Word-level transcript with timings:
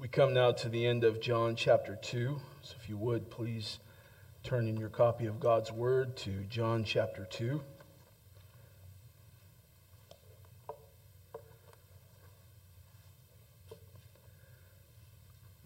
We 0.00 0.08
come 0.08 0.32
now 0.32 0.52
to 0.52 0.70
the 0.70 0.86
end 0.86 1.04
of 1.04 1.20
John 1.20 1.54
chapter 1.56 1.94
2. 1.94 2.40
So 2.62 2.74
if 2.80 2.88
you 2.88 2.96
would, 2.96 3.30
please 3.30 3.80
turn 4.42 4.66
in 4.66 4.78
your 4.78 4.88
copy 4.88 5.26
of 5.26 5.38
God's 5.38 5.70
Word 5.70 6.16
to 6.18 6.30
John 6.48 6.84
chapter 6.84 7.26
2. 7.28 7.60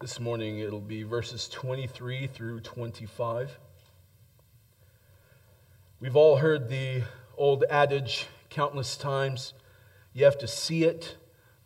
This 0.01 0.19
morning 0.19 0.59
it'll 0.59 0.81
be 0.81 1.03
verses 1.03 1.47
23 1.47 2.27
through 2.27 2.59
25. 2.59 3.57
We've 6.01 6.17
all 6.17 6.35
heard 6.35 6.67
the 6.67 7.03
old 7.37 7.63
adage 7.69 8.27
countless 8.49 8.97
times 8.97 9.53
you 10.11 10.25
have 10.25 10.37
to 10.39 10.47
see 10.47 10.83
it 10.83 11.15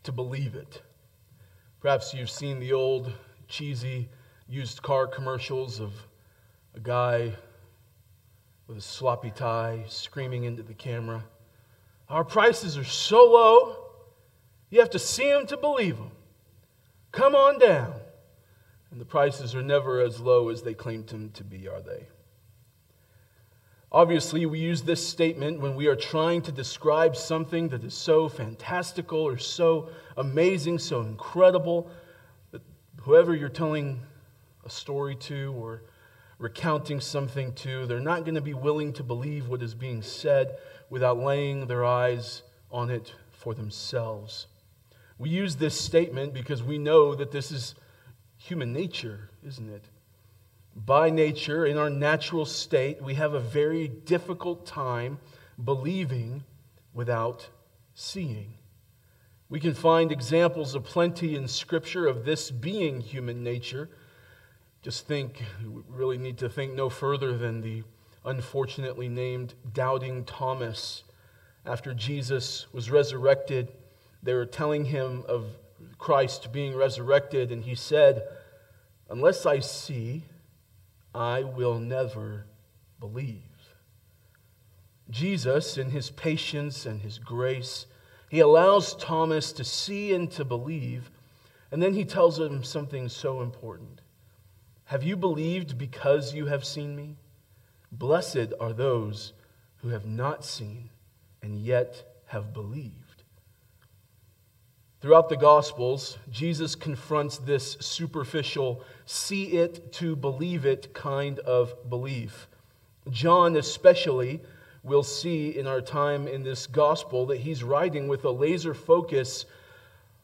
to 0.04 0.12
believe 0.12 0.54
it. 0.54 0.84
Perhaps 1.82 2.14
you've 2.14 2.30
seen 2.30 2.60
the 2.60 2.74
old 2.74 3.12
cheesy 3.48 4.10
used 4.50 4.82
car 4.82 5.08
commercials 5.08 5.80
of 5.80 5.94
a 6.76 6.80
guy 6.80 7.32
with 8.68 8.78
a 8.78 8.82
sloppy 8.82 9.32
tie 9.32 9.86
screaming 9.88 10.44
into 10.44 10.62
the 10.62 10.74
camera. 10.74 11.24
Our 12.10 12.26
prices 12.26 12.78
are 12.78 12.84
so 12.84 13.24
low, 13.24 13.78
you 14.70 14.80
have 14.80 14.90
to 14.92 15.00
see 15.00 15.32
them 15.32 15.48
to 15.48 15.58
believe 15.58 15.98
them. 15.98 16.12
Come 17.12 17.34
on 17.34 17.60
down. 17.60 17.94
And 18.92 19.00
the 19.00 19.06
prices 19.06 19.56
are 19.56 19.62
never 19.62 20.02
as 20.02 20.20
low 20.20 20.50
as 20.50 20.62
they 20.62 20.74
claim 20.74 21.06
them 21.06 21.30
to 21.32 21.44
be, 21.44 21.68
are 21.68 21.82
they? 21.82 22.08
Obviously, 23.92 24.46
we 24.46 24.60
use 24.60 24.84
this 24.84 25.06
statement 25.06 25.60
when 25.60 25.76
we 25.76 25.88
are 25.88 25.96
trying 25.96 26.44
to 26.44 26.52
describe 26.52 27.16
something 27.16 27.70
that 27.70 27.84
is 27.84 27.96
so 27.96 28.30
fantastical 28.30 29.20
or 29.20 29.38
so 29.38 29.90
amazing, 30.18 30.78
so 30.78 31.02
incredible, 31.02 31.90
that 32.52 32.62
whoever 33.02 33.34
you're 33.34 33.50
telling 33.50 34.00
a 34.64 34.70
story 34.70 35.16
to 35.16 35.54
or 35.58 35.82
recounting 36.38 37.02
something 37.02 37.52
to, 37.54 37.88
they're 37.88 38.00
not 38.00 38.26
going 38.26 38.36
to 38.36 38.42
be 38.42 38.54
willing 38.54 38.94
to 38.94 39.04
believe 39.04 39.48
what 39.48 39.64
is 39.64 39.74
being 39.74 40.04
said 40.04 40.58
without 40.92 41.18
laying 41.18 41.66
their 41.66 41.84
eyes 41.84 42.44
on 42.72 42.92
it 42.92 43.16
for 43.32 43.56
themselves. 43.56 44.46
We 45.18 45.30
use 45.30 45.56
this 45.56 45.80
statement 45.80 46.34
because 46.34 46.62
we 46.62 46.78
know 46.78 47.16
that 47.16 47.32
this 47.32 47.52
is 47.52 47.74
human 48.38 48.72
nature, 48.72 49.32
isn't 49.44 49.70
it? 49.70 49.86
By 50.76 51.10
nature, 51.10 51.66
in 51.66 51.78
our 51.78 51.90
natural 51.90 52.46
state, 52.46 53.02
we 53.02 53.16
have 53.16 53.34
a 53.34 53.40
very 53.40 53.88
difficult 53.88 54.66
time 54.66 55.20
believing 55.64 56.44
without 56.94 57.50
seeing. 57.94 58.54
We 59.50 59.60
can 59.60 59.74
find 59.74 60.12
examples 60.12 60.76
of 60.76 60.84
plenty 60.84 61.36
in 61.36 61.48
Scripture 61.48 62.08
of 62.08 62.24
this 62.24 62.52
being 62.52 63.02
human 63.02 63.44
nature. 63.44 63.90
Just 64.82 65.08
think, 65.08 65.44
we 65.64 65.82
really 65.90 66.18
need 66.18 66.38
to 66.38 66.50
think 66.50 66.74
no 66.74 66.90
further 66.90 67.38
than 67.38 67.62
the 67.62 67.84
unfortunately 68.26 69.10
named 69.10 69.56
Doubting 69.74 70.24
Thomas. 70.24 71.04
After 71.66 71.94
Jesus 71.94 72.68
was 72.72 72.92
resurrected, 72.92 73.72
they 74.22 74.34
were 74.34 74.46
telling 74.46 74.86
him 74.86 75.24
of 75.28 75.46
Christ 75.98 76.52
being 76.52 76.76
resurrected, 76.76 77.52
and 77.52 77.64
he 77.64 77.76
said, 77.76 78.24
Unless 79.10 79.46
I 79.46 79.60
see, 79.60 80.26
I 81.14 81.44
will 81.44 81.80
never 81.80 82.46
believe. 83.00 83.44
Jesus, 85.10 85.78
in 85.78 85.90
his 85.90 86.12
patience 86.12 86.86
and 86.86 87.02
his 87.02 87.18
grace, 87.18 87.88
he 88.30 88.40
allows 88.40 88.96
Thomas 88.96 89.52
to 89.54 89.64
see 89.64 90.14
and 90.14 90.30
to 90.32 90.46
believe, 90.46 91.10
and 91.72 91.82
then 91.82 91.94
he 91.94 92.06
tells 92.06 92.38
him 92.38 92.64
something 92.64 93.10
so 93.10 93.42
important. 93.42 94.02
Have 94.86 95.04
you 95.04 95.16
believed 95.16 95.78
because 95.78 96.34
you 96.34 96.46
have 96.46 96.64
seen 96.64 96.96
me? 96.96 97.18
Blessed 97.92 98.54
are 98.60 98.74
those 98.74 99.34
who 99.78 99.90
have 99.90 100.06
not 100.06 100.46
seen 100.46 100.90
and 101.42 101.60
yet 101.60 102.22
have 102.28 102.54
believed. 102.54 103.09
Throughout 105.02 105.30
the 105.30 105.38
Gospels, 105.38 106.18
Jesus 106.30 106.76
confronts 106.76 107.38
this 107.38 107.78
superficial, 107.80 108.84
see 109.06 109.46
it 109.54 109.94
to 109.94 110.16
believe 110.16 110.66
it 110.66 110.94
kind 110.94 111.40
of 111.40 111.90
belief. 111.90 112.50
John, 113.10 113.56
especially, 113.56 114.42
will 114.84 115.04
see 115.04 115.58
in 115.58 115.68
our 115.68 115.80
time 115.80 116.28
in 116.28 116.44
this 116.44 116.68
Gospel 116.68 117.26
that 117.28 117.40
he's 117.40 117.64
writing 117.64 118.10
with 118.10 118.26
a 118.26 118.30
laser 118.30 118.74
focus 118.74 119.46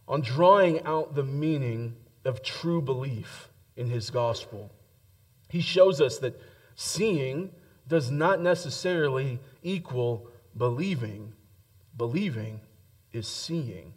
on 0.09 0.19
drawing 0.21 0.83
out 0.83 1.15
the 1.15 1.23
meaning 1.23 1.95
of 2.25 2.43
true 2.43 2.81
belief 2.81 3.47
in 3.77 3.89
his 3.89 4.09
Gospel. 4.09 4.71
He 5.47 5.61
shows 5.61 6.01
us 6.01 6.17
that 6.17 6.39
seeing 6.75 7.49
does 7.87 8.11
not 8.11 8.41
necessarily 8.41 9.39
equal 9.63 10.27
believing, 10.57 11.31
believing 11.95 12.59
is 13.13 13.27
seeing. 13.27 13.93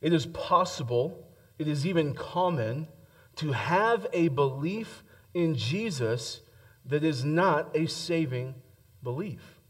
It 0.00 0.12
is 0.12 0.26
possible, 0.26 1.26
it 1.58 1.68
is 1.68 1.86
even 1.86 2.14
common, 2.14 2.88
to 3.36 3.52
have 3.52 4.06
a 4.12 4.28
belief 4.28 5.02
in 5.34 5.54
Jesus 5.54 6.40
that 6.86 7.04
is 7.04 7.24
not 7.24 7.74
a 7.76 7.86
saving 7.86 8.54
belief. 9.02 9.60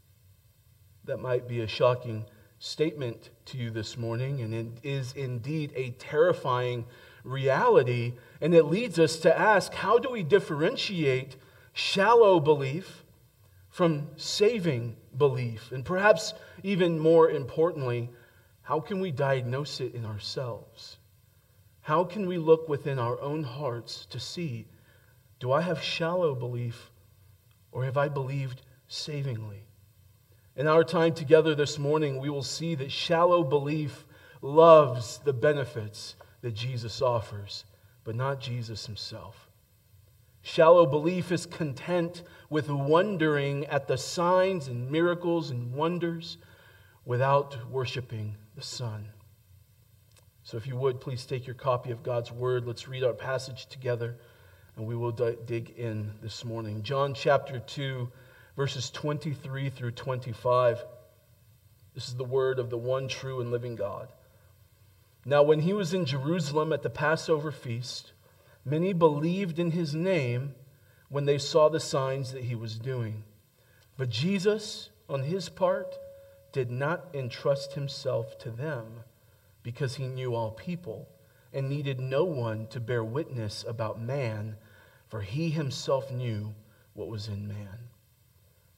That 1.05 1.19
might 1.19 1.47
be 1.47 1.61
a 1.61 1.67
shocking 1.67 2.25
statement 2.59 3.31
to 3.45 3.57
you 3.57 3.71
this 3.71 3.97
morning, 3.97 4.41
and 4.41 4.53
it 4.53 4.67
is 4.83 5.13
indeed 5.13 5.73
a 5.75 5.91
terrifying 5.91 6.85
reality. 7.23 8.13
And 8.39 8.53
it 8.53 8.65
leads 8.65 8.99
us 8.99 9.17
to 9.19 9.37
ask 9.37 9.73
how 9.73 9.97
do 9.97 10.09
we 10.09 10.23
differentiate 10.23 11.35
shallow 11.73 12.39
belief 12.39 13.03
from 13.69 14.09
saving 14.15 14.95
belief? 15.17 15.71
And 15.71 15.83
perhaps 15.83 16.33
even 16.63 16.99
more 16.99 17.29
importantly, 17.29 18.09
how 18.71 18.79
can 18.79 19.01
we 19.01 19.11
diagnose 19.11 19.81
it 19.81 19.93
in 19.95 20.05
ourselves? 20.05 20.97
How 21.81 22.05
can 22.05 22.25
we 22.25 22.37
look 22.37 22.69
within 22.69 22.99
our 22.99 23.19
own 23.19 23.43
hearts 23.43 24.05
to 24.11 24.17
see 24.17 24.65
do 25.41 25.51
I 25.51 25.59
have 25.59 25.83
shallow 25.83 26.33
belief 26.33 26.89
or 27.73 27.83
have 27.83 27.97
I 27.97 28.07
believed 28.07 28.61
savingly? 28.87 29.65
In 30.55 30.67
our 30.67 30.85
time 30.85 31.13
together 31.13 31.53
this 31.53 31.77
morning, 31.77 32.17
we 32.17 32.29
will 32.29 32.43
see 32.43 32.73
that 32.75 32.93
shallow 32.93 33.43
belief 33.43 34.05
loves 34.41 35.17
the 35.17 35.33
benefits 35.33 36.15
that 36.39 36.53
Jesus 36.53 37.01
offers, 37.01 37.65
but 38.05 38.15
not 38.15 38.39
Jesus 38.39 38.85
himself. 38.85 39.49
Shallow 40.43 40.85
belief 40.85 41.33
is 41.33 41.45
content 41.45 42.23
with 42.49 42.69
wondering 42.69 43.65
at 43.65 43.89
the 43.89 43.97
signs 43.97 44.69
and 44.69 44.89
miracles 44.89 45.49
and 45.49 45.73
wonders 45.73 46.37
without 47.03 47.69
worshiping 47.69 48.37
the 48.61 48.67
Son. 48.67 49.09
So, 50.43 50.55
if 50.55 50.67
you 50.67 50.75
would, 50.75 51.01
please 51.01 51.25
take 51.25 51.47
your 51.47 51.55
copy 51.55 51.89
of 51.89 52.03
God's 52.03 52.31
Word. 52.31 52.67
Let's 52.67 52.87
read 52.87 53.03
our 53.03 53.13
passage 53.13 53.65
together, 53.65 54.17
and 54.75 54.85
we 54.85 54.95
will 54.95 55.11
d- 55.11 55.35
dig 55.45 55.71
in 55.71 56.11
this 56.21 56.45
morning. 56.45 56.83
John 56.83 57.15
chapter 57.15 57.57
2, 57.57 58.07
verses 58.55 58.91
23 58.91 59.71
through 59.71 59.91
25. 59.91 60.85
This 61.95 62.07
is 62.07 62.15
the 62.15 62.23
word 62.23 62.59
of 62.59 62.69
the 62.69 62.77
one 62.77 63.07
true 63.07 63.41
and 63.41 63.49
living 63.49 63.75
God. 63.75 64.09
Now, 65.25 65.41
when 65.41 65.61
he 65.61 65.73
was 65.73 65.93
in 65.95 66.05
Jerusalem 66.05 66.71
at 66.71 66.83
the 66.83 66.89
Passover 66.91 67.51
feast, 67.51 68.13
many 68.63 68.93
believed 68.93 69.57
in 69.57 69.71
his 69.71 69.95
name 69.95 70.53
when 71.09 71.25
they 71.25 71.39
saw 71.39 71.67
the 71.67 71.79
signs 71.79 72.31
that 72.33 72.43
he 72.43 72.53
was 72.53 72.77
doing. 72.77 73.23
But 73.97 74.09
Jesus, 74.09 74.89
on 75.09 75.23
his 75.23 75.49
part, 75.49 75.97
did 76.51 76.69
not 76.71 77.05
entrust 77.13 77.73
himself 77.73 78.37
to 78.39 78.51
them 78.51 79.03
because 79.63 79.95
he 79.95 80.07
knew 80.07 80.35
all 80.35 80.51
people 80.51 81.07
and 81.53 81.69
needed 81.69 81.99
no 81.99 82.23
one 82.23 82.67
to 82.67 82.79
bear 82.79 83.03
witness 83.03 83.65
about 83.67 84.01
man, 84.01 84.55
for 85.07 85.21
he 85.21 85.49
himself 85.49 86.11
knew 86.11 86.53
what 86.93 87.07
was 87.07 87.27
in 87.27 87.47
man. 87.47 87.77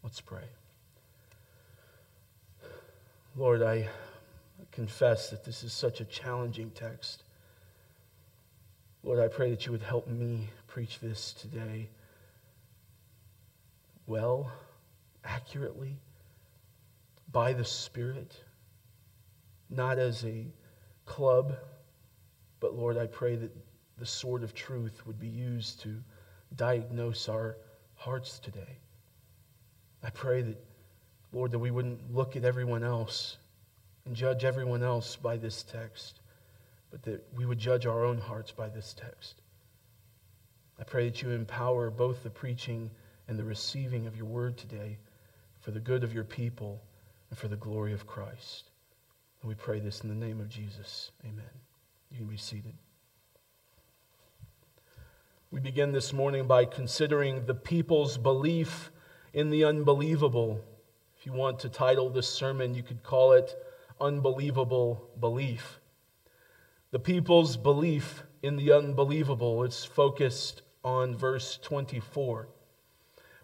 Let's 0.03 0.21
pray. 0.21 0.50
Lord, 3.36 3.63
I 3.63 3.89
confess 4.71 5.30
that 5.30 5.44
this 5.44 5.63
is 5.63 5.74
such 5.74 6.01
a 6.01 6.06
challenging 6.06 6.71
text. 6.71 7.24
Lord, 9.03 9.19
I 9.19 9.27
pray 9.27 9.50
that 9.51 9.65
you 9.65 9.71
would 9.71 9.81
help 9.81 10.07
me 10.07 10.50
preach 10.68 11.00
this 11.00 11.33
today 11.33 11.89
well, 14.06 14.51
accurately 15.24 15.98
by 17.33 17.51
the 17.51 17.65
Spirit, 17.65 18.39
not 19.69 19.97
as 19.97 20.24
a 20.24 20.45
club, 21.06 21.57
but 22.59 22.75
Lord, 22.75 22.97
I 22.97 23.07
pray 23.07 23.35
that 23.35 23.51
the 23.97 24.06
sword 24.06 24.44
of 24.44 24.53
truth 24.53 25.06
would 25.06 25.19
be 25.19 25.27
used 25.27 25.81
to 25.81 25.95
diagnose 26.56 27.27
our 27.27 27.57
hearts 27.95 28.39
today. 28.39 28.77
I 30.03 30.12
pray 30.12 30.44
that, 30.44 30.63
Lord, 31.33 31.51
that 31.51 31.59
we 31.59 31.71
wouldn't 31.71 32.13
look 32.13 32.35
at 32.35 32.45
everyone 32.45 32.83
else 32.83 33.38
and 34.06 34.15
judge 34.15 34.44
everyone 34.44 34.83
else 34.83 35.15
by 35.15 35.38
this 35.38 35.63
text, 35.63 36.19
but 36.91 37.01
that 37.03 37.25
we 37.36 37.45
would 37.45 37.57
judge 37.57 37.88
our 37.88 38.06
own 38.06 38.19
hearts 38.19 38.51
by 38.51 38.69
this 38.69 38.94
text. 38.94 39.41
I 40.79 40.83
pray 40.83 41.09
that 41.09 41.21
you 41.21 41.31
empower 41.31 41.89
both 41.89 42.21
the 42.21 42.29
preaching 42.29 42.91
and 43.27 43.39
the 43.39 43.44
receiving 43.44 44.06
of 44.06 44.15
your 44.15 44.25
word 44.25 44.57
today 44.57 44.97
for 45.62 45.71
the 45.71 45.79
good 45.79 46.03
of 46.03 46.13
your 46.13 46.25
people 46.25 46.81
and 47.33 47.38
for 47.39 47.47
the 47.47 47.56
glory 47.56 47.94
of 47.94 48.06
Christ. 48.06 48.69
And 49.41 49.50
we 49.50 49.56
pray 49.56 49.80
this 49.80 50.01
in 50.01 50.09
the 50.09 50.13
name 50.13 50.39
of 50.39 50.50
Jesus. 50.50 51.09
Amen. 51.25 51.50
You 52.12 52.19
can 52.19 52.27
be 52.27 52.38
seated. 52.38 52.75
We 55.50 55.59
begin 55.59 55.91
this 55.94 56.13
morning 56.13 56.45
by 56.45 56.65
considering 56.65 57.47
the 57.47 57.56
people's 57.56 58.19
belief 58.19 58.91
in 59.33 59.50
the 59.50 59.63
unbelievable. 59.65 60.63
If 61.18 61.25
you 61.25 61.33
want 61.33 61.57
to 61.62 61.69
title 61.69 62.12
this 62.12 62.30
sermon, 62.30 62.75
you 62.75 62.83
could 62.83 63.01
call 63.01 63.31
it 63.31 63.56
Unbelievable 64.00 65.09
Belief. 65.19 65.79
The 66.91 67.00
people's 67.00 67.57
belief 67.57 68.21
in 68.44 68.57
the 68.57 68.74
unbelievable. 68.74 69.63
It's 69.63 69.83
focused 69.83 70.62
on 70.83 71.15
verse 71.15 71.57
24. 71.63 72.47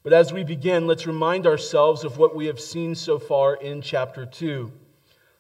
But 0.04 0.13
as 0.13 0.31
we 0.31 0.44
begin, 0.44 0.88
let's 0.88 1.06
remind 1.06 1.46
ourselves 1.46 2.04
of 2.04 2.18
what 2.18 2.36
we 2.36 2.46
have 2.46 2.60
seen 2.60 2.96
so 2.96 3.19
far 3.19 3.56
in 3.56 3.81
chapter 3.81 4.25
2. 4.25 4.72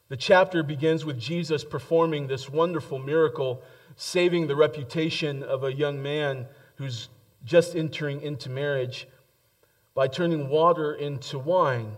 The 0.09 0.17
chapter 0.17 0.63
begins 0.63 1.05
with 1.05 1.19
Jesus 1.19 1.63
performing 1.63 2.27
this 2.27 2.49
wonderful 2.49 2.99
miracle, 2.99 3.61
saving 3.95 4.47
the 4.47 4.55
reputation 4.55 5.43
of 5.43 5.63
a 5.63 5.73
young 5.73 6.01
man 6.01 6.45
who's 6.75 7.09
just 7.45 7.75
entering 7.75 8.21
into 8.21 8.49
marriage 8.49 9.07
by 9.93 10.07
turning 10.07 10.49
water 10.49 10.93
into 10.93 11.39
wine. 11.39 11.95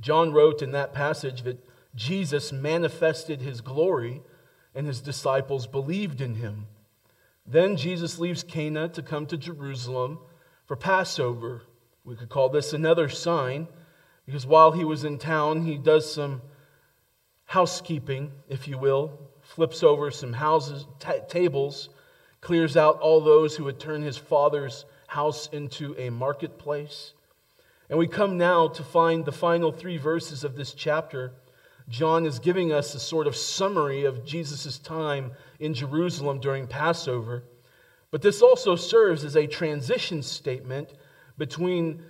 John 0.00 0.32
wrote 0.32 0.60
in 0.60 0.72
that 0.72 0.92
passage 0.92 1.42
that 1.42 1.64
Jesus 1.94 2.52
manifested 2.52 3.40
his 3.40 3.60
glory 3.60 4.22
and 4.74 4.86
his 4.86 5.00
disciples 5.00 5.66
believed 5.66 6.20
in 6.20 6.34
him. 6.34 6.66
Then 7.46 7.76
Jesus 7.76 8.18
leaves 8.18 8.42
Cana 8.42 8.88
to 8.88 9.02
come 9.02 9.26
to 9.26 9.36
Jerusalem 9.36 10.18
for 10.66 10.76
Passover. 10.76 11.62
We 12.04 12.16
could 12.16 12.28
call 12.28 12.48
this 12.48 12.72
another 12.72 13.08
sign 13.08 13.68
because 14.26 14.46
while 14.46 14.72
he 14.72 14.84
was 14.84 15.04
in 15.04 15.18
town, 15.18 15.64
he 15.64 15.76
does 15.76 16.12
some 16.12 16.42
housekeeping, 17.44 18.32
if 18.48 18.66
you 18.66 18.78
will, 18.78 19.18
flips 19.42 19.82
over 19.82 20.10
some 20.10 20.32
houses, 20.32 20.86
t- 20.98 21.12
tables, 21.28 21.90
clears 22.40 22.76
out 22.76 23.00
all 23.00 23.20
those 23.20 23.56
who 23.56 23.64
would 23.64 23.78
turn 23.78 24.02
his 24.02 24.16
father's 24.16 24.84
house 25.06 25.48
into 25.52 25.94
a 25.98 26.10
marketplace. 26.10 27.12
And 27.90 27.98
we 27.98 28.08
come 28.08 28.38
now 28.38 28.68
to 28.68 28.82
find 28.82 29.24
the 29.24 29.32
final 29.32 29.70
three 29.70 29.98
verses 29.98 30.44
of 30.44 30.56
this 30.56 30.72
chapter 30.72 31.32
John 31.88 32.24
is 32.24 32.38
giving 32.38 32.72
us 32.72 32.94
a 32.94 32.98
sort 32.98 33.26
of 33.26 33.36
summary 33.36 34.04
of 34.04 34.24
Jesus' 34.24 34.78
time 34.78 35.32
in 35.60 35.74
Jerusalem 35.74 36.40
during 36.40 36.66
Passover. 36.66 37.44
But 38.14 38.22
this 38.22 38.42
also 38.42 38.76
serves 38.76 39.24
as 39.24 39.34
a 39.34 39.48
transition 39.48 40.22
statement 40.22 40.88
between 41.36 42.04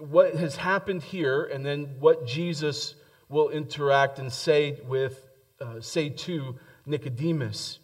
what 0.00 0.34
has 0.34 0.56
happened 0.56 1.04
here 1.04 1.44
and 1.44 1.64
then 1.64 1.94
what 2.00 2.26
Jesus 2.26 2.96
will 3.28 3.50
interact 3.50 4.18
and 4.18 4.32
say 4.32 4.80
with 4.88 5.28
uh, 5.60 5.80
say 5.80 6.08
to 6.08 6.56
Nicodemus. 6.86 7.78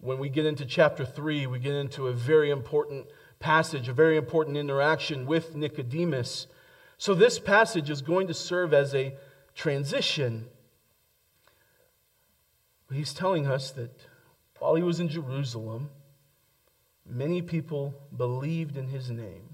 When 0.00 0.18
we 0.18 0.30
get 0.30 0.46
into 0.46 0.66
chapter 0.66 1.04
3, 1.04 1.46
we 1.46 1.60
get 1.60 1.76
into 1.76 2.08
a 2.08 2.12
very 2.12 2.50
important 2.50 3.06
passage, 3.38 3.88
a 3.88 3.92
very 3.92 4.16
important 4.16 4.56
interaction 4.56 5.26
with 5.26 5.54
Nicodemus. 5.54 6.48
So 6.98 7.14
this 7.14 7.38
passage 7.38 7.88
is 7.88 8.02
going 8.02 8.26
to 8.26 8.34
serve 8.34 8.74
as 8.74 8.96
a 8.96 9.14
transition. 9.54 10.48
He's 12.92 13.14
telling 13.14 13.46
us 13.46 13.70
that 13.70 13.92
while 14.58 14.74
he 14.74 14.82
was 14.82 14.98
in 14.98 15.08
Jerusalem, 15.08 15.90
many 17.10 17.42
people 17.42 17.94
believed 18.16 18.76
in 18.76 18.88
his 18.88 19.10
name. 19.10 19.48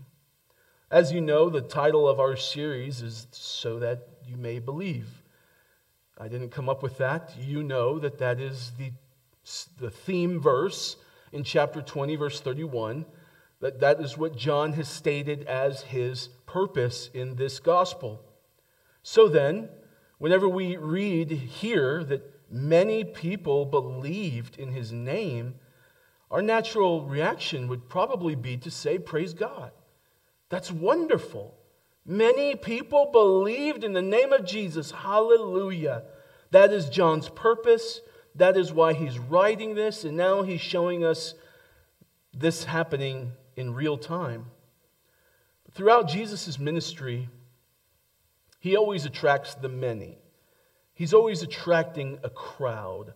As 0.90 1.12
you 1.12 1.20
know, 1.20 1.50
the 1.50 1.60
title 1.60 2.08
of 2.08 2.20
our 2.20 2.36
series 2.36 3.02
is 3.02 3.26
So 3.32 3.78
That 3.80 4.06
You 4.24 4.36
May 4.36 4.58
Believe. 4.58 5.08
I 6.18 6.28
didn't 6.28 6.50
come 6.50 6.68
up 6.68 6.82
with 6.82 6.98
that. 6.98 7.34
You 7.38 7.62
know 7.62 7.98
that 7.98 8.18
that 8.18 8.40
is 8.40 8.72
the, 8.78 8.92
the 9.78 9.90
theme 9.90 10.40
verse 10.40 10.96
in 11.32 11.44
chapter 11.44 11.82
20, 11.82 12.16
verse 12.16 12.40
31. 12.40 13.04
That, 13.60 13.80
that 13.80 14.00
is 14.00 14.16
what 14.16 14.36
John 14.36 14.74
has 14.74 14.88
stated 14.88 15.44
as 15.44 15.82
his 15.82 16.28
purpose 16.46 17.10
in 17.12 17.36
this 17.36 17.58
gospel. 17.58 18.22
So 19.02 19.28
then, 19.28 19.68
whenever 20.18 20.48
we 20.48 20.76
read 20.76 21.30
here 21.30 22.04
that 22.04 22.22
many 22.50 23.04
people 23.04 23.64
believed 23.64 24.58
in 24.58 24.72
his 24.72 24.92
name, 24.92 25.56
our 26.30 26.42
natural 26.42 27.04
reaction 27.04 27.68
would 27.68 27.88
probably 27.88 28.34
be 28.34 28.56
to 28.58 28.70
say, 28.70 28.98
Praise 28.98 29.34
God. 29.34 29.70
That's 30.48 30.70
wonderful. 30.70 31.54
Many 32.04 32.54
people 32.54 33.10
believed 33.12 33.82
in 33.82 33.92
the 33.92 34.02
name 34.02 34.32
of 34.32 34.44
Jesus. 34.44 34.90
Hallelujah. 34.90 36.04
That 36.52 36.72
is 36.72 36.88
John's 36.88 37.28
purpose. 37.28 38.00
That 38.36 38.56
is 38.56 38.72
why 38.72 38.92
he's 38.92 39.18
writing 39.18 39.74
this. 39.74 40.04
And 40.04 40.16
now 40.16 40.42
he's 40.42 40.60
showing 40.60 41.04
us 41.04 41.34
this 42.32 42.64
happening 42.64 43.32
in 43.56 43.74
real 43.74 43.98
time. 43.98 44.46
Throughout 45.72 46.08
Jesus' 46.08 46.58
ministry, 46.58 47.28
he 48.60 48.76
always 48.76 49.04
attracts 49.04 49.54
the 49.54 49.68
many. 49.68 50.18
He's 50.94 51.12
always 51.12 51.42
attracting 51.42 52.18
a 52.22 52.30
crowd. 52.30 53.14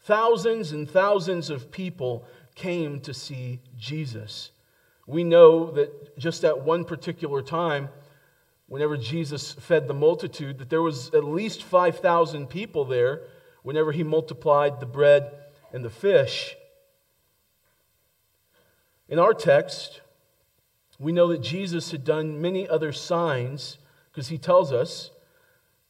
Thousands 0.00 0.72
and 0.72 0.90
thousands 0.90 1.48
of 1.48 1.70
people 1.70 2.26
came 2.54 3.00
to 3.00 3.14
see 3.14 3.60
Jesus. 3.78 4.50
We 5.06 5.24
know 5.24 5.70
that 5.72 6.18
just 6.18 6.44
at 6.44 6.64
one 6.64 6.84
particular 6.84 7.42
time, 7.42 7.88
whenever 8.68 8.96
Jesus 8.96 9.52
fed 9.52 9.88
the 9.88 9.94
multitude, 9.94 10.58
that 10.58 10.70
there 10.70 10.82
was 10.82 11.08
at 11.14 11.24
least 11.24 11.62
5,000 11.62 12.48
people 12.48 12.84
there 12.84 13.22
whenever 13.62 13.92
he 13.92 14.02
multiplied 14.02 14.80
the 14.80 14.86
bread 14.86 15.30
and 15.72 15.84
the 15.84 15.90
fish. 15.90 16.56
In 19.08 19.18
our 19.18 19.34
text, 19.34 20.00
we 20.98 21.12
know 21.12 21.28
that 21.28 21.42
Jesus 21.42 21.90
had 21.90 22.04
done 22.04 22.40
many 22.40 22.68
other 22.68 22.92
signs 22.92 23.78
because 24.10 24.28
he 24.28 24.38
tells 24.38 24.72
us 24.72 25.10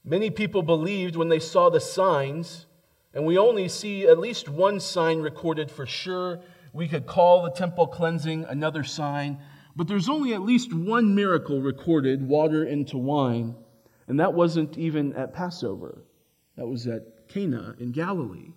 Many 0.04 0.30
people 0.30 0.62
believed 0.62 1.14
when 1.14 1.28
they 1.28 1.38
saw 1.38 1.70
the 1.70 1.80
signs, 1.80 2.66
and 3.14 3.24
we 3.24 3.38
only 3.38 3.68
see 3.68 4.06
at 4.06 4.18
least 4.18 4.48
one 4.48 4.80
sign 4.80 5.20
recorded 5.20 5.70
for 5.70 5.86
sure. 5.86 6.40
We 6.72 6.88
could 6.88 7.06
call 7.06 7.42
the 7.42 7.50
temple 7.50 7.86
cleansing 7.86 8.44
another 8.44 8.84
sign, 8.84 9.38
but 9.76 9.88
there's 9.88 10.08
only 10.08 10.34
at 10.34 10.42
least 10.42 10.72
one 10.72 11.14
miracle 11.14 11.60
recorded 11.60 12.26
water 12.26 12.64
into 12.64 12.98
wine, 12.98 13.54
and 14.06 14.20
that 14.20 14.34
wasn't 14.34 14.78
even 14.78 15.14
at 15.14 15.34
Passover. 15.34 16.04
That 16.56 16.66
was 16.66 16.86
at 16.86 17.28
Cana 17.28 17.74
in 17.78 17.92
Galilee. 17.92 18.52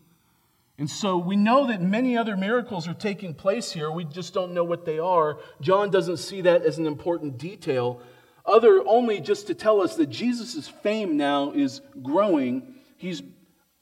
And 0.77 0.89
so 0.89 1.17
we 1.17 1.37
know 1.37 1.67
that 1.67 1.81
many 1.81 2.17
other 2.17 2.35
miracles 2.35 2.87
are 2.87 2.93
taking 2.93 3.33
place 3.33 3.71
here. 3.71 3.89
We 3.89 4.03
just 4.03 4.33
don't 4.33 4.53
know 4.53 4.65
what 4.65 4.85
they 4.85 4.99
are. 4.99 5.39
John 5.61 5.89
doesn't 5.89 6.17
see 6.17 6.41
that 6.41 6.63
as 6.63 6.77
an 6.77 6.85
important 6.85 7.37
detail 7.37 8.01
other 8.45 8.83
only 8.87 9.19
just 9.19 9.47
to 9.47 9.55
tell 9.55 9.81
us 9.81 9.95
that 9.95 10.07
Jesus' 10.07 10.67
fame 10.67 11.17
now 11.17 11.51
is 11.51 11.81
growing. 12.03 12.75
He's 12.97 13.23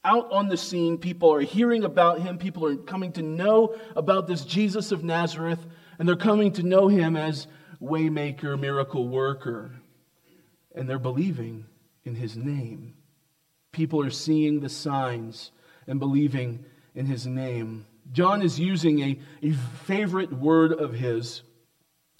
out 0.04 0.30
on 0.30 0.48
the 0.48 0.56
scene. 0.56 0.98
People 0.98 1.32
are 1.32 1.40
hearing 1.40 1.84
about 1.84 2.20
him. 2.20 2.38
People 2.38 2.66
are 2.66 2.76
coming 2.76 3.12
to 3.12 3.22
know 3.22 3.74
about 3.96 4.26
this 4.26 4.44
Jesus 4.44 4.92
of 4.92 5.02
Nazareth, 5.02 5.64
and 5.98 6.08
they're 6.08 6.16
coming 6.16 6.52
to 6.52 6.62
know 6.62 6.88
him 6.88 7.16
as 7.16 7.46
waymaker, 7.82 8.58
miracle 8.58 9.08
worker. 9.08 9.70
And 10.74 10.88
they're 10.88 10.98
believing 10.98 11.66
in 12.04 12.14
his 12.14 12.36
name. 12.36 12.94
People 13.72 14.02
are 14.02 14.10
seeing 14.10 14.60
the 14.60 14.68
signs 14.68 15.50
and 15.86 15.98
believing 15.98 16.64
in 16.94 17.06
his 17.06 17.26
name. 17.26 17.86
John 18.12 18.42
is 18.42 18.58
using 18.60 19.00
a, 19.00 19.18
a 19.42 19.52
favorite 19.52 20.32
word 20.32 20.72
of 20.72 20.92
his. 20.92 21.42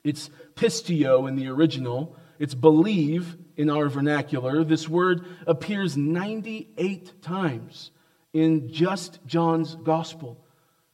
It's 0.03 0.31
pistio 0.55 1.27
in 1.27 1.37
the 1.37 1.49
original, 1.49 2.17
it's 2.39 2.55
believe 2.55 3.37
in 3.57 3.71
our 3.71 3.89
vernacular. 3.89 4.65
This 4.65 4.89
word 4.89 5.25
appears 5.47 5.97
98 5.97 7.23
times 7.23 7.91
in 8.33 8.73
just 8.73 9.21
John's 9.27 9.77
gospel. 9.77 10.39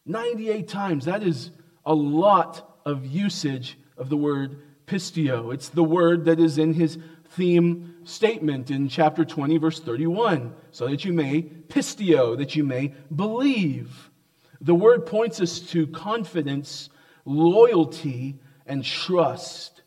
98 0.07 0.69
times. 0.69 1.05
That 1.05 1.23
is 1.23 1.51
a 1.85 1.95
lot 1.95 2.79
of 2.85 3.07
usage 3.07 3.79
of 3.97 4.09
the 4.09 4.17
word 4.17 4.63
pistio. 4.87 5.51
It's 5.51 5.69
the 5.69 5.85
word 5.85 6.25
that 6.25 6.41
is 6.41 6.59
in 6.59 6.75
his 6.75 6.99
theme 7.31 7.95
statement 8.05 8.71
in 8.71 8.89
chapter 8.89 9.25
20, 9.25 9.59
verse 9.59 9.81
31. 9.81 10.55
So 10.73 10.89
that 10.89 11.05
you 11.05 11.13
may 11.13 11.43
pistio, 11.43 12.37
that 12.37 12.57
you 12.57 12.65
may 12.65 12.95
believe. 13.15 14.11
The 14.61 14.75
word 14.75 15.07
points 15.07 15.41
us 15.41 15.61
to 15.71 15.87
confidence, 15.87 16.91
loyalty, 17.25 18.39
and 18.67 18.85
trust 18.85 19.81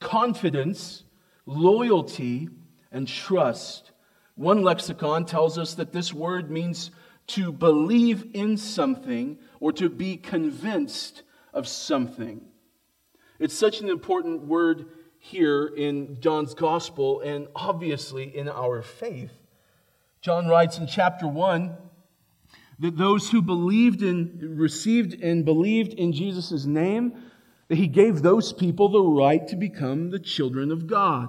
confidence, 0.00 1.04
loyalty, 1.46 2.48
and 2.90 3.06
trust. 3.06 3.92
One 4.34 4.62
lexicon 4.62 5.24
tells 5.24 5.58
us 5.58 5.74
that 5.74 5.92
this 5.92 6.12
word 6.12 6.50
means 6.50 6.90
to 7.28 7.52
believe 7.52 8.30
in 8.34 8.56
something 8.56 9.38
or 9.60 9.72
to 9.72 9.88
be 9.88 10.16
convinced 10.16 11.22
of 11.52 11.66
something. 11.66 12.40
It's 13.38 13.54
such 13.54 13.80
an 13.80 13.88
important 13.88 14.42
word 14.42 14.86
here 15.18 15.66
in 15.66 16.20
John's 16.20 16.54
gospel 16.54 17.20
and 17.20 17.48
obviously 17.54 18.36
in 18.36 18.48
our 18.48 18.82
faith. 18.82 19.32
John 20.20 20.46
writes 20.48 20.78
in 20.78 20.86
chapter 20.86 21.26
1 21.26 21.76
that 22.78 22.96
those 22.96 23.30
who 23.30 23.42
believed 23.42 24.02
in, 24.02 24.56
received 24.56 25.20
and 25.22 25.44
believed 25.44 25.94
in 25.94 26.12
Jesus' 26.12 26.64
name, 26.64 27.14
that 27.68 27.78
he 27.78 27.88
gave 27.88 28.22
those 28.22 28.52
people 28.52 28.88
the 28.88 29.02
right 29.02 29.46
to 29.48 29.56
become 29.56 30.10
the 30.10 30.18
children 30.18 30.70
of 30.70 30.86
God. 30.86 31.28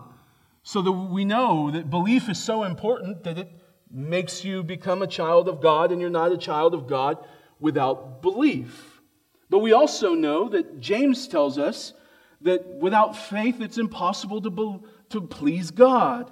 So 0.63 0.82
that 0.82 0.91
we 0.91 1.25
know 1.25 1.72
that 1.72 1.89
belief 1.89 2.29
is 2.29 2.44
so 2.44 2.63
important 2.63 3.24
that 3.24 3.38
it 3.38 3.50
makes 3.89 4.44
you 4.44 4.63
become 4.63 5.01
a 5.01 5.08
child 5.08 5.48
of 5.48 5.62
God, 5.62 5.91
and 5.91 6.01
you're 6.01 6.10
not 6.10 6.34
a 6.34 6.38
child 6.38 6.74
of 6.74 6.88
God 6.88 7.17
without 7.60 8.22
belief. 8.22 9.01
But 9.50 9.60
we 9.60 9.72
also 9.72 10.13
know 10.13 10.50
that 10.50 10.79
James 10.79 11.27
tells 11.27 11.58
us 11.58 11.94
that 12.41 12.65
without 12.67 13.15
faith 13.15 13.62
it's 13.62 13.77
impossible 13.77 14.41
to, 14.41 14.50
be, 14.50 14.79
to 15.10 15.22
please 15.22 15.72
God. 15.72 16.32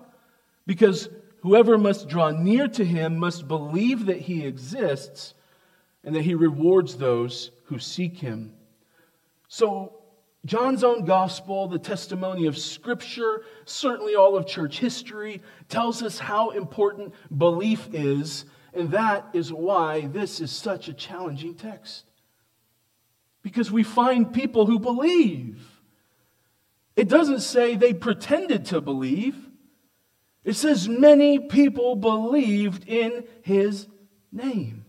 Because 0.68 1.10
whoever 1.42 1.78
must 1.78 2.10
draw 2.10 2.32
near 2.32 2.68
to 2.68 2.84
him 2.84 3.18
must 3.18 3.48
believe 3.48 4.08
that 4.08 4.20
he 4.20 4.46
exists 4.46 5.34
and 6.04 6.16
that 6.16 6.24
he 6.24 6.36
rewards 6.36 6.98
those 6.98 7.52
who 7.66 7.80
seek 7.80 8.18
him. 8.18 8.55
So, 9.56 9.94
John's 10.44 10.84
own 10.84 11.06
gospel, 11.06 11.70
the 11.70 11.80
testimony 11.80 12.48
of 12.48 12.58
Scripture, 12.58 13.44
certainly 13.64 14.14
all 14.14 14.36
of 14.36 14.46
church 14.46 14.80
history, 14.80 15.42
tells 15.70 16.04
us 16.04 16.20
how 16.20 16.50
important 16.50 17.14
belief 17.38 17.88
is, 17.94 18.44
and 18.74 18.92
that 18.92 19.30
is 19.32 19.54
why 19.54 20.08
this 20.08 20.42
is 20.42 20.52
such 20.52 20.90
a 20.90 20.94
challenging 20.94 21.56
text. 21.56 22.04
Because 23.44 23.72
we 23.72 23.84
find 23.84 24.34
people 24.34 24.66
who 24.66 24.78
believe. 24.78 25.66
It 26.98 27.08
doesn't 27.08 27.40
say 27.40 27.78
they 27.78 27.94
pretended 27.94 28.66
to 28.66 28.82
believe, 28.82 29.38
it 30.44 30.56
says 30.56 30.90
many 30.90 31.40
people 31.40 31.96
believed 31.96 32.90
in 32.90 33.24
his 33.42 33.88
name. 34.34 34.84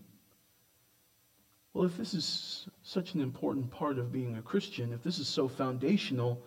Well, 1.73 1.85
if 1.85 1.95
this 1.95 2.13
is 2.13 2.66
such 2.87 3.15
an 3.15 3.19
important 3.19 3.69
part 3.69 3.99
of 3.99 4.13
being 4.13 4.37
a 4.37 4.41
Christian, 4.41 4.93
if 4.93 5.03
this 5.03 5.19
is 5.19 5.27
so 5.27 5.49
foundational, 5.49 6.41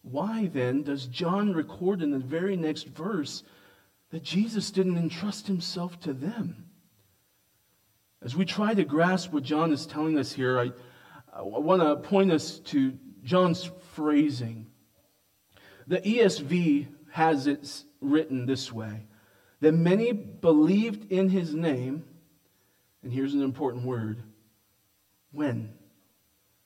why 0.00 0.46
then 0.46 0.82
does 0.82 1.04
John 1.04 1.52
record 1.52 2.00
in 2.00 2.10
the 2.10 2.18
very 2.18 2.56
next 2.56 2.86
verse 2.86 3.42
that 4.10 4.22
Jesus 4.22 4.70
didn't 4.70 4.96
entrust 4.96 5.46
himself 5.46 6.00
to 6.00 6.14
them? 6.14 6.70
As 8.22 8.34
we 8.34 8.46
try 8.46 8.72
to 8.72 8.84
grasp 8.84 9.34
what 9.34 9.42
John 9.42 9.70
is 9.70 9.84
telling 9.84 10.18
us 10.18 10.32
here, 10.32 10.58
I, 10.58 10.70
I 11.30 11.42
want 11.42 11.82
to 11.82 11.96
point 12.08 12.32
us 12.32 12.58
to 12.60 12.98
John's 13.22 13.70
phrasing. 13.92 14.68
The 15.86 16.00
ESV 16.00 16.86
has 17.10 17.46
it 17.46 17.84
written 18.00 18.46
this 18.46 18.72
way 18.72 19.08
that 19.60 19.72
many 19.72 20.12
believed 20.12 21.12
in 21.12 21.28
his 21.28 21.54
name, 21.54 22.04
and 23.02 23.12
here's 23.12 23.34
an 23.34 23.42
important 23.42 23.84
word 23.84 24.22
when 25.36 25.70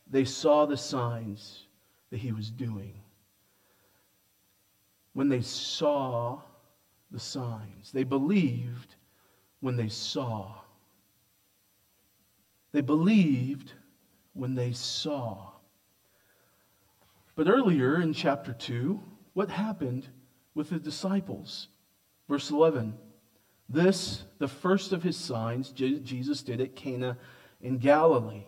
they 0.08 0.24
saw 0.24 0.64
the 0.64 0.76
signs 0.76 1.66
that 2.10 2.18
he 2.18 2.32
was 2.32 2.50
doing. 2.50 2.94
When 5.12 5.28
they 5.28 5.42
saw 5.42 6.40
the 7.10 7.18
signs, 7.18 7.90
they 7.92 8.04
believed 8.04 8.94
when 9.60 9.76
they 9.76 9.88
saw. 9.88 10.54
They 12.72 12.80
believed 12.80 13.72
when 14.32 14.54
they 14.54 14.72
saw. 14.72 15.50
But 17.34 17.48
earlier 17.48 18.00
in 18.00 18.12
chapter 18.12 18.52
2, 18.52 19.00
what 19.32 19.50
happened 19.50 20.08
with 20.54 20.70
the 20.70 20.78
disciples? 20.78 21.68
Verse 22.28 22.50
11 22.50 22.94
This, 23.68 24.22
the 24.38 24.48
first 24.48 24.92
of 24.92 25.02
his 25.02 25.16
signs, 25.16 25.72
Jesus 25.72 26.42
did 26.42 26.60
at 26.60 26.76
Cana 26.76 27.18
in 27.60 27.78
Galilee 27.78 28.44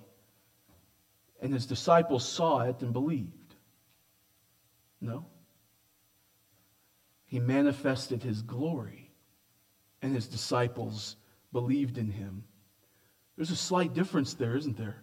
and 1.42 1.52
his 1.52 1.66
disciples 1.66 2.26
saw 2.26 2.60
it 2.60 2.80
and 2.80 2.94
believed? 2.94 3.54
No. 5.00 5.26
He 7.26 7.40
manifested 7.40 8.22
his 8.22 8.40
glory, 8.40 9.10
and 10.00 10.14
his 10.14 10.26
disciples 10.26 11.16
believed 11.52 11.98
in 11.98 12.10
him. 12.10 12.44
There's 13.36 13.50
a 13.50 13.56
slight 13.56 13.92
difference 13.92 14.34
there, 14.34 14.56
isn't 14.56 14.78
there? 14.78 15.02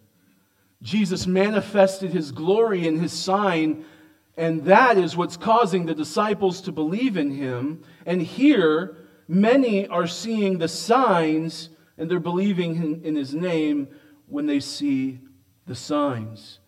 Jesus 0.82 1.26
manifested 1.26 2.10
his 2.12 2.32
glory 2.32 2.88
in 2.88 2.98
his 2.98 3.12
sign, 3.12 3.84
and 4.36 4.64
that 4.64 4.96
is 4.96 5.16
what's 5.16 5.36
causing 5.36 5.86
the 5.86 5.94
disciples 5.94 6.62
to 6.62 6.72
believe 6.72 7.16
in 7.16 7.30
him. 7.30 7.82
And 8.06 8.22
here, 8.22 8.96
many 9.28 9.86
are 9.86 10.06
seeing 10.06 10.58
the 10.58 10.68
signs 10.68 11.68
and 12.00 12.10
they're 12.10 12.18
believing 12.18 13.02
in, 13.04 13.14
his 13.14 13.34
name 13.34 13.88
when 14.26 14.46
they 14.46 14.58
see 14.58 15.20
the 15.70 15.76
signs. 15.76 16.58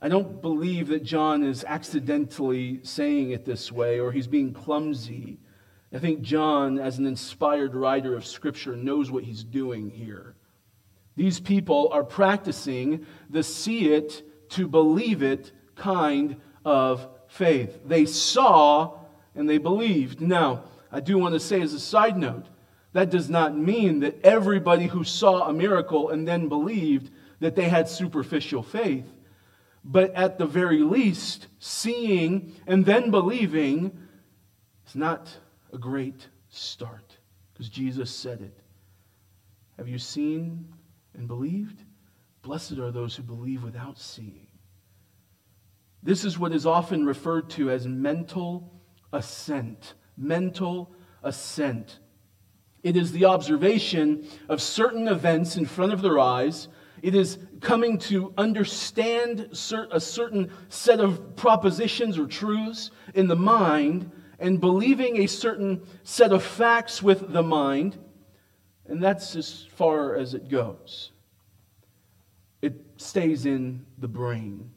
I 0.00 0.08
don't 0.08 0.40
believe 0.40 0.88
that 0.88 1.02
John 1.02 1.44
is 1.44 1.62
accidentally 1.62 2.80
saying 2.82 3.32
it 3.32 3.44
this 3.44 3.70
way 3.70 4.00
or 4.00 4.12
he's 4.12 4.26
being 4.26 4.54
clumsy. 4.54 5.36
I 5.92 5.98
think 5.98 6.22
John, 6.22 6.78
as 6.78 6.96
an 6.96 7.04
inspired 7.04 7.74
writer 7.74 8.16
of 8.16 8.24
Scripture, 8.24 8.76
knows 8.76 9.10
what 9.10 9.24
he's 9.24 9.44
doing 9.44 9.90
here. 9.90 10.36
These 11.16 11.38
people 11.38 11.90
are 11.92 12.02
practicing 12.02 13.04
the 13.28 13.42
see 13.42 13.92
it 13.92 14.22
to 14.52 14.68
believe 14.68 15.22
it 15.22 15.52
kind 15.76 16.40
of 16.64 17.06
faith. 17.28 17.78
They 17.84 18.06
saw 18.06 19.00
and 19.34 19.46
they 19.46 19.58
believed. 19.58 20.22
Now, 20.22 20.64
I 20.90 21.00
do 21.00 21.18
want 21.18 21.34
to 21.34 21.40
say 21.40 21.60
as 21.60 21.74
a 21.74 21.78
side 21.78 22.16
note, 22.16 22.46
that 22.94 23.10
does 23.10 23.28
not 23.28 23.54
mean 23.54 24.00
that 24.00 24.24
everybody 24.24 24.86
who 24.86 25.04
saw 25.04 25.46
a 25.46 25.52
miracle 25.52 26.08
and 26.08 26.26
then 26.26 26.48
believed 26.48 27.10
that 27.44 27.56
they 27.56 27.68
had 27.68 27.86
superficial 27.86 28.62
faith. 28.62 29.04
But 29.84 30.14
at 30.14 30.38
the 30.38 30.46
very 30.46 30.78
least, 30.78 31.48
seeing 31.58 32.54
and 32.66 32.86
then 32.86 33.10
believing 33.10 33.98
is 34.88 34.96
not 34.96 35.28
a 35.70 35.76
great 35.76 36.26
start 36.48 37.18
because 37.52 37.68
Jesus 37.68 38.10
said 38.10 38.40
it. 38.40 38.56
Have 39.76 39.88
you 39.88 39.98
seen 39.98 40.72
and 41.12 41.28
believed? 41.28 41.82
Blessed 42.40 42.78
are 42.78 42.90
those 42.90 43.14
who 43.14 43.22
believe 43.22 43.62
without 43.62 43.98
seeing. 43.98 44.46
This 46.02 46.24
is 46.24 46.38
what 46.38 46.54
is 46.54 46.64
often 46.64 47.04
referred 47.04 47.50
to 47.50 47.70
as 47.70 47.86
mental 47.86 48.72
assent. 49.12 49.92
Mental 50.16 50.94
assent. 51.22 51.98
It 52.82 52.96
is 52.96 53.12
the 53.12 53.26
observation 53.26 54.26
of 54.48 54.62
certain 54.62 55.08
events 55.08 55.58
in 55.58 55.66
front 55.66 55.92
of 55.92 56.00
their 56.00 56.18
eyes 56.18 56.68
it 57.04 57.14
is 57.14 57.36
coming 57.60 57.98
to 57.98 58.32
understand 58.38 59.50
a 59.52 60.00
certain 60.00 60.50
set 60.70 61.00
of 61.00 61.36
propositions 61.36 62.18
or 62.18 62.26
truths 62.26 62.90
in 63.12 63.28
the 63.28 63.36
mind 63.36 64.10
and 64.38 64.58
believing 64.58 65.18
a 65.18 65.26
certain 65.26 65.82
set 66.02 66.32
of 66.32 66.42
facts 66.42 67.02
with 67.02 67.30
the 67.30 67.42
mind. 67.42 67.98
And 68.86 69.02
that's 69.02 69.36
as 69.36 69.66
far 69.74 70.16
as 70.16 70.32
it 70.32 70.48
goes. 70.48 71.12
It 72.62 72.80
stays 72.96 73.44
in 73.44 73.84
the 73.98 74.08
brain. 74.08 74.70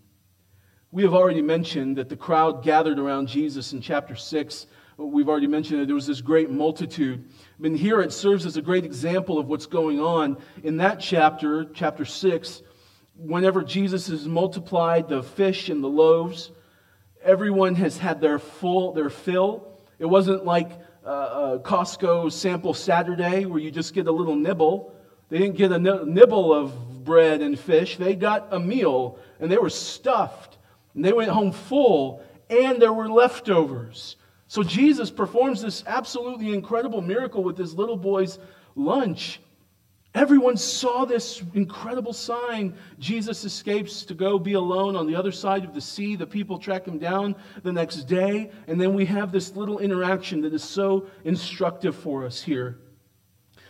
We 0.91 1.03
have 1.03 1.13
already 1.13 1.41
mentioned 1.41 1.96
that 1.96 2.10
the 2.10 2.17
crowd 2.17 2.62
gathered 2.62 3.00
around 3.00 3.29
Jesus 3.29 3.72
in 3.72 3.79
chapter 3.79 4.15
6 4.15 4.67
We've 4.97 5.29
already 5.29 5.45
mentioned 5.45 5.79
that 5.79 5.85
there 5.85 5.95
was 5.95 6.07
this 6.07 6.21
great 6.21 6.49
multitude. 6.49 7.29
And 7.63 7.77
here 7.77 8.01
it 8.01 8.11
serves 8.11 8.47
as 8.47 8.57
a 8.57 8.63
great 8.63 8.83
example 8.83 9.37
of 9.37 9.47
what's 9.47 9.67
going 9.67 9.99
on. 9.99 10.37
In 10.63 10.77
that 10.77 10.99
chapter, 10.99 11.65
chapter 11.65 12.03
6, 12.03 12.63
whenever 13.15 13.63
Jesus 13.63 14.07
has 14.07 14.27
multiplied 14.27 15.07
the 15.07 15.21
fish 15.21 15.69
and 15.69 15.83
the 15.83 15.87
loaves, 15.87 16.49
everyone 17.23 17.75
has 17.75 17.99
had 17.99 18.19
their 18.19 18.39
full, 18.39 18.93
their 18.93 19.11
fill. 19.11 19.79
It 19.99 20.05
wasn't 20.05 20.45
like 20.45 20.71
a 21.05 21.09
uh, 21.09 21.57
Costco 21.59 22.31
sample 22.31 22.73
Saturday 22.73 23.45
where 23.45 23.59
you 23.59 23.69
just 23.69 23.93
get 23.93 24.07
a 24.07 24.11
little 24.11 24.35
nibble. 24.35 24.95
They 25.29 25.37
didn't 25.37 25.57
get 25.57 25.71
a 25.71 25.79
nibble 25.79 26.51
of 26.51 27.03
bread 27.03 27.41
and 27.41 27.57
fish. 27.57 27.97
They 27.97 28.15
got 28.15 28.47
a 28.51 28.59
meal 28.59 29.19
and 29.39 29.51
they 29.51 29.57
were 29.57 29.69
stuffed. 29.69 30.57
And 30.95 31.05
they 31.05 31.13
went 31.13 31.29
home 31.29 31.51
full 31.51 32.23
and 32.49 32.81
there 32.81 32.93
were 32.93 33.07
leftovers. 33.07 34.16
So 34.47 34.63
Jesus 34.63 35.11
performs 35.11 35.61
this 35.61 35.83
absolutely 35.85 36.53
incredible 36.53 37.01
miracle 37.01 37.43
with 37.43 37.57
this 37.57 37.73
little 37.73 37.97
boy's 37.97 38.39
lunch. 38.75 39.41
Everyone 40.15 40.55
saw 40.55 41.05
this 41.05 41.43
incredible 41.53 42.13
sign. 42.13 42.73
Jesus 42.97 43.43
escapes 43.43 44.03
to 44.05 44.13
go 44.13 44.39
be 44.39 44.53
alone 44.53 44.95
on 44.95 45.05
the 45.05 45.15
other 45.15 45.33
side 45.33 45.65
of 45.65 45.73
the 45.73 45.81
sea. 45.81 46.15
The 46.15 46.25
people 46.25 46.57
track 46.57 46.87
him 46.87 46.97
down 46.97 47.35
the 47.61 47.73
next 47.73 48.03
day. 48.05 48.49
And 48.67 48.79
then 48.79 48.93
we 48.93 49.05
have 49.05 49.31
this 49.31 49.55
little 49.55 49.79
interaction 49.79 50.41
that 50.41 50.53
is 50.53 50.63
so 50.63 51.07
instructive 51.25 51.95
for 51.95 52.25
us 52.25 52.41
here. 52.41 52.79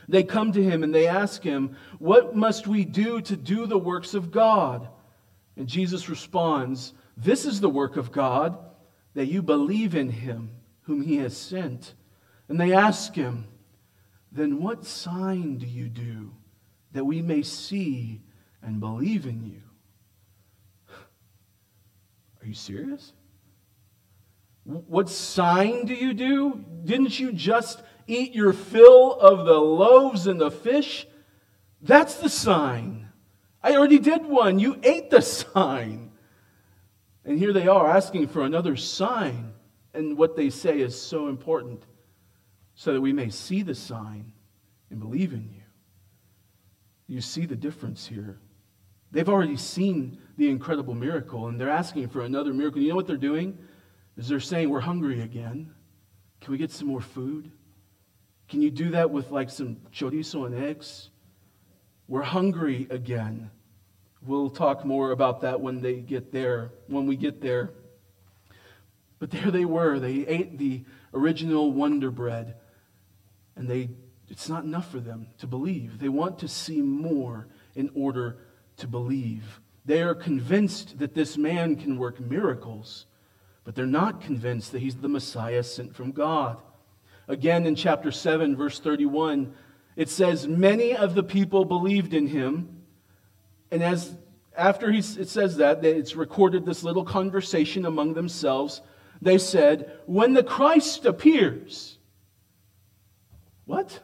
They 0.08 0.24
come 0.24 0.54
to 0.54 0.64
him 0.64 0.84
and 0.84 0.96
they 0.96 1.08
ask 1.08 1.42
him, 1.44 1.76
What 2.00 2.36
must 2.36 2.68
we 2.68 2.86
do 2.86 3.20
to 3.22 3.36
do 3.36 3.66
the 3.66 3.78
works 3.78 4.14
of 4.14 4.32
God? 4.32 4.88
And 5.58 5.68
Jesus 5.68 6.08
responds, 6.08 6.94
This 7.18 7.46
is 7.46 7.60
the 7.60 7.70
work 7.70 7.98
of 7.98 8.12
God, 8.12 8.58
that 9.16 9.26
you 9.26 9.42
believe 9.42 9.96
in 9.96 10.10
him 10.10 10.52
whom 10.88 11.02
he 11.02 11.18
has 11.18 11.38
sent. 11.38 11.94
And 12.48 12.60
they 12.60 12.74
ask 12.74 13.14
him, 13.14 13.46
Then 14.32 14.64
what 14.64 14.86
sign 14.86 15.58
do 15.58 15.68
you 15.68 15.90
do 15.90 16.32
that 16.94 17.04
we 17.04 17.22
may 17.22 17.44
see 17.44 18.22
and 18.64 18.80
believe 18.80 19.26
in 19.26 19.46
you? 19.46 19.62
Are 22.42 22.48
you 22.48 22.54
serious? 22.54 23.12
What 24.64 25.10
sign 25.10 25.86
do 25.86 25.94
you 25.94 26.14
do? 26.14 26.64
Didn't 26.84 27.20
you 27.20 27.34
just 27.34 27.84
eat 28.08 28.34
your 28.34 28.54
fill 28.54 29.14
of 29.14 29.46
the 29.46 29.60
loaves 29.60 30.26
and 30.28 30.40
the 30.40 30.52
fish? 30.52 31.06
That's 31.82 32.16
the 32.16 32.30
sign. 32.30 33.10
I 33.62 33.76
already 33.76 34.00
did 34.00 34.26
one. 34.26 34.60
You 34.60 34.80
ate 34.84 35.10
the 35.10 35.22
sign. 35.22 36.12
And 37.26 37.38
here 37.38 37.52
they 37.52 37.68
are 37.68 37.90
asking 37.90 38.30
for 38.30 38.44
another 38.44 38.78
sign. 38.78 39.54
And 39.98 40.16
what 40.16 40.36
they 40.36 40.52
say 40.52 40.80
is 40.80 41.00
so 41.00 41.28
important 41.28 41.82
so 42.76 42.94
that 42.94 43.02
we 43.02 43.14
may 43.14 43.32
see 43.32 43.64
the 43.64 43.74
sign 43.74 44.32
and 44.92 45.00
believe 45.00 45.34
in 45.34 45.50
you. 45.52 45.64
You 47.08 47.20
see 47.20 47.48
the 47.48 47.56
difference 47.56 48.06
here. 48.06 48.38
They've 49.12 49.28
already 49.28 49.58
seen 49.58 50.20
the 50.38 50.52
incredible 50.52 50.94
miracle 50.94 51.48
and 51.48 51.60
they're 51.60 51.72
asking 51.72 52.10
for 52.10 52.22
another 52.22 52.54
miracle. 52.54 52.80
You 52.80 52.90
know 52.90 52.96
what 52.96 53.08
they're 53.08 53.18
doing? 53.18 53.58
Is 54.18 54.28
they're 54.28 54.40
saying, 54.40 54.70
We're 54.70 54.82
hungry 54.82 55.22
again. 55.22 55.74
Can 56.42 56.52
we 56.52 56.60
get 56.60 56.70
some 56.70 56.90
more 56.90 57.02
food? 57.02 57.52
Can 58.50 58.62
you 58.62 58.70
do 58.70 58.92
that 58.92 59.10
with 59.10 59.32
like 59.32 59.50
some 59.50 59.78
chorizo 59.92 60.46
and 60.46 60.54
eggs? 60.54 61.10
We're 62.08 62.22
hungry 62.22 62.86
again. 62.92 63.50
We'll 64.22 64.52
talk 64.52 64.86
more 64.86 65.10
about 65.10 65.42
that 65.42 65.60
when 65.60 65.82
they 65.82 65.96
get 66.02 66.32
there, 66.32 66.70
when 66.86 67.08
we 67.08 67.16
get 67.16 67.42
there. 67.42 67.72
But 69.20 69.32
there 69.32 69.52
they 69.52 69.66
were. 69.66 70.00
They 70.00 70.26
ate 70.28 70.58
the 70.58 70.84
original 71.14 71.72
Wonder 71.72 72.12
Bread, 72.12 72.56
and 73.56 73.68
they, 73.68 73.90
it's 74.30 74.50
not 74.50 74.64
enough 74.64 74.92
for 74.92 75.00
them 75.00 75.28
to 75.40 75.48
believe. 75.48 76.00
They 76.00 76.10
want 76.10 76.40
to 76.40 76.48
see 76.48 76.82
more 76.82 77.48
in 77.76 77.90
order 77.96 78.38
to 78.78 78.88
believe. 78.88 79.60
They 79.86 80.02
are 80.02 80.16
convinced 80.16 81.00
that 81.00 81.16
this 81.16 81.38
man 81.38 81.76
can 81.78 81.98
work 81.98 82.20
miracles, 82.20 83.06
but 83.64 83.74
they're 83.74 83.86
not 83.86 84.22
convinced 84.22 84.72
that 84.72 84.82
he's 84.82 84.96
the 84.96 85.08
Messiah 85.08 85.64
sent 85.64 85.96
from 85.96 86.12
God. 86.12 86.58
Again, 87.28 87.66
in 87.66 87.76
chapter 87.76 88.12
7, 88.12 88.56
verse 88.56 88.80
31, 88.80 89.54
it 89.96 90.10
says, 90.10 90.48
Many 90.48 90.96
of 90.96 91.16
the 91.16 91.24
people 91.24 91.66
believed 91.66 92.14
in 92.14 92.28
him. 92.28 92.84
And 93.72 93.84
as 93.84 94.16
after 94.56 94.92
he, 94.92 95.00
it 95.00 95.30
says 95.30 95.58
that, 95.58 95.84
it's 95.84 96.16
recorded 96.16 96.66
this 96.66 96.84
little 96.84 97.04
conversation 97.04 97.86
among 97.86 98.14
themselves. 98.14 98.82
They 99.22 99.38
said, 99.38 99.92
When 100.06 100.34
the 100.34 100.44
Christ 100.44 101.06
appears, 101.06 101.98
what? 103.66 104.00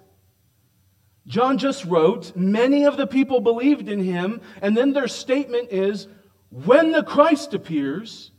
John 1.28 1.58
just 1.58 1.86
wrote, 1.86 2.36
Many 2.36 2.86
of 2.86 2.98
the 2.98 3.08
people 3.08 3.40
believed 3.40 3.88
in 3.88 4.04
him. 4.04 4.42
And 4.62 4.76
then 4.76 4.94
their 4.94 5.08
statement 5.08 5.70
is, 5.72 6.08
When 6.50 6.92
the 6.92 7.04
Christ 7.04 7.54
appears, 7.54 8.32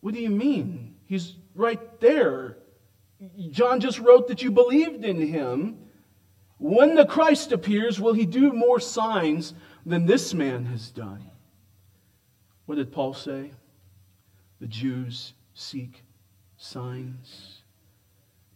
what 0.00 0.14
do 0.14 0.20
you 0.20 0.30
mean? 0.30 0.96
He's 1.06 1.36
right 1.54 2.00
there. 2.00 2.58
John 3.50 3.80
just 3.80 3.98
wrote 3.98 4.28
that 4.28 4.42
you 4.42 4.50
believed 4.50 5.04
in 5.04 5.20
him. 5.20 5.78
When 6.58 6.94
the 6.94 7.06
Christ 7.06 7.52
appears, 7.52 8.00
will 8.00 8.14
he 8.14 8.24
do 8.24 8.52
more 8.52 8.80
signs 8.80 9.52
than 9.84 10.06
this 10.06 10.32
man 10.32 10.64
has 10.66 10.90
done? 10.90 11.30
What 12.64 12.76
did 12.76 12.92
Paul 12.92 13.14
say? 13.14 13.52
The 14.60 14.66
Jews 14.66 15.34
seek 15.56 16.04
signs. 16.58 17.62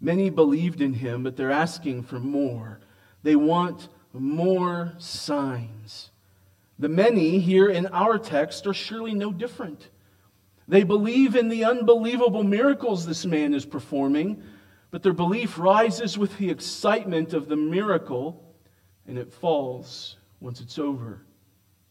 Many 0.00 0.30
believed 0.30 0.80
in 0.80 0.92
him, 0.94 1.22
but 1.22 1.36
they're 1.36 1.50
asking 1.50 2.02
for 2.02 2.20
more. 2.20 2.80
They 3.22 3.36
want 3.36 3.88
more 4.12 4.94
signs. 4.98 6.10
The 6.78 6.88
many 6.88 7.38
here 7.38 7.68
in 7.68 7.86
our 7.88 8.18
text 8.18 8.66
are 8.66 8.74
surely 8.74 9.14
no 9.14 9.32
different. 9.32 9.88
They 10.68 10.84
believe 10.84 11.36
in 11.36 11.48
the 11.48 11.64
unbelievable 11.64 12.44
miracles 12.44 13.06
this 13.06 13.26
man 13.26 13.54
is 13.54 13.64
performing, 13.64 14.42
but 14.90 15.02
their 15.02 15.12
belief 15.12 15.58
rises 15.58 16.18
with 16.18 16.36
the 16.38 16.50
excitement 16.50 17.32
of 17.32 17.48
the 17.48 17.56
miracle 17.56 18.44
and 19.06 19.18
it 19.18 19.32
falls 19.32 20.16
once 20.40 20.60
it's 20.60 20.78
over. 20.78 21.22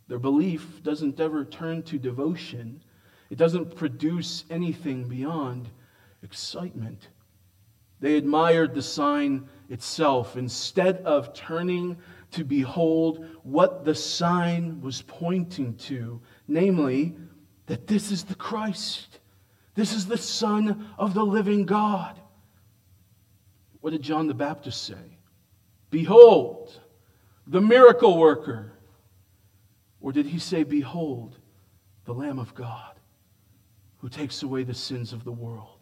Their 0.08 0.20
belief 0.20 0.82
doesn't 0.84 1.20
ever 1.20 1.46
turn 1.46 1.84
to 1.84 1.98
devotion, 1.98 2.82
it 3.30 3.38
doesn't 3.38 3.76
produce 3.76 4.44
anything 4.50 5.08
beyond 5.08 5.70
excitement. 6.24 7.10
They 8.00 8.16
admired 8.16 8.74
the 8.74 8.82
sign 8.82 9.48
itself 9.70 10.36
instead 10.36 10.98
of 11.06 11.34
turning 11.34 11.98
to 12.32 12.44
behold 12.44 13.26
what 13.44 13.86
the 13.86 13.96
sign 13.96 14.82
was 14.82 15.02
pointing 15.02 15.76
to, 15.76 16.22
namely, 16.48 17.16
that 17.68 17.88
this 17.88 18.12
is 18.12 18.24
the 18.24 18.36
Christ. 18.36 19.20
This 19.76 19.94
is 19.94 20.08
the 20.08 20.18
Son 20.18 20.88
of 20.98 21.14
the 21.14 21.26
living 21.26 21.66
God. 21.66 22.20
What 23.82 23.92
did 23.92 24.02
John 24.02 24.28
the 24.28 24.34
Baptist 24.34 24.84
say? 24.84 25.18
Behold, 25.90 26.80
the 27.48 27.62
miracle 27.62 28.18
worker. 28.18 28.74
Or 30.02 30.12
did 30.12 30.26
he 30.26 30.40
say, 30.40 30.64
Behold, 30.64 31.38
the 32.06 32.14
Lamb 32.14 32.40
of 32.40 32.54
God 32.54 32.99
who 34.00 34.10
takes 34.10 34.44
away 34.44 34.64
the 34.64 34.74
sins 34.74 35.14
of 35.14 35.24
the 35.24 35.32
world? 35.32 35.80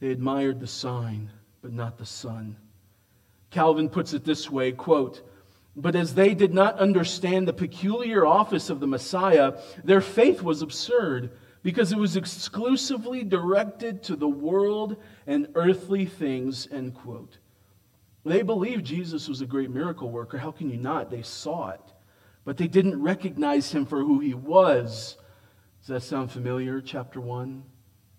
They 0.00 0.08
admired 0.08 0.60
the 0.60 0.66
sign, 0.66 1.30
but 1.62 1.72
not 1.72 1.98
the 1.98 2.06
Son. 2.06 2.56
Calvin 3.50 3.88
puts 3.88 4.12
it 4.12 4.24
this 4.24 4.50
way 4.50 4.72
quote, 4.72 5.22
but 5.76 5.96
as 5.96 6.14
they 6.14 6.34
did 6.34 6.54
not 6.54 6.78
understand 6.78 7.48
the 7.48 7.52
peculiar 7.52 8.24
office 8.24 8.70
of 8.70 8.80
the 8.80 8.86
Messiah, 8.86 9.54
their 9.82 10.00
faith 10.00 10.42
was 10.42 10.62
absurd 10.62 11.30
because 11.62 11.90
it 11.90 11.98
was 11.98 12.16
exclusively 12.16 13.24
directed 13.24 14.02
to 14.04 14.16
the 14.16 14.28
world 14.28 14.96
and 15.26 15.48
earthly 15.54 16.04
things, 16.04 16.68
end 16.70 16.94
quote. 16.94 17.38
They 18.24 18.42
believed 18.42 18.84
Jesus 18.84 19.28
was 19.28 19.40
a 19.40 19.46
great 19.46 19.70
miracle 19.70 20.10
worker. 20.10 20.38
How 20.38 20.50
can 20.50 20.70
you 20.70 20.76
not? 20.76 21.10
They 21.10 21.22
saw 21.22 21.70
it. 21.70 21.80
But 22.44 22.56
they 22.56 22.68
didn't 22.68 23.02
recognize 23.02 23.72
him 23.72 23.86
for 23.86 24.00
who 24.00 24.20
he 24.20 24.34
was. 24.34 25.16
Does 25.84 25.88
that 25.88 26.08
sound 26.08 26.32
familiar? 26.32 26.80
Chapter 26.80 27.20
1. 27.20 27.62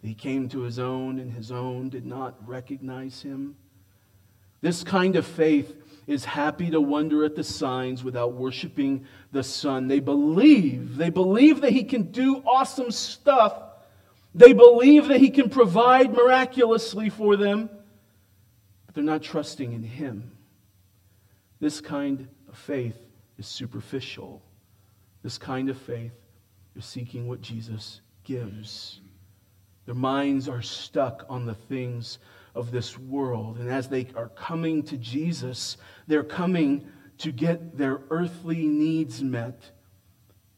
He 0.04 0.13
came 0.13 0.47
to 0.49 0.62
his 0.62 0.78
own, 0.78 1.17
and 1.17 1.34
his 1.34 1.51
own 1.51 1.89
did 1.89 2.06
not 2.06 2.47
recognize 2.47 3.23
him. 3.23 3.56
This 4.62 4.84
kind 4.84 5.15
of 5.15 5.25
faith 5.25 5.75
is 6.06 6.25
happy 6.25 6.69
to 6.69 6.80
wonder 6.80 7.25
at 7.25 7.36
the 7.36 7.43
signs 7.43 8.04
without 8.04 8.34
worshiping 8.34 9.08
the 9.32 9.41
Son. 9.41 9.88
They 9.88 9.99
believe, 9.99 10.95
they 10.95 11.10
believe 11.10 11.62
that 11.62 11.71
He 11.71 11.84
can 11.84 12.12
do 12.12 12.43
awesome 12.45 12.91
stuff. 12.91 13.58
They 14.36 14.54
believe 14.54 15.08
that 15.08 15.19
He 15.19 15.32
can 15.32 15.49
provide 15.49 16.13
miraculously 16.13 17.10
for 17.10 17.36
them, 17.36 17.67
but 18.86 18.93
they're 18.93 19.04
not 19.04 19.23
trusting 19.23 19.73
in 19.73 19.82
Him. 19.82 20.32
This 21.60 21.82
kind 21.82 22.28
of 22.47 22.56
faith 22.56 22.97
is 23.39 23.47
superficial. 23.47 24.43
This 25.23 25.39
kind 25.39 25.69
of 25.69 25.78
faith 25.80 26.13
is 26.75 26.85
seeking 26.85 27.27
what 27.27 27.41
Jesus 27.41 28.01
gives. 28.23 28.99
Their 29.85 29.95
minds 29.95 30.49
are 30.49 30.61
stuck 30.61 31.25
on 31.29 31.45
the 31.45 31.53
things 31.53 32.19
of 32.53 32.71
this 32.71 32.97
world. 32.97 33.57
And 33.57 33.69
as 33.69 33.88
they 33.88 34.07
are 34.15 34.29
coming 34.29 34.83
to 34.83 34.97
Jesus, 34.97 35.77
they're 36.07 36.23
coming 36.23 36.88
to 37.19 37.31
get 37.31 37.77
their 37.77 38.01
earthly 38.09 38.65
needs 38.65 39.21
met 39.21 39.71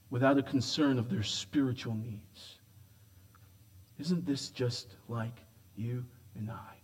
without 0.09 0.37
a 0.37 0.43
concern 0.43 0.97
of 0.97 1.09
their 1.09 1.23
spiritual 1.23 1.93
needs. 1.93 2.59
Isn't 3.99 4.25
this 4.25 4.49
just 4.49 4.95
like 5.07 5.43
you 5.75 6.05
and 6.35 6.49
I? 6.49 6.77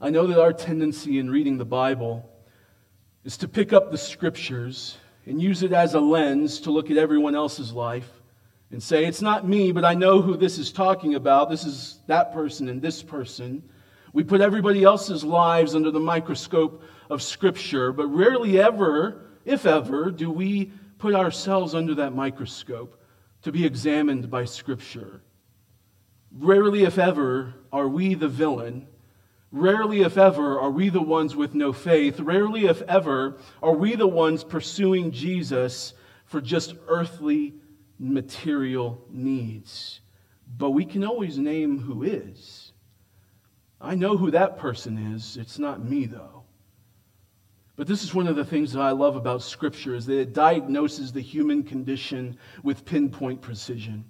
I 0.00 0.10
know 0.10 0.26
that 0.26 0.40
our 0.40 0.52
tendency 0.52 1.18
in 1.18 1.30
reading 1.30 1.58
the 1.58 1.64
Bible 1.64 2.28
is 3.24 3.36
to 3.38 3.48
pick 3.48 3.72
up 3.72 3.90
the 3.90 3.98
scriptures 3.98 4.96
and 5.26 5.40
use 5.40 5.62
it 5.62 5.72
as 5.72 5.94
a 5.94 6.00
lens 6.00 6.60
to 6.60 6.70
look 6.70 6.90
at 6.90 6.96
everyone 6.96 7.34
else's 7.34 7.72
life 7.72 8.08
and 8.70 8.82
say, 8.82 9.04
It's 9.04 9.22
not 9.22 9.46
me, 9.46 9.72
but 9.72 9.84
I 9.84 9.94
know 9.94 10.20
who 10.20 10.36
this 10.36 10.58
is 10.58 10.72
talking 10.72 11.14
about. 11.14 11.50
This 11.50 11.64
is 11.64 12.00
that 12.06 12.32
person 12.32 12.68
and 12.68 12.80
this 12.80 13.02
person. 13.02 13.62
We 14.12 14.24
put 14.24 14.40
everybody 14.40 14.84
else's 14.84 15.24
lives 15.24 15.74
under 15.74 15.90
the 15.90 16.00
microscope 16.00 16.82
of 17.08 17.22
Scripture, 17.22 17.92
but 17.92 18.06
rarely 18.08 18.60
ever, 18.60 19.26
if 19.44 19.64
ever, 19.64 20.10
do 20.10 20.30
we 20.30 20.72
put 20.98 21.14
ourselves 21.14 21.74
under 21.74 21.94
that 21.96 22.14
microscope 22.14 23.02
to 23.42 23.52
be 23.52 23.66
examined 23.66 24.30
by 24.30 24.44
Scripture. 24.44 25.20
Rarely, 26.38 26.84
if 26.84 26.98
ever, 26.98 27.54
are 27.72 27.88
we 27.88 28.14
the 28.14 28.28
villain 28.28 28.86
Rarely, 29.52 30.00
if 30.00 30.16
ever, 30.16 30.58
are 30.58 30.70
we 30.70 30.88
the 30.88 31.02
ones 31.02 31.36
with 31.36 31.54
no 31.54 31.74
faith. 31.74 32.18
Rarely, 32.18 32.64
if 32.64 32.80
ever, 32.82 33.38
are 33.62 33.74
we 33.74 33.94
the 33.94 34.08
ones 34.08 34.42
pursuing 34.42 35.12
Jesus 35.12 35.92
for 36.24 36.40
just 36.40 36.74
earthly, 36.88 37.54
material 37.98 39.04
needs. 39.10 40.00
But 40.56 40.70
we 40.70 40.86
can 40.86 41.04
always 41.04 41.38
name 41.38 41.78
who 41.78 42.02
is. 42.02 42.72
I 43.80 43.94
know 43.94 44.16
who 44.16 44.30
that 44.30 44.58
person 44.58 45.14
is. 45.14 45.36
It's 45.36 45.58
not 45.58 45.84
me, 45.84 46.06
though. 46.06 46.44
But 47.76 47.86
this 47.86 48.02
is 48.02 48.14
one 48.14 48.28
of 48.28 48.36
the 48.36 48.44
things 48.44 48.72
that 48.72 48.80
I 48.80 48.92
love 48.92 49.16
about 49.16 49.42
Scripture 49.42 49.94
is 49.94 50.06
that 50.06 50.18
it 50.18 50.32
diagnoses 50.32 51.12
the 51.12 51.20
human 51.20 51.62
condition 51.62 52.38
with 52.62 52.84
pinpoint 52.84 53.42
precision. 53.42 54.04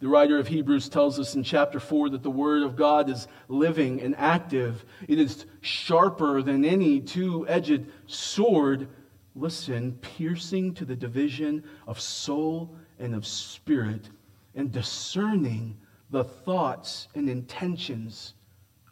The 0.00 0.08
writer 0.08 0.38
of 0.38 0.48
Hebrews 0.48 0.88
tells 0.88 1.20
us 1.20 1.34
in 1.34 1.42
chapter 1.42 1.78
4 1.78 2.10
that 2.10 2.22
the 2.22 2.30
Word 2.30 2.62
of 2.62 2.74
God 2.74 3.10
is 3.10 3.28
living 3.48 4.00
and 4.00 4.16
active. 4.16 4.82
It 5.06 5.18
is 5.18 5.44
sharper 5.60 6.42
than 6.42 6.64
any 6.64 7.00
two 7.00 7.46
edged 7.46 7.86
sword, 8.06 8.88
listen, 9.34 9.98
piercing 10.00 10.72
to 10.74 10.86
the 10.86 10.96
division 10.96 11.64
of 11.86 12.00
soul 12.00 12.74
and 12.98 13.14
of 13.14 13.26
spirit, 13.26 14.08
and 14.54 14.72
discerning 14.72 15.76
the 16.08 16.24
thoughts 16.24 17.08
and 17.14 17.28
intentions 17.28 18.32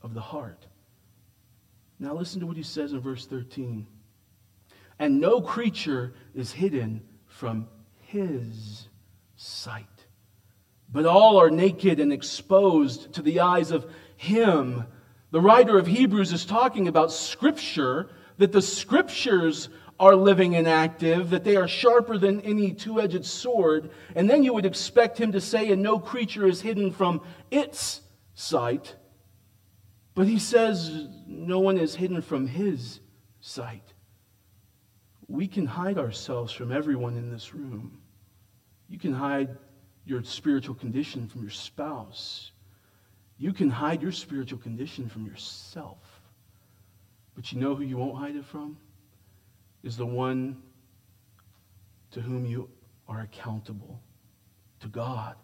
of 0.03 0.13
the 0.13 0.21
heart. 0.21 0.67
Now, 1.99 2.13
listen 2.13 2.41
to 2.41 2.47
what 2.47 2.59
he 2.59 2.63
says 2.63 2.93
in 2.93 3.01
verse 3.01 3.27
13. 3.27 3.87
And 4.99 5.21
no 5.21 5.41
creature 5.41 6.13
is 6.35 6.53
hidden 6.53 7.03
from 7.27 7.67
his 8.03 8.89
sight 9.37 9.98
but 10.91 11.07
all 11.07 11.41
are 11.41 11.51
naked 11.51 12.01
and 12.01 12.13
exposed 12.13 13.13
to 13.15 13.23
the 13.23 13.41
eyes 13.41 13.71
of 13.71 13.87
Him. 14.17 14.85
The 15.31 15.41
writer 15.41 15.79
of 15.79 15.87
Hebrews 15.87 16.33
is 16.33 16.47
talking 16.47 16.89
about 16.89 17.13
Scripture, 17.13 18.11
that 18.39 18.53
the 18.53 18.63
Scriptures 18.63 19.69
are 20.01 20.15
living 20.15 20.55
and 20.55 20.69
active, 20.69 21.31
that 21.31 21.45
they 21.45 21.57
are 21.57 21.69
sharper 21.69 22.19
than 22.19 22.41
any 22.43 22.73
two 22.73 23.01
edged 23.01 23.25
sword. 23.25 23.91
And 24.15 24.31
then 24.31 24.45
you 24.45 24.55
would 24.55 24.67
expect 24.67 25.19
him 25.19 25.33
to 25.33 25.41
say, 25.41 25.71
and 25.73 25.83
no 25.83 25.99
creature 25.99 26.47
is 26.47 26.61
hidden 26.61 26.93
from 26.93 27.21
its 27.51 28.01
sight. 28.35 28.95
But 30.15 30.29
he 30.29 30.39
says, 30.39 31.09
no 31.27 31.59
one 31.59 31.79
is 31.79 31.95
hidden 31.95 32.23
from 32.23 32.47
his 32.47 33.01
sight. 33.41 33.93
We 35.27 35.49
can 35.49 35.67
hide 35.67 35.99
ourselves 35.99 36.53
from 36.53 36.73
everyone 36.73 37.17
in 37.17 37.31
this 37.31 37.55
room. 37.55 38.01
You 38.89 38.99
can 38.99 39.13
hide 39.13 39.57
your 40.09 40.23
spiritual 40.25 40.75
condition 40.75 41.29
from 41.29 41.43
your 41.43 41.51
spouse. 41.51 42.53
You 43.39 43.53
can 43.53 43.71
hide 43.71 44.03
your 44.03 44.13
spiritual 44.13 44.59
condition 44.59 45.09
from 45.09 45.27
yourself. 45.27 45.99
But 47.37 47.53
you 47.53 47.61
know 47.61 47.75
who 47.75 47.85
you 47.85 47.97
won't 47.97 48.17
hide 48.17 48.35
it 48.35 48.45
from? 48.45 48.77
Is 49.85 49.97
the 49.97 50.07
one 50.07 50.61
to 52.11 52.21
whom 52.21 52.47
you 52.47 52.69
are 53.07 53.21
accountable 53.21 54.01
to 54.81 54.89
God. 54.89 55.37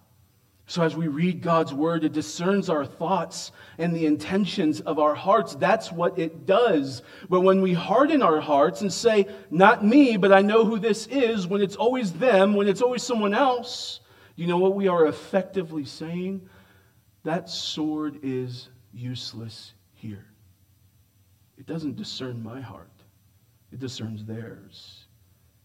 So, 0.66 0.82
as 0.82 0.96
we 0.96 1.08
read 1.08 1.42
God's 1.42 1.74
word, 1.74 2.04
it 2.04 2.12
discerns 2.12 2.70
our 2.70 2.86
thoughts 2.86 3.52
and 3.76 3.94
the 3.94 4.06
intentions 4.06 4.80
of 4.80 4.98
our 4.98 5.14
hearts. 5.14 5.54
That's 5.54 5.92
what 5.92 6.18
it 6.18 6.46
does. 6.46 7.02
But 7.28 7.42
when 7.42 7.60
we 7.60 7.74
harden 7.74 8.22
our 8.22 8.40
hearts 8.40 8.80
and 8.80 8.90
say, 8.90 9.26
Not 9.50 9.84
me, 9.84 10.16
but 10.16 10.32
I 10.32 10.40
know 10.40 10.64
who 10.64 10.78
this 10.78 11.06
is, 11.08 11.46
when 11.46 11.60
it's 11.60 11.76
always 11.76 12.12
them, 12.12 12.54
when 12.54 12.66
it's 12.66 12.80
always 12.80 13.02
someone 13.02 13.34
else, 13.34 14.00
you 14.36 14.46
know 14.46 14.58
what 14.58 14.74
we 14.74 14.88
are 14.88 15.06
effectively 15.06 15.84
saying? 15.84 16.48
That 17.22 17.48
sword 17.48 18.20
is 18.22 18.68
useless 18.92 19.74
here. 19.94 20.26
It 21.58 21.66
doesn't 21.66 21.96
discern 21.96 22.42
my 22.42 22.60
heart, 22.60 22.90
it 23.72 23.78
discerns 23.78 24.24
theirs. 24.24 25.06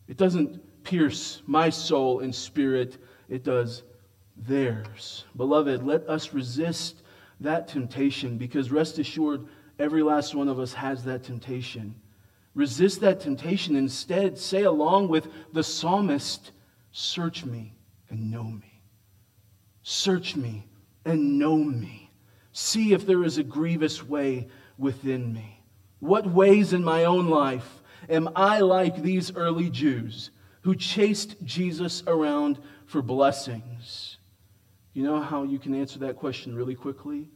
It 0.07 0.17
doesn't 0.17 0.83
pierce 0.83 1.43
my 1.45 1.69
soul 1.69 2.21
and 2.21 2.33
spirit, 2.33 2.97
it 3.27 3.43
does 3.43 3.83
theirs. 4.35 5.25
Beloved, 5.35 5.83
let 5.83 6.09
us 6.09 6.33
resist 6.33 7.03
that 7.39 7.67
temptation 7.67 8.37
because 8.37 8.71
rest 8.71 8.97
assured, 8.97 9.45
every 9.77 10.01
last 10.01 10.33
one 10.33 10.47
of 10.47 10.59
us 10.59 10.73
has 10.73 11.03
that 11.03 11.23
temptation. 11.23 11.93
Resist 12.55 13.01
that 13.01 13.19
temptation. 13.19 13.75
Instead, 13.75 14.37
say 14.37 14.63
along 14.63 15.09
with 15.09 15.27
the 15.53 15.63
psalmist, 15.63 16.51
Search 16.91 17.45
me 17.45 17.75
and 18.09 18.31
know 18.31 18.43
me. 18.43 18.81
Search 19.83 20.35
me 20.35 20.67
and 21.05 21.39
know 21.39 21.57
me. 21.57 22.11
See 22.51 22.93
if 22.93 23.05
there 23.05 23.23
is 23.23 23.37
a 23.37 23.43
grievous 23.43 24.03
way 24.03 24.47
within 24.77 25.33
me. 25.33 25.63
What 25.99 26.27
ways 26.31 26.73
in 26.73 26.83
my 26.83 27.05
own 27.05 27.27
life 27.29 27.81
am 28.09 28.29
I 28.35 28.59
like 28.59 29.01
these 29.01 29.35
early 29.35 29.69
Jews 29.69 30.31
who 30.61 30.75
chased 30.75 31.41
Jesus 31.43 32.03
around 32.07 32.59
for 32.85 33.01
blessings? 33.01 34.17
You 34.93 35.03
know 35.03 35.21
how 35.21 35.43
you 35.43 35.59
can 35.59 35.73
answer 35.73 35.99
that 35.99 36.17
question 36.17 36.55
really 36.55 36.75
quickly? 36.75 37.29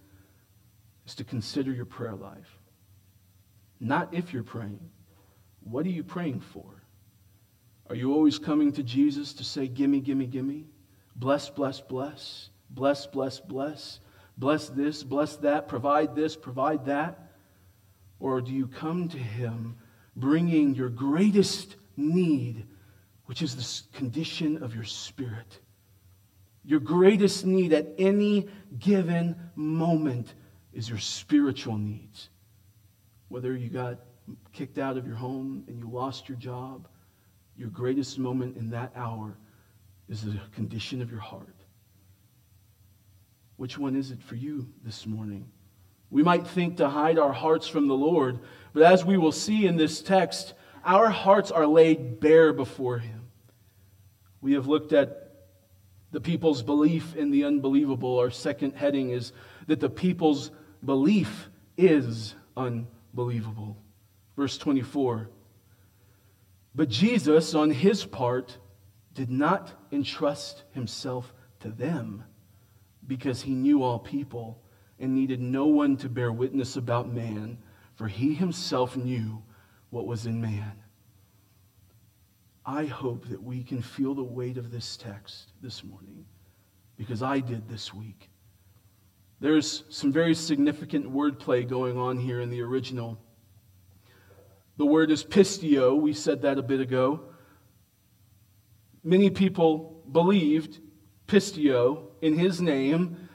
Is 1.06 1.16
to 1.16 1.24
consider 1.24 1.72
your 1.72 1.86
prayer 1.86 2.16
life. 2.16 2.60
Not 3.80 4.14
if 4.14 4.34
you're 4.34 4.44
praying. 4.44 4.90
What 5.62 5.86
are 5.86 5.90
you 5.90 6.04
praying 6.04 6.40
for? 6.40 6.83
Are 7.94 7.96
you 7.96 8.12
always 8.12 8.40
coming 8.40 8.72
to 8.72 8.82
Jesus 8.82 9.34
to 9.34 9.44
say, 9.44 9.68
Gimme, 9.68 10.00
gimme, 10.00 10.26
gimme? 10.26 10.66
Bless, 11.16 11.48
bless, 11.48 11.80
bless. 11.80 12.50
Bless, 12.72 13.06
bless, 13.06 13.40
bless. 13.40 14.00
Bless 14.36 14.68
this, 14.70 15.04
bless 15.04 15.36
that. 15.36 15.68
Provide 15.68 16.16
this, 16.16 16.36
provide 16.36 16.88
that. 16.88 17.20
Or 18.20 18.42
do 18.42 18.52
you 18.52 18.66
come 18.66 19.10
to 19.10 19.18
Him 19.20 19.76
bringing 20.16 20.74
your 20.74 20.90
greatest 20.90 21.76
need, 21.96 22.66
which 23.28 23.44
is 23.44 23.56
the 23.56 23.96
condition 23.96 24.64
of 24.64 24.74
your 24.74 24.86
spirit? 24.86 25.60
Your 26.66 26.80
greatest 26.80 27.46
need 27.46 27.74
at 27.74 27.90
any 28.00 28.48
given 28.80 29.36
moment 29.54 30.34
is 30.74 30.90
your 30.90 30.98
spiritual 30.98 31.78
needs. 31.78 32.30
Whether 33.28 33.56
you 33.56 33.70
got 33.70 34.00
kicked 34.52 34.80
out 34.80 34.98
of 34.98 35.06
your 35.06 35.18
home 35.18 35.66
and 35.68 35.78
you 35.78 35.88
lost 35.88 36.28
your 36.28 36.40
job, 36.40 36.88
your 37.58 37.70
greatest 37.70 38.18
moment 38.18 38.58
in 38.58 38.70
that 38.72 38.92
hour 38.96 39.38
is 40.10 40.24
the 40.24 40.40
condition 40.54 41.02
of 41.02 41.12
your 41.12 41.20
heart. 41.20 41.56
Which 43.58 43.78
one 43.78 43.96
is 43.96 44.12
it 44.12 44.22
for 44.22 44.36
you 44.36 44.68
this 44.84 45.06
morning? 45.06 45.50
We 46.10 46.24
might 46.24 46.48
think 46.48 46.78
to 46.78 46.90
hide 46.90 47.18
our 47.18 47.34
hearts 47.34 47.68
from 47.68 47.88
the 47.88 47.96
Lord, 47.96 48.40
but 48.74 48.84
as 48.84 49.06
we 49.06 49.18
will 49.18 49.32
see 49.32 49.66
in 49.66 49.78
this 49.78 50.02
text, 50.02 50.54
our 50.84 51.10
hearts 51.10 51.52
are 51.52 51.66
laid 51.66 52.20
bare 52.20 52.54
before 52.54 53.00
Him. 53.00 53.30
We 54.42 54.54
have 54.54 54.68
looked 54.68 54.94
at 54.94 55.32
the 56.12 56.22
people's 56.22 56.62
belief 56.62 57.16
in 57.16 57.32
the 57.32 57.46
unbelievable. 57.46 58.20
Our 58.20 58.30
second 58.30 58.74
heading 58.74 59.10
is 59.10 59.32
that 59.68 59.80
the 59.80 59.90
people's 59.90 60.52
belief 60.86 61.50
is 61.78 62.36
unbelievable. 62.56 63.78
Verse 64.36 64.58
24. 64.58 65.30
But 66.76 66.90
Jesus, 66.90 67.54
on 67.54 67.70
his 67.70 68.04
part, 68.06 68.58
did 69.14 69.30
not 69.30 69.72
entrust 69.92 70.64
himself 70.72 71.34
to 71.60 71.70
them 71.70 72.24
because 73.06 73.42
he 73.42 73.54
knew 73.54 73.84
all 73.84 74.00
people 74.00 74.62
and 75.00 75.14
needed 75.14 75.40
no 75.40 75.66
one 75.66 75.98
to 75.98 76.10
bear 76.10 76.32
witness 76.32 76.76
about 76.76 77.14
man, 77.14 77.58
for 77.96 78.08
he 78.08 78.34
himself 78.34 78.96
knew 78.96 79.44
what 79.90 80.08
was 80.08 80.26
in 80.26 80.42
man. 80.42 80.74
I 82.66 82.86
hope 82.86 83.28
that 83.28 83.44
we 83.44 83.64
can 83.64 83.82
feel 83.82 84.16
the 84.16 84.24
weight 84.24 84.58
of 84.58 84.72
this 84.72 84.98
text 84.98 85.52
this 85.62 85.84
morning 85.84 86.26
because 86.98 87.22
I 87.22 87.40
did 87.40 87.68
this 87.68 87.94
week. 87.94 88.30
There's 89.40 89.84
some 89.90 90.12
very 90.12 90.34
significant 90.34 91.12
wordplay 91.12 91.68
going 91.68 91.98
on 91.98 92.18
here 92.18 92.40
in 92.40 92.50
the 92.50 92.62
original. 92.62 93.20
The 94.78 94.86
word 94.86 95.12
is 95.12 95.24
pistio. 95.24 95.96
We 95.96 96.14
said 96.14 96.42
that 96.42 96.58
a 96.58 96.64
bit 96.64 96.80
ago. 96.80 97.22
Many 99.04 99.30
people 99.30 100.04
believed 100.12 100.80
pistio 101.28 102.12
in 102.22 102.38
his 102.38 102.62
name. 102.62 103.30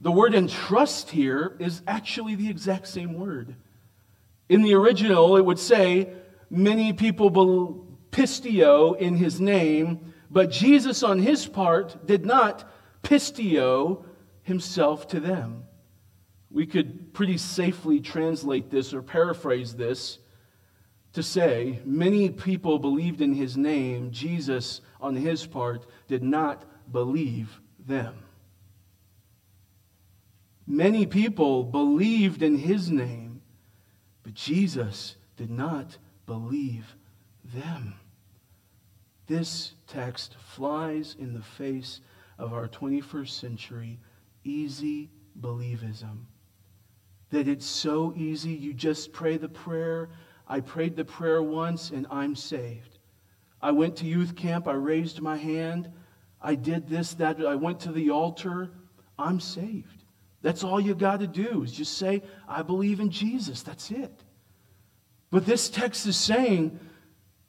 The 0.00 0.12
word 0.12 0.34
entrust 0.34 1.10
here 1.10 1.56
is 1.58 1.82
actually 1.86 2.34
the 2.34 2.50
exact 2.50 2.88
same 2.88 3.14
word. 3.14 3.54
In 4.48 4.62
the 4.62 4.74
original, 4.74 5.36
it 5.36 5.44
would 5.44 5.58
say, 5.58 6.12
many 6.50 6.92
people 6.92 7.88
pistio 8.10 8.92
in 8.92 9.16
his 9.16 9.40
name, 9.40 10.12
but 10.30 10.50
Jesus 10.50 11.02
on 11.02 11.20
his 11.20 11.46
part 11.46 12.06
did 12.06 12.26
not 12.26 12.68
pistio 13.02 14.04
himself 14.42 15.08
to 15.08 15.20
them. 15.20 15.64
We 16.50 16.66
could 16.66 17.14
pretty 17.14 17.38
safely 17.38 18.00
translate 18.00 18.70
this 18.70 18.92
or 18.92 19.02
paraphrase 19.02 19.74
this 19.74 20.18
to 21.14 21.22
say, 21.22 21.80
many 21.84 22.28
people 22.28 22.78
believed 22.78 23.20
in 23.20 23.34
his 23.34 23.56
name. 23.56 24.10
Jesus, 24.10 24.80
on 25.00 25.16
his 25.16 25.46
part, 25.46 25.86
did 26.08 26.22
not 26.22 26.64
believe 26.92 27.60
them. 27.86 28.14
Many 30.66 31.06
people 31.06 31.62
believed 31.62 32.42
in 32.42 32.56
his 32.56 32.90
name, 32.90 33.42
but 34.22 34.34
Jesus 34.34 35.16
did 35.36 35.50
not 35.50 35.98
believe 36.26 36.96
them. 37.44 37.94
This 39.26 39.72
text 39.86 40.34
flies 40.54 41.16
in 41.18 41.34
the 41.34 41.42
face 41.42 42.00
of 42.38 42.52
our 42.52 42.68
21st 42.68 43.28
century 43.28 43.98
easy 44.42 45.10
believism. 45.40 46.26
That 47.30 47.48
it's 47.48 47.66
so 47.66 48.12
easy, 48.16 48.52
you 48.52 48.74
just 48.74 49.12
pray 49.12 49.36
the 49.36 49.48
prayer. 49.48 50.10
I 50.46 50.60
prayed 50.60 50.96
the 50.96 51.04
prayer 51.04 51.42
once 51.42 51.90
and 51.90 52.06
I'm 52.10 52.36
saved. 52.36 52.98
I 53.60 53.70
went 53.70 53.96
to 53.96 54.06
youth 54.06 54.36
camp, 54.36 54.68
I 54.68 54.74
raised 54.74 55.20
my 55.20 55.36
hand, 55.36 55.90
I 56.40 56.54
did 56.54 56.88
this, 56.88 57.14
that, 57.14 57.40
I 57.44 57.54
went 57.54 57.80
to 57.80 57.92
the 57.92 58.10
altar, 58.10 58.70
I'm 59.18 59.40
saved. 59.40 60.04
That's 60.42 60.62
all 60.62 60.78
you 60.78 60.94
got 60.94 61.20
to 61.20 61.26
do 61.26 61.62
is 61.62 61.72
just 61.72 61.96
say, 61.96 62.22
I 62.46 62.60
believe 62.60 63.00
in 63.00 63.10
Jesus. 63.10 63.62
That's 63.62 63.90
it. 63.90 64.22
But 65.30 65.46
this 65.46 65.70
text 65.70 66.06
is 66.06 66.18
saying, 66.18 66.78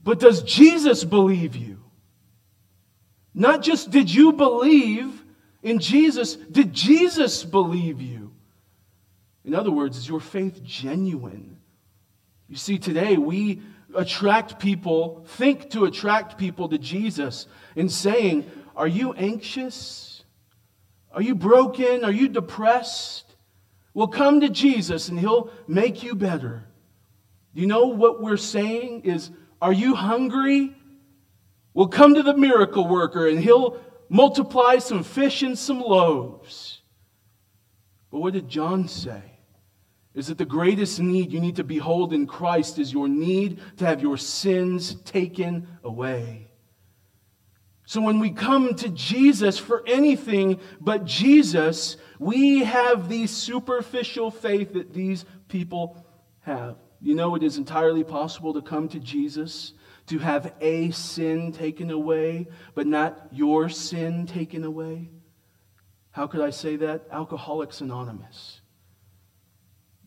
but 0.01 0.19
does 0.19 0.43
Jesus 0.43 1.03
believe 1.03 1.58
you? 1.58 1.84
Not 3.34 3.62
just 3.63 3.91
did 3.91 4.10
you 4.10 4.31
believe 4.31 5.23
in 5.62 5.79
Jesus, 5.79 6.36
did 6.36 6.71
Jesus 6.71 7.43
believe 7.43 7.99
you? 7.99 8.31
In 9.43 9.53
other 9.53 9.71
words, 9.71 9.97
is 9.97 10.08
your 10.08 10.21
faith 10.21 10.63
genuine? 10.63 11.54
You 12.47 12.55
see, 12.55 12.77
today 12.77 13.17
we 13.17 13.62
attract 13.95 14.60
people, 14.60 15.25
think 15.27 15.71
to 15.71 15.86
attract 15.86 16.38
people 16.38 16.69
to 16.69 16.77
Jesus 16.77 17.47
in 17.75 17.89
saying, 17.89 18.49
Are 18.75 18.88
you 18.88 19.13
anxious? 19.13 20.23
Are 21.12 21.21
you 21.21 21.36
broken? 21.36 22.03
Are 22.03 22.12
you 22.12 22.27
depressed? 22.27 23.36
Well, 23.93 24.08
come 24.08 24.41
to 24.41 24.49
Jesus 24.49 25.10
and 25.10 25.19
he'll 25.19 25.49
make 25.67 26.03
you 26.03 26.15
better. 26.15 26.67
You 27.53 27.67
know 27.67 27.88
what 27.88 28.21
we're 28.21 28.38
saying 28.38 29.01
is, 29.03 29.31
Are 29.62 29.73
you 29.73 29.95
hungry? 29.95 30.75
will 31.75 31.89
come 31.89 32.15
to 32.15 32.23
the 32.23 32.36
miracle 32.36 32.88
worker 32.88 33.27
and 33.27 33.38
he'll 33.39 33.77
multiply 34.10 34.79
some 34.79 35.03
fish 35.03 35.43
and 35.43 35.60
some 35.60 35.81
loaves. 35.81 36.81
But 38.10 38.21
what 38.21 38.34
did 38.34 38.47
John 38.47 38.88
say? 38.88 39.35
Is 40.15 40.28
that 40.28 40.38
the 40.38 40.45
greatest 40.45 40.99
need 40.99 41.32
you 41.32 41.39
need 41.39 41.58
to 41.58 41.63
behold 41.63 42.13
in 42.13 42.25
Christ 42.25 42.80
is 42.80 42.93
your 42.93 43.08
need 43.08 43.60
to 43.78 43.86
have 43.86 44.01
your 44.01 44.17
sins 44.17 44.95
taken 45.01 45.67
away. 45.84 46.47
So 47.86 48.01
when 48.01 48.19
we 48.19 48.32
come 48.32 48.73
to 48.75 48.89
Jesus 48.89 49.60
for 49.60 49.84
anything 49.86 50.60
but 50.82 51.06
Jesus, 51.06 51.97
we 52.17 52.63
have 52.63 53.10
the 53.10 53.28
superficial 53.28 54.32
faith 54.32 54.73
that 54.73 54.93
these 54.93 55.25
people 55.49 56.04
have. 56.41 56.78
You 57.01 57.13
know, 57.13 57.36
it 57.36 57.43
is 57.43 57.58
entirely 57.58 58.04
possible 58.04 58.54
to 58.54 58.62
come 58.62 58.88
to 58.89 58.99
Jesus 58.99 59.73
to 60.08 60.19
have 60.19 60.54
a 60.62 60.91
sin 60.91 61.51
taken 61.51 61.89
away, 61.89 62.47
but 62.73 62.88
not 62.88 63.28
your 63.32 63.69
sin 63.69 64.28
taken 64.28 64.63
away? 64.63 65.10
How 66.12 66.28
could 66.28 66.41
I 66.41 66.51
say 66.51 66.75
that? 66.78 67.08
Alcoholics 67.12 67.82
Anonymous. 67.82 68.62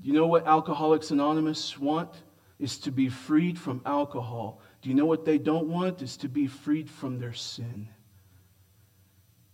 Do 0.00 0.08
you 0.08 0.14
know 0.14 0.26
what 0.26 0.46
Alcoholics 0.46 1.10
Anonymous 1.10 1.78
want? 1.78 2.10
Is 2.58 2.78
to 2.78 2.90
be 2.90 3.08
freed 3.08 3.58
from 3.58 3.80
alcohol. 3.86 4.60
Do 4.82 4.88
you 4.88 4.94
know 4.94 5.06
what 5.06 5.24
they 5.24 5.38
don't 5.38 5.68
want? 5.68 6.02
Is 6.02 6.16
to 6.18 6.28
be 6.28 6.48
freed 6.48 6.90
from 6.90 7.20
their 7.20 7.32
sin. 7.32 7.88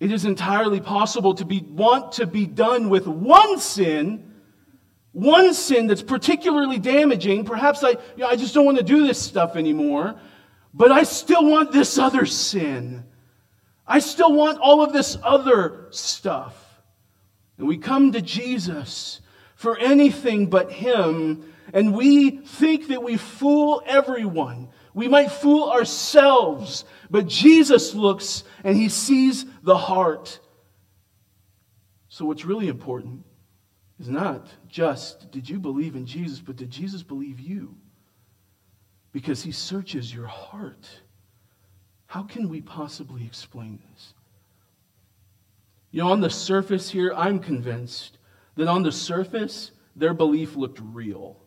It 0.01 0.11
is 0.11 0.25
entirely 0.25 0.81
possible 0.81 1.35
to 1.35 1.45
be, 1.45 1.61
want 1.61 2.13
to 2.13 2.27
be 2.27 2.47
done 2.47 2.89
with 2.89 3.07
one 3.07 3.59
sin, 3.59 4.33
one 5.13 5.55
sin 5.55 5.87
that's 5.87 6.03
particularly 6.03 6.79
damaging. 6.79 7.45
Perhaps 7.45 7.85
I, 7.85 7.91
you 7.91 7.99
know, 8.19 8.27
I 8.27 8.37
just 8.37 8.55
don't 8.55 8.65
want 8.65 8.79
to 8.79 8.85
do 8.85 9.07
this 9.07 9.21
stuff 9.21 9.57
anymore. 9.57 10.19
But 10.73 10.91
I 10.91 11.05
still 11.05 11.49
want 11.49 11.73
this 11.73 11.99
other 11.99 12.27
sin. 12.27 13.05
I 13.87 14.01
still 14.01 14.33
want 14.33 14.59
all 14.59 14.83
of 14.83 14.93
this 14.93 15.17
other 15.23 15.87
stuff. 15.91 16.83
And 17.59 17.69
we 17.69 17.79
come 17.79 18.13
to 18.13 18.21
Jesus 18.21 19.21
for 19.65 19.77
anything 19.77 20.47
but 20.47 20.71
Him, 20.71 21.53
and 21.73 21.93
we 21.93 22.31
think 22.31 22.89
that 22.89 23.03
we 23.03 23.17
fool 23.17 23.83
everyone. 23.85 24.69
We 24.95 25.09
might 25.09 25.33
fool 25.33 25.71
ourselves, 25.71 26.85
but 27.11 27.27
Jesus 27.27 27.95
looks 27.95 28.45
and 28.63 28.77
He 28.77 28.89
sees 28.89 29.45
the 29.65 29.77
heart. 29.77 30.39
So, 32.09 32.25
what's 32.25 32.45
really 32.45 32.69
important 32.69 33.25
is 33.99 34.09
not 34.09 34.47
just 34.69 35.33
did 35.33 35.49
you 35.49 35.59
believe 35.59 35.97
in 35.97 36.07
Jesus, 36.07 36.39
but 36.39 36.55
did 36.55 36.71
Jesus 36.71 37.03
believe 37.03 37.41
you? 37.41 37.75
because 39.15 39.45
he 39.45 39.53
searches 39.53 40.13
your 40.13 40.27
heart. 40.27 40.89
How 42.07 42.25
can 42.25 42.49
we 42.49 42.61
possibly 42.61 43.25
explain 43.25 43.79
this? 43.93 44.13
You 45.93 46.03
know, 46.03 46.11
on 46.11 46.21
the 46.21 46.29
surface 46.29 46.91
here, 46.91 47.15
I'm 47.17 47.39
convinced 47.39 48.19
that 48.57 48.69
on 48.69 48.83
the 48.83 48.93
surface, 48.93 49.71
their 49.97 50.15
belief 50.15 50.57
looked 50.57 50.81
real. 50.83 51.41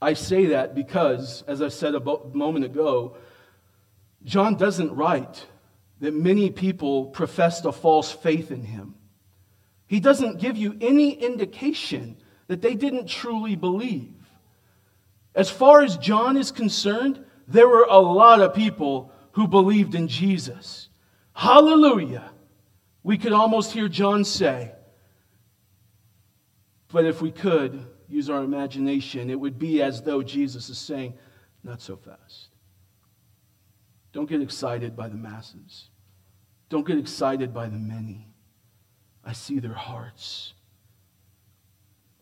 I 0.00 0.14
say 0.14 0.46
that 0.46 0.74
because, 0.74 1.42
as 1.48 1.60
I 1.60 1.68
said 1.68 1.94
a 1.94 2.00
moment 2.32 2.64
ago, 2.64 3.16
John 4.24 4.56
doesn't 4.56 4.94
write 4.94 5.46
that 6.00 6.14
many 6.14 6.50
people 6.50 7.06
professed 7.06 7.64
a 7.64 7.72
false 7.72 8.12
faith 8.12 8.50
in 8.50 8.62
him. 8.62 8.94
He 9.86 10.00
doesn't 10.00 10.40
give 10.40 10.56
you 10.56 10.76
any 10.80 11.12
indication 11.12 12.16
that 12.46 12.62
they 12.62 12.74
didn't 12.74 13.08
truly 13.08 13.56
believe. 13.56 14.14
As 15.34 15.50
far 15.50 15.82
as 15.82 15.96
John 15.96 16.36
is 16.36 16.50
concerned, 16.50 17.24
there 17.46 17.68
were 17.68 17.86
a 17.88 17.98
lot 17.98 18.40
of 18.40 18.54
people 18.54 19.12
who 19.32 19.48
believed 19.48 19.94
in 19.94 20.08
Jesus. 20.08 20.88
Hallelujah. 21.32 22.30
We 23.02 23.18
could 23.18 23.32
almost 23.32 23.72
hear 23.72 23.88
John 23.88 24.24
say, 24.24 24.72
but 26.90 27.04
if 27.04 27.20
we 27.20 27.30
could 27.30 27.86
use 28.08 28.30
our 28.30 28.42
imagination, 28.42 29.30
it 29.30 29.38
would 29.38 29.58
be 29.58 29.82
as 29.82 30.02
though 30.02 30.22
Jesus 30.22 30.70
is 30.70 30.78
saying, 30.78 31.14
Not 31.62 31.80
so 31.80 31.96
fast. 31.96 32.48
Don't 34.12 34.28
get 34.28 34.40
excited 34.40 34.96
by 34.96 35.08
the 35.08 35.16
masses. 35.16 35.90
Don't 36.70 36.86
get 36.86 36.98
excited 36.98 37.52
by 37.52 37.68
the 37.68 37.76
many. 37.76 38.28
I 39.24 39.32
see 39.32 39.58
their 39.58 39.74
hearts. 39.74 40.54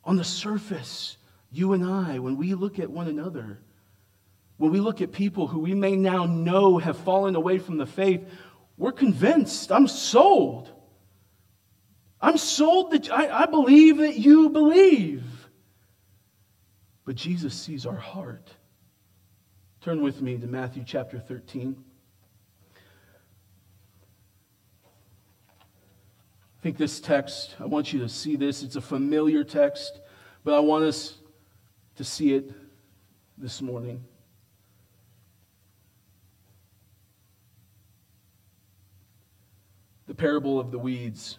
On 0.05 0.17
the 0.17 0.25
surface, 0.25 1.17
you 1.51 1.73
and 1.73 1.85
I, 1.85 2.19
when 2.19 2.37
we 2.37 2.55
look 2.55 2.79
at 2.79 2.91
one 2.91 3.09
another, 3.09 3.61
when 4.57 4.73
we 4.73 4.81
look 4.81 5.01
at 5.01 5.13
people 5.13 5.47
who 5.47 5.61
we 5.61 5.75
may 5.75 5.97
now 5.97 6.27
know 6.27 6.79
have 6.79 6.97
fallen 6.99 7.37
away 7.37 7.59
from 7.59 7.77
the 7.77 7.87
faith, 7.87 8.27
we're 8.77 8.93
convinced. 8.93 9.71
I'm 9.71 9.89
sold. 9.89 10.71
I'm 12.21 12.39
sold 12.39 12.93
that 12.93 13.11
I, 13.11 13.43
I 13.43 13.47
believe 13.47 13.99
that 13.99 14.17
you 14.17 14.49
believe. 14.49 15.25
But 17.05 17.15
Jesus 17.15 17.55
sees 17.55 17.87
our 17.87 17.97
heart. 17.97 18.51
Turn 19.81 20.03
with 20.03 20.21
me 20.21 20.37
to 20.39 20.47
Matthew 20.47 20.83
chapter 20.85 21.21
13. 21.21 21.77
I 26.59 26.63
think 26.63 26.77
this 26.79 26.99
text, 26.99 27.55
I 27.61 27.67
want 27.67 27.93
you 27.93 28.01
to 28.01 28.09
see 28.09 28.35
this. 28.35 28.65
It's 28.65 28.75
a 28.75 28.81
familiar 28.81 29.45
text, 29.45 30.01
but 30.43 30.55
I 30.55 30.59
want 30.59 30.85
us 30.85 31.19
to 31.95 32.03
see 32.03 32.35
it 32.35 32.51
this 33.39 33.63
morning. 33.63 34.03
The 40.09 40.15
parable 40.15 40.59
of 40.59 40.73
the 40.73 40.79
weeds, 40.79 41.39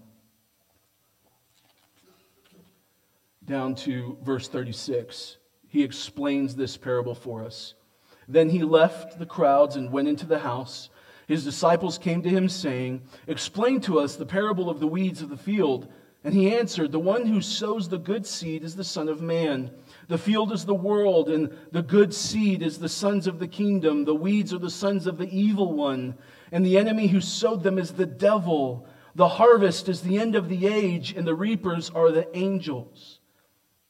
Down 3.51 3.75
to 3.75 4.17
verse 4.23 4.47
36, 4.47 5.35
he 5.67 5.83
explains 5.83 6.55
this 6.55 6.77
parable 6.77 7.13
for 7.13 7.43
us. 7.43 7.73
Then 8.29 8.49
he 8.49 8.63
left 8.63 9.19
the 9.19 9.25
crowds 9.25 9.75
and 9.75 9.91
went 9.91 10.07
into 10.07 10.25
the 10.25 10.39
house. 10.39 10.89
His 11.27 11.43
disciples 11.43 11.97
came 11.97 12.21
to 12.21 12.29
him, 12.29 12.47
saying, 12.47 13.01
Explain 13.27 13.81
to 13.81 13.99
us 13.99 14.15
the 14.15 14.25
parable 14.25 14.69
of 14.69 14.79
the 14.79 14.87
weeds 14.87 15.21
of 15.21 15.27
the 15.27 15.35
field. 15.35 15.91
And 16.23 16.33
he 16.33 16.55
answered, 16.55 16.93
The 16.93 16.99
one 16.99 17.25
who 17.25 17.41
sows 17.41 17.89
the 17.89 17.97
good 17.97 18.25
seed 18.25 18.63
is 18.63 18.77
the 18.77 18.85
Son 18.85 19.09
of 19.09 19.21
Man. 19.21 19.69
The 20.07 20.17
field 20.17 20.53
is 20.53 20.63
the 20.63 20.73
world, 20.73 21.27
and 21.27 21.53
the 21.73 21.83
good 21.83 22.13
seed 22.13 22.61
is 22.61 22.79
the 22.79 22.87
sons 22.87 23.27
of 23.27 23.37
the 23.37 23.49
kingdom. 23.49 24.05
The 24.05 24.15
weeds 24.15 24.53
are 24.53 24.59
the 24.59 24.69
sons 24.69 25.07
of 25.07 25.17
the 25.17 25.27
evil 25.29 25.73
one, 25.73 26.17
and 26.53 26.65
the 26.65 26.77
enemy 26.77 27.07
who 27.07 27.19
sowed 27.19 27.63
them 27.63 27.77
is 27.77 27.91
the 27.91 28.05
devil. 28.05 28.87
The 29.15 29.27
harvest 29.27 29.89
is 29.89 29.99
the 30.03 30.19
end 30.19 30.37
of 30.37 30.47
the 30.47 30.67
age, 30.67 31.11
and 31.11 31.27
the 31.27 31.35
reapers 31.35 31.89
are 31.89 32.11
the 32.11 32.33
angels. 32.33 33.17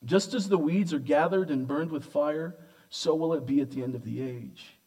Just 0.04 0.34
as 0.34 0.50
the 0.50 0.58
weeds 0.58 0.94
are 0.94 1.00
gathered 1.00 1.50
and 1.50 1.68
burned 1.68 1.92
with 1.92 2.06
fire, 2.06 2.56
so 2.90 3.16
will 3.16 3.34
it 3.34 3.46
be 3.46 3.62
at 3.62 3.72
the 3.72 3.84
end 3.84 3.96
of 3.96 4.04
the 4.04 4.22
age. 4.22 4.78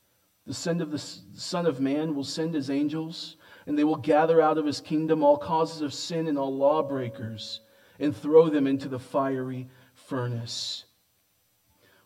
The 0.47 0.55
son 0.55 0.81
of 0.81 0.91
the 0.91 0.99
Son 0.99 1.67
of 1.67 1.81
Man 1.81 2.15
will 2.15 2.25
send 2.25 2.55
his 2.55 2.69
angels 2.69 3.37
and 3.67 3.79
they 3.79 3.85
will 3.85 3.97
gather 3.97 4.43
out 4.43 4.59
of 4.59 4.67
his 4.67 4.81
kingdom 4.81 5.25
all 5.25 5.39
causes 5.39 5.81
of 5.81 5.95
sin 5.95 6.27
and 6.27 6.39
all 6.39 6.55
lawbreakers 6.55 7.61
and 7.99 8.15
throw 8.15 8.51
them 8.51 8.67
into 8.67 8.89
the 8.89 8.99
fiery 8.99 9.69
furnace. 9.95 10.85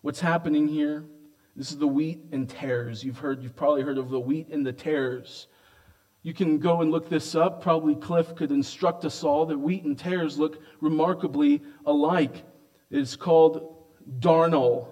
What's 0.03 0.21
happening 0.21 0.68
here? 0.68 1.05
This 1.57 1.73
is 1.73 1.79
the 1.79 1.88
wheat 1.88 2.21
and 2.31 2.49
tares. 2.49 3.03
You've 3.03 3.18
heard, 3.18 3.42
you've 3.42 3.57
probably 3.57 3.83
heard 3.83 3.99
of 3.99 4.11
the 4.11 4.21
wheat 4.21 4.49
and 4.51 4.64
the 4.64 4.73
tares. 4.73 5.49
You 6.23 6.33
can 6.33 6.59
go 6.59 6.83
and 6.83 6.92
look 6.92 7.09
this 7.09 7.35
up. 7.35 7.61
Probably 7.61 7.97
Cliff 7.97 8.37
could 8.37 8.53
instruct 8.53 9.05
us 9.05 9.25
all 9.25 9.47
that 9.47 9.59
wheat 9.59 9.83
and 9.83 9.99
tares 9.99 10.38
look 10.38 10.61
remarkably 10.81 11.62
alike. 11.85 12.44
It's 12.90 13.16
called 13.16 13.85
darnel. 14.20 14.88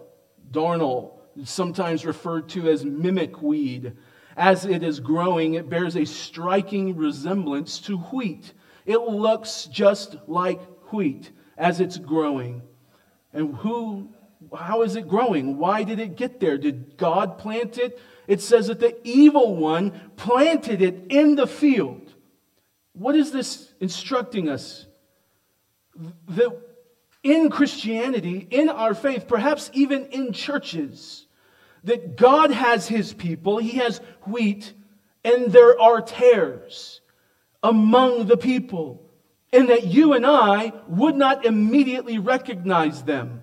Darnel, 0.51 1.13
sometimes 1.45 2.07
referred 2.07 2.49
to 2.51 2.69
as 2.69 2.85
mimic 2.85 3.43
weed. 3.43 3.93
As 4.37 4.67
it 4.67 4.83
is 4.83 5.01
growing, 5.01 5.55
it 5.55 5.69
bears 5.69 5.97
a 5.97 6.05
striking 6.05 6.97
resemblance 6.97 7.79
to 7.81 7.97
wheat. 7.97 8.53
It 8.85 9.01
looks 9.01 9.65
just 9.65 10.17
like 10.27 10.61
wheat 10.93 11.31
as 11.57 11.81
it's 11.81 11.99
growing. 11.99 12.63
And 13.33 13.55
who, 13.57 14.11
how 14.57 14.83
is 14.83 14.97
it 14.97 15.09
growing? 15.09 15.57
Why 15.57 15.85
did 15.85 15.99
it 15.99 16.17
get 16.17 16.39
there? 16.39 16.59
Did 16.59 16.97
God 16.97 17.39
plant 17.39 17.79
it? 17.79 17.99
It 18.27 18.41
says 18.41 18.67
that 18.67 18.81
the 18.81 18.97
evil 19.05 19.57
one 19.57 20.13
planted 20.17 20.83
it 20.83 21.07
in 21.09 21.37
the 21.37 21.47
field. 21.47 22.13
What 22.93 23.17
is 23.17 23.33
this 23.33 23.73
instructing 23.81 24.49
us? 24.49 24.87
That 26.29 26.66
in 27.27 27.51
Christianity, 27.51 28.47
in 28.51 28.69
our 28.69 28.95
faith, 28.95 29.27
perhaps 29.27 29.69
even 29.73 30.07
in 30.07 30.33
churches, 30.33 31.27
that 31.83 32.17
God 32.17 32.53
has 32.53 32.87
his 32.87 33.13
people, 33.13 33.59
he 33.59 33.79
has 33.79 34.01
wheat, 34.27 34.73
and 35.25 35.51
there 35.51 35.81
are 35.81 36.01
tares 36.01 37.01
among 37.65 38.29
the 38.29 38.37
people, 38.37 39.11
and 39.53 39.71
that 39.71 39.89
you 39.89 40.13
and 40.13 40.25
I 40.25 40.73
would 40.87 41.17
not 41.17 41.45
immediately 41.45 42.19
recognize 42.19 43.03
them. 43.03 43.43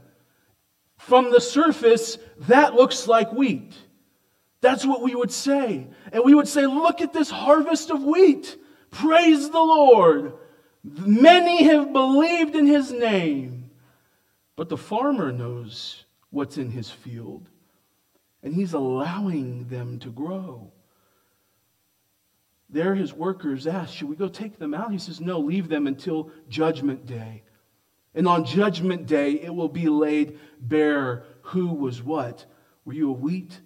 From 0.97 1.31
the 1.31 1.41
surface, 1.41 2.17
that 2.47 2.75
looks 2.75 3.05
like 3.05 3.33
wheat. 3.33 3.73
That's 4.61 4.85
what 4.85 5.01
we 5.01 5.13
would 5.13 5.31
say. 5.31 5.87
And 6.13 6.23
we 6.23 6.33
would 6.33 6.47
say, 6.47 6.65
Look 6.65 7.01
at 7.01 7.11
this 7.11 7.29
harvest 7.29 7.89
of 7.89 8.01
wheat. 8.01 8.57
Praise 8.91 9.49
the 9.49 9.59
Lord. 9.59 10.35
Many 10.83 11.63
have 11.63 11.91
believed 11.91 12.55
in 12.55 12.65
his 12.65 12.89
name. 12.89 13.52
But 14.55 14.69
the 14.69 14.77
farmer 14.77 15.31
knows 15.31 16.05
what's 16.29 16.57
in 16.57 16.71
his 16.71 16.89
field 16.89 17.49
and 18.43 18.53
he's 18.53 18.73
allowing 18.73 19.67
them 19.69 19.97
to 19.99 20.09
grow. 20.09 20.71
There, 22.69 22.93
his 22.93 23.13
workers 23.13 23.65
ask, 23.65 23.93
Should 23.93 24.09
we 24.09 24.15
go 24.15 24.27
take 24.27 24.59
them 24.59 24.73
out? 24.73 24.91
He 24.91 24.97
says, 24.97 25.21
No, 25.21 25.39
leave 25.39 25.69
them 25.69 25.87
until 25.87 26.31
judgment 26.49 27.05
day. 27.05 27.43
And 28.13 28.27
on 28.27 28.45
judgment 28.45 29.07
day, 29.07 29.33
it 29.33 29.53
will 29.53 29.69
be 29.69 29.87
laid 29.87 30.37
bare 30.59 31.23
who 31.41 31.67
was 31.67 32.03
what. 32.03 32.45
Were 32.83 32.93
you 32.93 33.09
a 33.09 33.13
wheat 33.13 33.59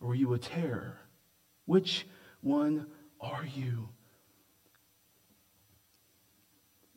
or 0.00 0.08
were 0.08 0.14
you 0.14 0.34
a 0.34 0.38
tare? 0.38 0.98
Which 1.66 2.06
one 2.40 2.86
are 3.20 3.46
you? 3.54 3.88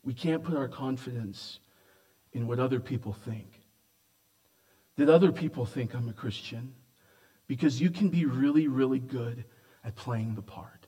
We 0.04 0.14
can't 0.14 0.44
put 0.44 0.58
our 0.58 0.68
confidence 0.68 1.60
in 2.34 2.48
what 2.48 2.60
other 2.60 2.80
people 2.80 3.14
think. 3.14 3.48
Did 4.96 5.10
other 5.10 5.32
people 5.32 5.66
think 5.66 5.94
I'm 5.94 6.10
a 6.10 6.14
Christian? 6.14 6.74
because 7.48 7.82
you 7.82 7.90
can 7.90 8.10
be 8.10 8.26
really, 8.26 8.68
really 8.68 9.00
good 9.00 9.46
at 9.84 9.96
playing 9.96 10.36
the 10.36 10.42
part. 10.42 10.88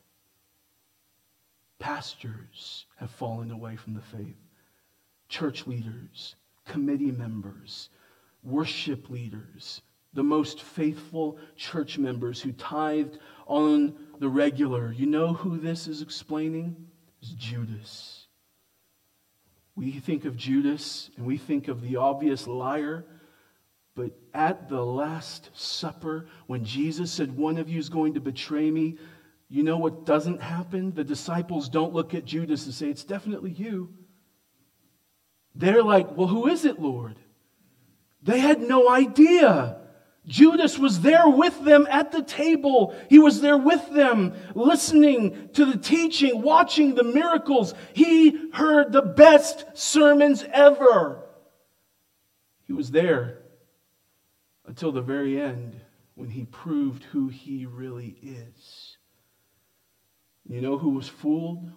Pastors 1.79 2.85
have 2.97 3.09
fallen 3.09 3.51
away 3.51 3.77
from 3.77 3.93
the 3.93 4.01
faith, 4.01 4.35
church 5.29 5.65
leaders, 5.65 6.35
committee 6.65 7.11
members, 7.11 7.89
worship 8.43 9.09
leaders, 9.09 9.81
the 10.13 10.23
most 10.23 10.61
faithful 10.61 11.37
church 11.55 11.97
members 11.97 12.41
who 12.41 12.51
tithed 12.51 13.19
on 13.47 13.95
the 14.19 14.27
regular. 14.27 14.91
You 14.91 15.05
know 15.05 15.33
who 15.33 15.57
this 15.57 15.87
is 15.87 16.01
explaining? 16.01 16.75
It's 17.21 17.31
Judas. 17.31 18.18
We 19.79 19.91
think 19.93 20.25
of 20.25 20.37
Judas 20.37 21.09
and 21.17 21.25
we 21.25 21.37
think 21.37 21.67
of 21.67 21.81
the 21.81 21.95
obvious 21.95 22.45
liar 22.45 23.05
but 23.99 24.11
at 24.33 24.69
the 24.69 24.81
Last 24.81 25.49
Supper, 25.53 26.27
when 26.47 26.63
Jesus 26.63 27.11
said, 27.11 27.35
One 27.35 27.57
of 27.57 27.67
you 27.67 27.79
is 27.79 27.89
going 27.89 28.13
to 28.13 28.21
betray 28.21 28.71
me, 28.71 28.97
you 29.49 29.61
know 29.61 29.77
what 29.77 30.05
doesn't 30.05 30.41
happen? 30.41 30.93
The 30.93 31.03
disciples 31.03 31.67
don't 31.67 31.93
look 31.93 32.13
at 32.13 32.23
Judas 32.23 32.63
and 32.63 32.73
say, 32.73 32.87
It's 32.87 33.03
definitely 33.03 33.51
you. 33.51 33.93
They're 35.53 35.83
like, 35.83 36.15
Well, 36.15 36.27
who 36.27 36.47
is 36.47 36.63
it, 36.63 36.79
Lord? 36.79 37.17
They 38.23 38.39
had 38.39 38.61
no 38.61 38.89
idea. 38.89 39.75
Judas 40.27 40.77
was 40.77 41.01
there 41.01 41.27
with 41.27 41.63
them 41.63 41.87
at 41.89 42.11
the 42.11 42.21
table. 42.21 42.95
He 43.09 43.17
was 43.19 43.41
there 43.41 43.57
with 43.57 43.89
them, 43.91 44.33
listening 44.53 45.49
to 45.53 45.65
the 45.65 45.77
teaching, 45.77 46.41
watching 46.41 46.95
the 46.95 47.03
miracles. 47.03 47.73
He 47.93 48.51
heard 48.53 48.91
the 48.91 49.01
best 49.01 49.65
sermons 49.73 50.45
ever. 50.53 51.25
He 52.67 52.73
was 52.73 52.91
there 52.91 53.39
until 54.67 54.91
the 54.91 55.01
very 55.01 55.41
end 55.41 55.81
when 56.13 56.29
he 56.29 56.45
proved 56.45 57.03
who 57.05 57.29
he 57.29 57.65
really 57.65 58.15
is. 58.21 58.97
You 60.47 60.61
know 60.61 60.77
who 60.77 60.89
was 60.89 61.07
fooled? 61.07 61.71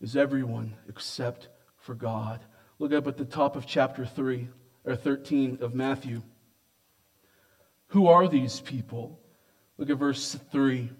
Is 0.00 0.16
everyone 0.16 0.76
except 0.88 1.48
for 1.78 1.94
God. 1.94 2.40
Look 2.78 2.92
up 2.92 3.06
at 3.06 3.16
the 3.16 3.24
top 3.24 3.56
of 3.56 3.66
chapter 3.66 4.04
3 4.04 4.48
or 4.84 4.96
13 4.96 5.58
of 5.62 5.74
Matthew. 5.74 6.22
Who 7.88 8.08
are 8.08 8.28
these 8.28 8.60
people? 8.60 9.20
Look 9.78 9.90
at 9.90 9.98
verse 9.98 10.36
3. 10.50 10.90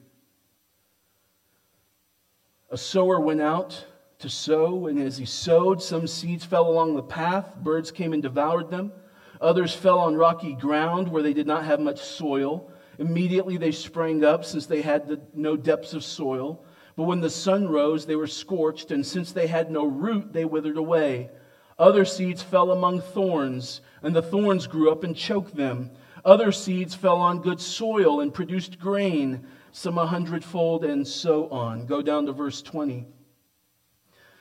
A 2.71 2.77
sower 2.77 3.21
went 3.21 3.41
out 3.41 3.85
to 4.19 4.29
sow, 4.29 4.87
and 4.87 4.99
as 5.01 5.19
he 5.19 5.25
sowed, 5.25 5.83
some 5.83 6.07
seeds 6.07 6.45
fell 6.45 6.69
along 6.69 6.95
the 6.95 7.03
path. 7.03 7.55
Birds 7.57 7.91
came 7.91 8.13
and 8.13 8.23
devoured 8.23 8.71
them. 8.71 8.93
Others 9.41 9.75
fell 9.75 9.99
on 9.99 10.17
rocky 10.17 10.55
ground 10.55 11.09
where 11.09 11.23
they 11.23 11.35
did 11.35 11.47
not 11.47 11.65
have 11.65 11.81
much 11.81 12.01
soil. 12.01 12.71
Immediately 12.99 13.59
they 13.59 13.73
sprang 13.73 14.25
up, 14.25 14.45
since 14.45 14.67
they 14.67 14.83
had 14.83 15.07
the, 15.07 15.21
no 15.35 15.57
depths 15.57 15.93
of 15.93 16.03
soil. 16.03 16.65
But 16.97 17.05
when 17.05 17.21
the 17.21 17.31
sun 17.31 17.69
rose, 17.69 18.07
they 18.07 18.17
were 18.17 18.27
scorched, 18.27 18.91
and 18.91 19.05
since 19.05 19.33
they 19.33 19.47
had 19.47 19.71
no 19.71 19.85
root, 19.85 20.33
they 20.33 20.47
withered 20.47 20.79
away. 20.79 21.31
Other 21.79 22.07
seeds 22.07 22.43
fell 22.43 22.71
among 22.71 23.03
thorns, 23.03 23.83
and 24.03 24.17
the 24.17 24.23
thorns 24.23 24.67
grew 24.67 24.91
up 24.91 25.05
and 25.05 25.15
choked 25.15 25.55
them. 25.55 25.91
Other 26.27 26.51
seeds 26.51 26.93
fell 26.93 27.19
on 27.19 27.41
good 27.41 27.61
soil 27.61 28.21
and 28.21 28.35
produced 28.35 28.81
grain, 28.81 29.47
some 29.71 29.97
a 29.97 30.07
hundredfold, 30.07 30.85
and 30.85 31.07
so 31.07 31.49
on. 31.51 31.87
Go 31.87 32.03
down 32.03 32.27
to 32.27 32.33
verse 32.33 32.61
20. 32.63 33.07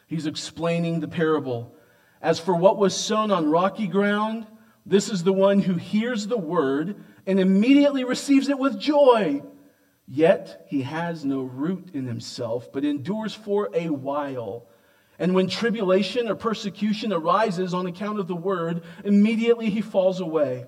He's 0.08 0.26
explaining 0.26 1.00
the 1.00 1.08
parable. 1.08 1.76
As 2.24 2.40
for 2.40 2.56
what 2.56 2.80
was 2.80 2.96
sown 2.96 3.30
on 3.30 3.52
rocky 3.52 3.86
ground, 3.86 4.48
this 4.84 5.10
is 5.10 5.24
the 5.24 5.32
one 5.32 5.60
who 5.60 5.76
hears 5.76 6.26
the 6.26 6.38
word 6.38 7.04
and 7.28 7.40
immediately 7.40 8.04
receives 8.04 8.50
it 8.50 8.58
with 8.58 8.80
joy. 8.80 9.44
Yet 10.08 10.66
he 10.68 10.82
has 10.82 11.24
no 11.24 11.44
root 11.44 11.92
in 11.94 12.08
himself, 12.08 12.74
but 12.74 12.84
endures 12.84 13.36
for 13.36 13.70
a 13.76 13.90
while. 13.90 14.66
And 15.20 15.36
when 15.36 15.48
tribulation 15.48 16.30
or 16.30 16.36
persecution 16.36 17.14
arises 17.14 17.76
on 17.76 17.86
account 17.86 18.20
of 18.20 18.28
the 18.28 18.36
word, 18.36 18.82
immediately 19.04 19.70
he 19.70 19.82
falls 19.82 20.20
away. 20.20 20.66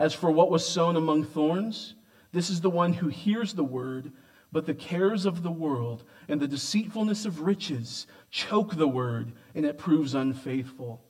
As 0.00 0.14
for 0.14 0.30
what 0.30 0.50
was 0.50 0.66
sown 0.66 0.96
among 0.96 1.24
thorns, 1.24 1.94
this 2.32 2.48
is 2.48 2.62
the 2.62 2.70
one 2.70 2.94
who 2.94 3.08
hears 3.08 3.52
the 3.52 3.62
word, 3.62 4.12
but 4.50 4.64
the 4.64 4.72
cares 4.72 5.26
of 5.26 5.42
the 5.42 5.50
world 5.50 6.04
and 6.26 6.40
the 6.40 6.48
deceitfulness 6.48 7.26
of 7.26 7.42
riches 7.42 8.06
choke 8.30 8.74
the 8.76 8.88
word, 8.88 9.32
and 9.54 9.66
it 9.66 9.76
proves 9.76 10.14
unfaithful. 10.14 11.04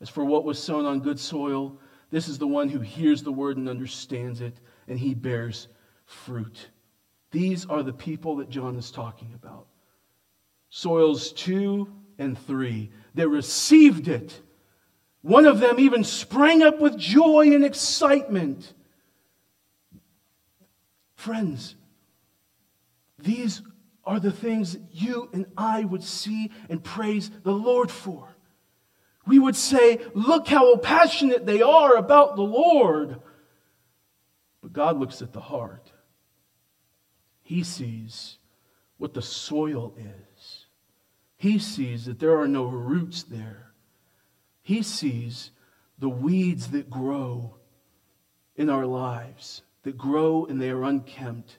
As 0.00 0.08
for 0.08 0.24
what 0.24 0.42
was 0.42 0.60
sown 0.60 0.86
on 0.86 0.98
good 0.98 1.20
soil, 1.20 1.78
this 2.10 2.26
is 2.26 2.36
the 2.36 2.48
one 2.48 2.68
who 2.68 2.80
hears 2.80 3.22
the 3.22 3.30
word 3.30 3.58
and 3.58 3.68
understands 3.68 4.40
it, 4.40 4.58
and 4.88 4.98
he 4.98 5.14
bears 5.14 5.68
fruit. 6.04 6.68
These 7.30 7.64
are 7.66 7.84
the 7.84 7.92
people 7.92 8.34
that 8.36 8.50
John 8.50 8.74
is 8.74 8.90
talking 8.90 9.34
about. 9.36 9.68
Soils 10.68 11.30
two 11.30 11.94
and 12.18 12.36
three. 12.36 12.90
They 13.14 13.24
received 13.24 14.08
it. 14.08 14.41
One 15.22 15.46
of 15.46 15.60
them 15.60 15.78
even 15.78 16.04
sprang 16.04 16.62
up 16.62 16.80
with 16.80 16.98
joy 16.98 17.52
and 17.54 17.64
excitement. 17.64 18.74
Friends, 21.14 21.76
these 23.18 23.62
are 24.04 24.18
the 24.18 24.32
things 24.32 24.76
you 24.90 25.30
and 25.32 25.46
I 25.56 25.84
would 25.84 26.02
see 26.02 26.50
and 26.68 26.82
praise 26.82 27.30
the 27.44 27.52
Lord 27.52 27.90
for. 27.90 28.34
We 29.24 29.38
would 29.38 29.54
say, 29.54 30.00
Look 30.14 30.48
how 30.48 30.76
passionate 30.76 31.46
they 31.46 31.62
are 31.62 31.94
about 31.94 32.34
the 32.34 32.42
Lord. 32.42 33.20
But 34.60 34.72
God 34.72 34.98
looks 34.98 35.22
at 35.22 35.32
the 35.32 35.40
heart, 35.40 35.92
He 37.42 37.62
sees 37.62 38.38
what 38.98 39.14
the 39.14 39.22
soil 39.22 39.94
is. 39.96 40.66
He 41.36 41.58
sees 41.58 42.06
that 42.06 42.18
there 42.18 42.38
are 42.40 42.48
no 42.48 42.64
roots 42.64 43.22
there. 43.24 43.71
He 44.62 44.82
sees 44.82 45.50
the 45.98 46.08
weeds 46.08 46.68
that 46.68 46.88
grow 46.88 47.56
in 48.56 48.70
our 48.70 48.86
lives, 48.86 49.62
that 49.82 49.98
grow 49.98 50.46
and 50.46 50.60
they 50.60 50.70
are 50.70 50.84
unkempt. 50.84 51.58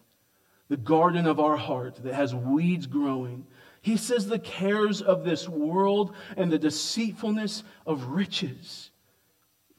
The 0.70 0.78
garden 0.78 1.28
of 1.28 1.40
our 1.40 1.58
heart 1.58 2.04
that 2.04 2.14
has 2.14 2.34
weeds 2.34 2.88
growing. 2.88 3.46
He 3.82 3.98
says 3.98 4.28
the 4.28 4.40
cares 4.40 5.02
of 5.02 5.24
this 5.24 5.48
world 5.48 6.16
and 6.38 6.52
the 6.52 6.58
deceitfulness 6.58 7.64
of 7.86 8.06
riches. 8.06 8.90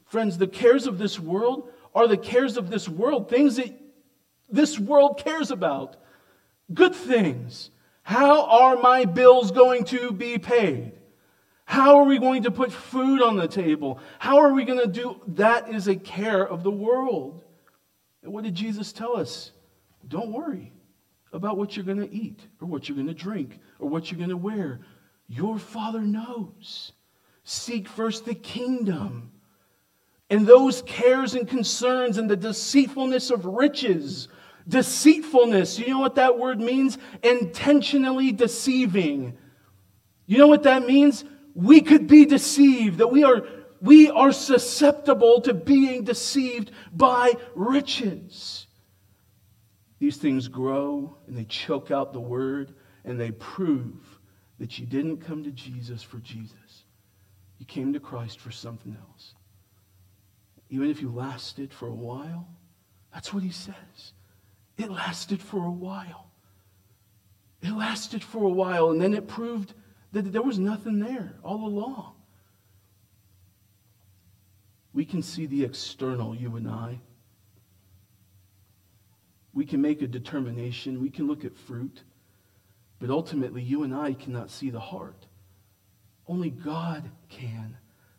Friends, 0.05 0.37
the 0.37 0.47
cares 0.47 0.85
of 0.85 0.97
this 0.97 1.19
world 1.19 1.69
are 1.93 2.07
the 2.07 2.17
cares 2.17 2.57
of 2.57 2.69
this 2.69 2.87
world, 2.87 3.29
things 3.29 3.55
that 3.55 3.73
this 4.49 4.77
world 4.77 5.17
cares 5.17 5.49
about, 5.49 5.95
good 6.73 6.93
things. 6.93 7.71
How 8.03 8.45
are 8.45 8.77
my 8.77 9.05
bills 9.05 9.51
going 9.51 9.85
to 9.85 10.11
be 10.11 10.37
paid? 10.37 10.91
How 11.65 11.97
are 11.97 12.05
we 12.05 12.19
going 12.19 12.43
to 12.43 12.51
put 12.51 12.71
food 12.71 13.21
on 13.21 13.37
the 13.37 13.47
table? 13.47 13.99
How 14.19 14.37
are 14.37 14.53
we 14.53 14.65
going 14.65 14.79
to 14.79 14.87
do 14.87 15.21
that 15.29 15.69
is 15.69 15.87
a 15.87 15.95
care 15.95 16.47
of 16.47 16.63
the 16.63 16.71
world. 16.71 17.43
And 18.23 18.31
what 18.31 18.43
did 18.43 18.55
Jesus 18.55 18.93
tell 18.93 19.17
us? 19.17 19.51
Don't 20.07 20.31
worry 20.31 20.71
about 21.33 21.57
what 21.57 21.75
you're 21.75 21.85
going 21.85 21.99
to 21.99 22.13
eat 22.13 22.39
or 22.61 22.67
what 22.67 22.87
you're 22.87 22.95
going 22.95 23.07
to 23.07 23.13
drink 23.13 23.59
or 23.79 23.89
what 23.89 24.11
you're 24.11 24.17
going 24.17 24.29
to 24.29 24.37
wear. 24.37 24.79
Your 25.27 25.57
Father 25.57 26.01
knows. 26.01 26.91
Seek 27.43 27.87
first 27.87 28.25
the 28.25 28.35
kingdom. 28.35 29.31
And 30.29 30.47
those 30.47 30.81
cares 30.83 31.35
and 31.35 31.47
concerns 31.47 32.17
and 32.17 32.29
the 32.29 32.37
deceitfulness 32.37 33.31
of 33.31 33.45
riches 33.45 34.27
Deceitfulness, 34.67 35.77
you 35.77 35.89
know 35.89 35.99
what 35.99 36.15
that 36.15 36.39
word 36.39 36.59
means? 36.59 36.97
Intentionally 37.21 38.31
deceiving. 38.31 39.37
You 40.25 40.39
know 40.39 40.47
what 40.47 40.63
that 40.63 40.87
means? 40.87 41.23
We 41.55 41.81
could 41.81 42.05
be 42.05 42.25
deceived, 42.25 42.99
that 42.99 43.07
we 43.07 43.23
are, 43.23 43.47
we 43.81 44.11
are 44.11 44.31
susceptible 44.31 45.41
to 45.41 45.53
being 45.53 46.03
deceived 46.03 46.71
by 46.93 47.33
riches. 47.55 48.67
These 49.99 50.17
things 50.17 50.49
grow 50.49 51.17
and 51.25 51.35
they 51.35 51.45
choke 51.45 51.89
out 51.89 52.13
the 52.13 52.19
word 52.19 52.75
and 53.05 53.19
they 53.19 53.31
prove 53.31 54.19
that 54.59 54.77
you 54.77 54.85
didn't 54.85 55.17
come 55.17 55.43
to 55.45 55.51
Jesus 55.51 56.03
for 56.03 56.17
Jesus. 56.17 56.83
You 57.57 57.65
came 57.65 57.93
to 57.93 57.99
Christ 57.99 58.39
for 58.39 58.51
something 58.51 58.95
else. 59.09 59.33
Even 60.69 60.89
if 60.89 61.01
you 61.01 61.09
lasted 61.09 61.73
for 61.73 61.87
a 61.87 61.93
while, 61.95 62.47
that's 63.13 63.33
what 63.33 63.43
he 63.43 63.51
says. 63.51 64.13
It 64.77 64.91
lasted 64.91 65.41
for 65.41 65.63
a 65.63 65.71
while. 65.71 66.31
It 67.61 67.71
lasted 67.71 68.23
for 68.23 68.43
a 68.43 68.49
while, 68.49 68.91
and 68.91 69.01
then 69.01 69.13
it 69.13 69.27
proved 69.27 69.73
that 70.15 70.31
there 70.31 70.41
was 70.41 70.57
nothing 70.57 70.99
there 70.99 71.33
all 71.43 71.67
along. 71.67 72.13
We 74.93 75.03
can 75.03 75.21
see 75.21 75.45
the 75.45 75.65
external, 75.65 76.33
you 76.33 76.55
and 76.55 76.69
I. 76.69 77.01
We 79.53 79.65
can 79.65 79.81
make 79.81 80.01
a 80.01 80.07
determination, 80.07 81.01
we 81.01 81.09
can 81.09 81.27
look 81.27 81.43
at 81.43 81.57
fruit, 81.57 82.03
but 82.97 83.09
ultimately, 83.09 83.61
you 83.61 83.83
and 83.83 83.93
I 83.93 84.13
cannot 84.13 84.49
see 84.49 84.69
the 84.69 84.79
heart. 84.79 85.25
Only 86.29 86.49
God 86.49 87.11
can. 87.27 87.75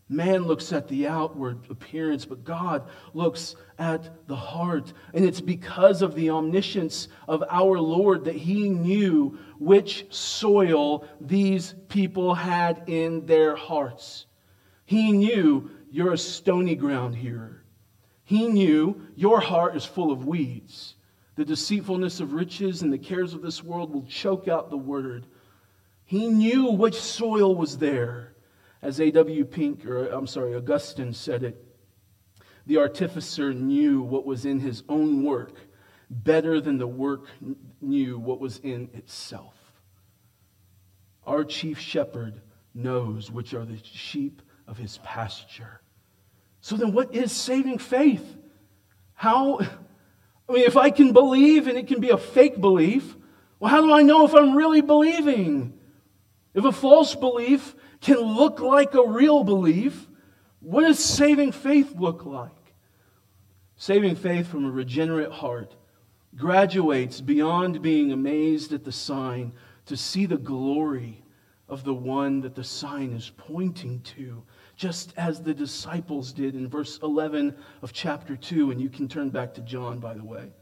Man 0.09 0.45
looks 0.45 0.73
at 0.73 0.87
the 0.87 1.09
outward 1.09 1.67
appearance, 1.69 2.25
but 2.25 2.45
God 2.45 2.89
looks 3.13 3.57
at 3.79 4.29
the 4.29 4.37
heart. 4.37 4.93
And 5.13 5.25
it's 5.25 5.41
because 5.41 6.01
of 6.01 6.15
the 6.15 6.31
omniscience 6.31 7.09
of 7.27 7.43
our 7.51 7.81
Lord 7.81 8.25
that 8.27 8.37
He 8.37 8.69
knew 8.69 9.39
which 9.59 10.07
soil 10.15 11.09
these 11.21 11.75
people 11.89 12.35
had 12.35 12.85
in 12.87 13.27
their 13.27 13.57
hearts. 13.57 14.27
He 14.85 15.11
knew 15.11 15.71
you're 15.91 16.13
a 16.13 16.19
stony 16.19 16.77
ground 16.77 17.17
here. 17.17 17.65
He 18.23 18.47
knew 18.47 19.09
your 19.17 19.41
heart 19.41 19.77
is 19.77 19.85
full 19.85 20.13
of 20.13 20.27
weeds. 20.27 20.95
The 21.35 21.45
deceitfulness 21.45 22.21
of 22.21 22.33
riches 22.33 22.83
and 22.83 22.93
the 22.93 22.99
cares 22.99 23.35
of 23.35 23.43
this 23.43 23.63
world 23.63 23.93
will 23.93 24.07
choke 24.07 24.47
out 24.47 24.71
the 24.71 24.77
word. 24.77 25.27
He 26.05 26.29
knew 26.29 26.71
which 26.71 26.95
soil 26.95 27.57
was 27.57 27.79
there. 27.79 28.36
As 28.87 29.01
A.W. 29.01 29.45
Pink, 29.47 29.85
or 29.85 30.07
I'm 30.07 30.29
sorry, 30.29 30.55
Augustine 30.55 31.13
said 31.13 31.43
it, 31.43 31.61
the 32.67 32.77
artificer 32.77 33.53
knew 33.53 34.01
what 34.01 34.25
was 34.25 34.47
in 34.47 34.61
his 34.61 34.85
own 34.89 35.25
work 35.25 35.57
better 36.09 36.61
than 36.61 36.79
the 36.79 36.87
work 36.87 37.27
knew 37.81 38.17
what 38.17 38.39
was 38.39 38.59
in 38.59 38.89
itself. 38.95 39.57
Our 41.27 41.43
chief 41.43 41.81
shepherd 41.81 42.41
knows 42.75 43.29
which 43.29 43.55
are 43.55 43.65
the 43.65 43.81
sheep 43.83 44.41
of 44.69 44.79
his 44.79 44.99
pasture. 44.99 45.81
So 46.61 46.77
then, 46.77 46.93
what 46.93 47.13
is 47.13 47.33
saving 47.33 47.79
faith? 47.79 48.37
How, 49.15 49.59
I 50.49 50.53
mean, 50.53 50.65
if 50.65 50.77
I 50.77 50.91
can 50.91 51.13
believe 51.13 51.67
and 51.67 51.77
it 51.77 51.89
can 51.89 52.01
be 52.01 52.11
a 52.11 52.19
fake 52.19 52.61
belief, 52.61 53.17
well, 53.59 53.69
how 53.69 53.81
do 53.81 53.93
I 53.93 54.03
know 54.03 54.25
if 54.25 54.33
I'm 54.33 54.55
really 54.55 54.81
believing? 54.81 55.77
If 56.55 56.65
a 56.65 56.71
false 56.71 57.17
belief 57.17 57.75
can 58.01 58.19
look 58.19 58.61
like 58.61 58.95
a 58.95 59.07
real 59.07 59.45
belief, 59.45 60.07
what 60.61 60.83
does 60.83 60.99
saving 60.99 61.53
faith 61.53 61.95
look 61.97 62.25
like? 62.25 62.51
Saving 63.77 64.17
faith 64.17 64.47
from 64.47 64.65
a 64.65 64.71
regenerate 64.71 65.31
heart 65.31 65.75
graduates 66.35 67.21
beyond 67.21 67.83
being 67.83 68.13
amazed 68.13 68.73
at 68.73 68.85
the 68.85 68.93
sign 68.93 69.53
to 69.87 69.97
see 69.97 70.27
the 70.27 70.37
glory 70.37 71.23
of 71.69 71.85
the 71.85 71.95
one 71.95 72.41
that 72.41 72.55
the 72.55 72.65
sign 72.65 73.13
is 73.13 73.33
pointing 73.37 74.01
to, 74.01 74.43
just 74.77 75.13
as 75.17 75.43
the 75.43 75.55
disciples 75.55 76.33
did 76.33 76.55
in 76.55 76.69
verse 76.69 76.99
11 77.03 77.55
of 77.83 77.93
chapter 77.93 78.37
2. 78.37 78.71
And 78.71 78.81
you 78.81 78.89
can 78.89 79.09
turn 79.09 79.31
back 79.31 79.55
to 79.55 79.61
John, 79.63 79.99
by 79.99 80.15
the 80.15 80.25
way. 80.25 80.53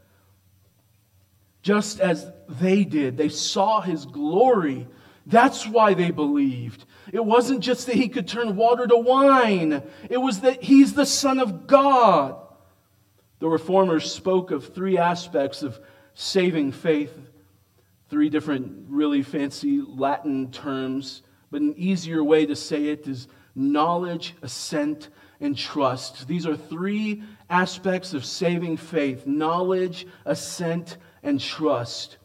Just 1.61 1.99
as 1.99 2.31
they 2.47 2.83
did, 2.83 3.17
they 3.17 3.29
saw 3.29 3.81
his 3.81 4.05
glory 4.05 4.87
that's 5.25 5.67
why 5.67 5.93
they 5.93 6.11
believed. 6.11 6.85
It 7.11 7.23
wasn't 7.23 7.61
just 7.61 7.87
that 7.87 7.95
he 7.95 8.09
could 8.09 8.27
turn 8.27 8.55
water 8.55 8.87
to 8.87 8.97
wine, 8.97 9.83
it 10.09 10.17
was 10.17 10.41
that 10.41 10.63
he's 10.63 10.93
the 10.93 11.05
Son 11.05 11.39
of 11.39 11.67
God. 11.67 12.37
The 13.39 13.47
reformers 13.49 14.11
spoke 14.11 14.51
of 14.51 14.73
three 14.73 14.97
aspects 14.97 15.61
of 15.61 15.79
saving 16.13 16.71
faith, 16.71 17.13
three 18.09 18.29
different 18.29 18.85
really 18.87 19.21
fancy 19.21 19.81
Latin 19.85 20.51
terms, 20.51 21.21
but 21.51 21.61
an 21.61 21.75
easier 21.77 22.23
way 22.23 22.45
to 22.45 22.55
say 22.55 22.85
it 22.87 23.07
is 23.07 23.27
knowledge, 23.53 24.35
assent, 24.41 25.09
and 25.39 25.57
trust. 25.57 26.27
These 26.27 26.47
are 26.47 26.55
three 26.55 27.23
aspects 27.49 28.13
of 28.13 28.25
saving 28.25 28.77
faith 28.77 29.27
knowledge, 29.27 30.07
assent, 30.25 30.97
and 31.23 31.39
trust. 31.39 32.17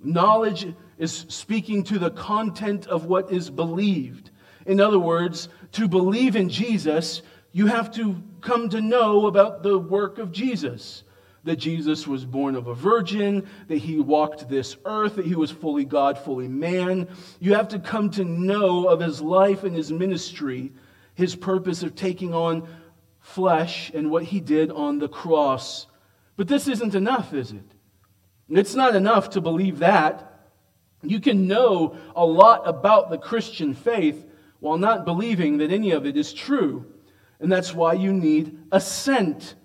Knowledge 0.00 0.74
is 0.98 1.26
speaking 1.28 1.82
to 1.84 1.98
the 1.98 2.10
content 2.10 2.86
of 2.86 3.06
what 3.06 3.32
is 3.32 3.50
believed. 3.50 4.30
In 4.66 4.80
other 4.80 4.98
words, 4.98 5.48
to 5.72 5.88
believe 5.88 6.36
in 6.36 6.48
Jesus, 6.48 7.22
you 7.52 7.66
have 7.66 7.90
to 7.92 8.22
come 8.40 8.68
to 8.68 8.80
know 8.80 9.26
about 9.26 9.62
the 9.62 9.78
work 9.78 10.18
of 10.18 10.32
Jesus. 10.32 11.04
that 11.46 11.56
Jesus 11.56 12.06
was 12.06 12.24
born 12.24 12.56
of 12.56 12.66
a 12.66 12.74
virgin, 12.74 13.48
that 13.68 13.78
he 13.78 14.00
walked 14.00 14.48
this 14.48 14.76
earth, 14.84 15.14
that 15.14 15.24
he 15.24 15.36
was 15.36 15.50
fully 15.50 15.84
God, 15.84 16.18
fully 16.18 16.48
man. 16.48 17.08
You 17.40 17.54
have 17.54 17.68
to 17.68 17.78
come 17.78 18.10
to 18.10 18.24
know 18.24 18.88
of 18.88 19.00
his 19.00 19.22
life 19.22 19.62
and 19.62 19.74
his 19.74 19.92
ministry, 19.92 20.72
his 21.14 21.36
purpose 21.36 21.82
of 21.84 21.94
taking 21.94 22.34
on 22.34 22.68
flesh 23.20 23.92
and 23.94 24.10
what 24.10 24.24
he 24.24 24.40
did 24.40 24.72
on 24.72 24.98
the 24.98 25.08
cross. 25.08 25.86
But 26.36 26.48
this 26.48 26.66
isn't 26.66 26.96
enough, 26.96 27.32
is 27.32 27.52
it? 27.52 27.72
It's 28.48 28.74
not 28.74 28.94
enough 28.94 29.30
to 29.30 29.40
believe 29.40 29.80
that. 29.80 30.32
You 31.02 31.20
can 31.20 31.46
know 31.46 31.96
a 32.14 32.24
lot 32.24 32.66
about 32.66 33.10
the 33.10 33.18
Christian 33.18 33.74
faith 33.74 34.24
while 34.60 34.78
not 34.78 35.04
believing 35.04 35.58
that 35.58 35.70
any 35.70 35.90
of 35.90 36.06
it 36.06 36.16
is 36.16 36.32
true. 36.32 36.86
And 37.40 37.52
that's 37.52 37.74
why 37.74 37.94
you 37.94 38.12
need 38.12 38.58
assent 38.72 39.56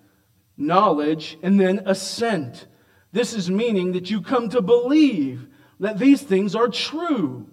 knowledge, 0.62 1.38
and 1.42 1.60
then 1.60 1.82
assent. 1.86 2.68
This 3.12 3.34
is 3.34 3.50
meaning 3.50 3.94
that 3.94 4.10
you 4.10 4.22
come 4.22 4.50
to 4.50 4.62
believe 4.62 5.48
that 5.80 5.98
these 5.98 6.22
things 6.22 6.56
are 6.56 6.68
true. 6.68 7.50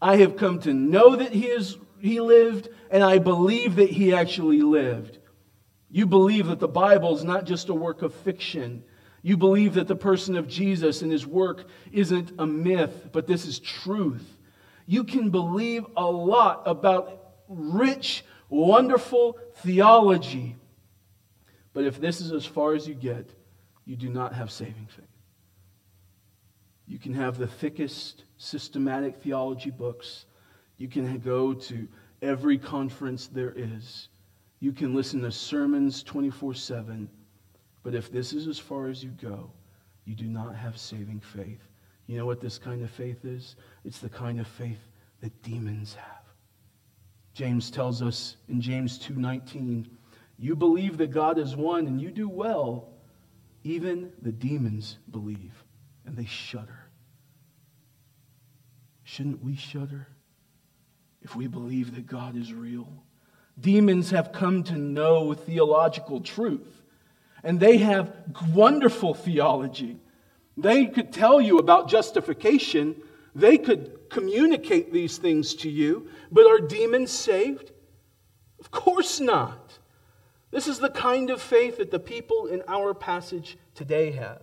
I 0.00 0.16
have 0.16 0.36
come 0.36 0.58
to 0.60 0.72
know 0.72 1.16
that 1.16 1.32
he, 1.32 1.46
is, 1.46 1.76
he 2.00 2.20
lived, 2.20 2.68
and 2.90 3.02
I 3.02 3.18
believe 3.18 3.76
that 3.76 3.90
he 3.90 4.14
actually 4.14 4.62
lived. 4.62 5.18
You 5.90 6.06
believe 6.06 6.46
that 6.46 6.60
the 6.60 6.68
Bible 6.68 7.14
is 7.14 7.24
not 7.24 7.44
just 7.44 7.68
a 7.68 7.74
work 7.74 8.02
of 8.02 8.14
fiction. 8.14 8.84
You 9.22 9.36
believe 9.36 9.74
that 9.74 9.88
the 9.88 9.96
person 9.96 10.36
of 10.36 10.48
Jesus 10.48 11.02
and 11.02 11.10
his 11.10 11.26
work 11.26 11.66
isn't 11.92 12.32
a 12.38 12.46
myth, 12.46 13.08
but 13.12 13.26
this 13.26 13.46
is 13.46 13.58
truth. 13.58 14.36
You 14.86 15.04
can 15.04 15.30
believe 15.30 15.84
a 15.96 16.10
lot 16.10 16.62
about 16.66 17.32
rich, 17.48 18.24
wonderful 18.48 19.38
theology 19.56 20.56
but 21.78 21.84
if 21.84 22.00
this 22.00 22.20
is 22.20 22.32
as 22.32 22.44
far 22.44 22.74
as 22.74 22.88
you 22.88 22.94
get, 22.94 23.32
you 23.84 23.94
do 23.94 24.08
not 24.08 24.34
have 24.34 24.50
saving 24.50 24.88
faith. 24.88 25.06
You 26.88 26.98
can 26.98 27.14
have 27.14 27.38
the 27.38 27.46
thickest 27.46 28.24
systematic 28.36 29.18
theology 29.18 29.70
books. 29.70 30.26
You 30.76 30.88
can 30.88 31.18
go 31.20 31.54
to 31.54 31.86
every 32.20 32.58
conference 32.58 33.28
there 33.28 33.54
is. 33.54 34.08
You 34.58 34.72
can 34.72 34.92
listen 34.92 35.20
to 35.22 35.30
sermons 35.30 36.02
24 36.02 36.54
7. 36.54 37.08
But 37.82 37.94
if 37.94 38.10
this 38.10 38.32
is 38.32 38.46
as 38.46 38.58
far 38.58 38.88
as 38.88 39.02
you 39.02 39.10
go, 39.10 39.50
you 40.04 40.14
do 40.14 40.26
not 40.26 40.54
have 40.54 40.78
saving 40.78 41.20
faith. 41.20 41.60
You 42.06 42.16
know 42.16 42.26
what 42.26 42.40
this 42.40 42.58
kind 42.58 42.82
of 42.82 42.90
faith 42.90 43.24
is? 43.24 43.56
It's 43.84 43.98
the 43.98 44.08
kind 44.08 44.40
of 44.40 44.46
faith 44.46 44.80
that 45.20 45.42
demons 45.42 45.94
have. 45.94 46.18
James 47.34 47.70
tells 47.70 48.02
us 48.02 48.36
in 48.48 48.60
James 48.60 48.98
2:19, 48.98 49.86
you 50.38 50.56
believe 50.56 50.96
that 50.98 51.10
God 51.10 51.38
is 51.38 51.54
one 51.54 51.86
and 51.86 52.00
you 52.00 52.10
do 52.10 52.28
well. 52.28 52.88
Even 53.64 54.12
the 54.22 54.32
demons 54.32 54.98
believe 55.10 55.64
and 56.06 56.16
they 56.16 56.24
shudder. 56.24 56.88
Shouldn't 59.04 59.42
we 59.42 59.56
shudder 59.56 60.06
if 61.22 61.34
we 61.36 61.46
believe 61.46 61.94
that 61.94 62.06
God 62.06 62.36
is 62.36 62.52
real? 62.52 62.88
Demons 63.60 64.10
have 64.10 64.32
come 64.32 64.62
to 64.64 64.76
know 64.76 65.34
theological 65.34 66.20
truth, 66.20 66.77
and 67.42 67.58
they 67.60 67.78
have 67.78 68.14
wonderful 68.52 69.14
theology. 69.14 69.98
They 70.56 70.86
could 70.86 71.12
tell 71.12 71.40
you 71.40 71.58
about 71.58 71.88
justification, 71.88 72.96
they 73.34 73.58
could 73.58 74.10
communicate 74.10 74.92
these 74.92 75.18
things 75.18 75.54
to 75.56 75.70
you, 75.70 76.08
but 76.32 76.46
are 76.46 76.58
demons 76.58 77.10
saved? 77.10 77.72
Of 78.58 78.70
course 78.70 79.20
not. 79.20 79.78
This 80.50 80.66
is 80.66 80.78
the 80.78 80.90
kind 80.90 81.30
of 81.30 81.42
faith 81.42 81.78
that 81.78 81.90
the 81.90 81.98
people 82.00 82.46
in 82.46 82.62
our 82.66 82.94
passage 82.94 83.58
today 83.74 84.12
have. 84.12 84.42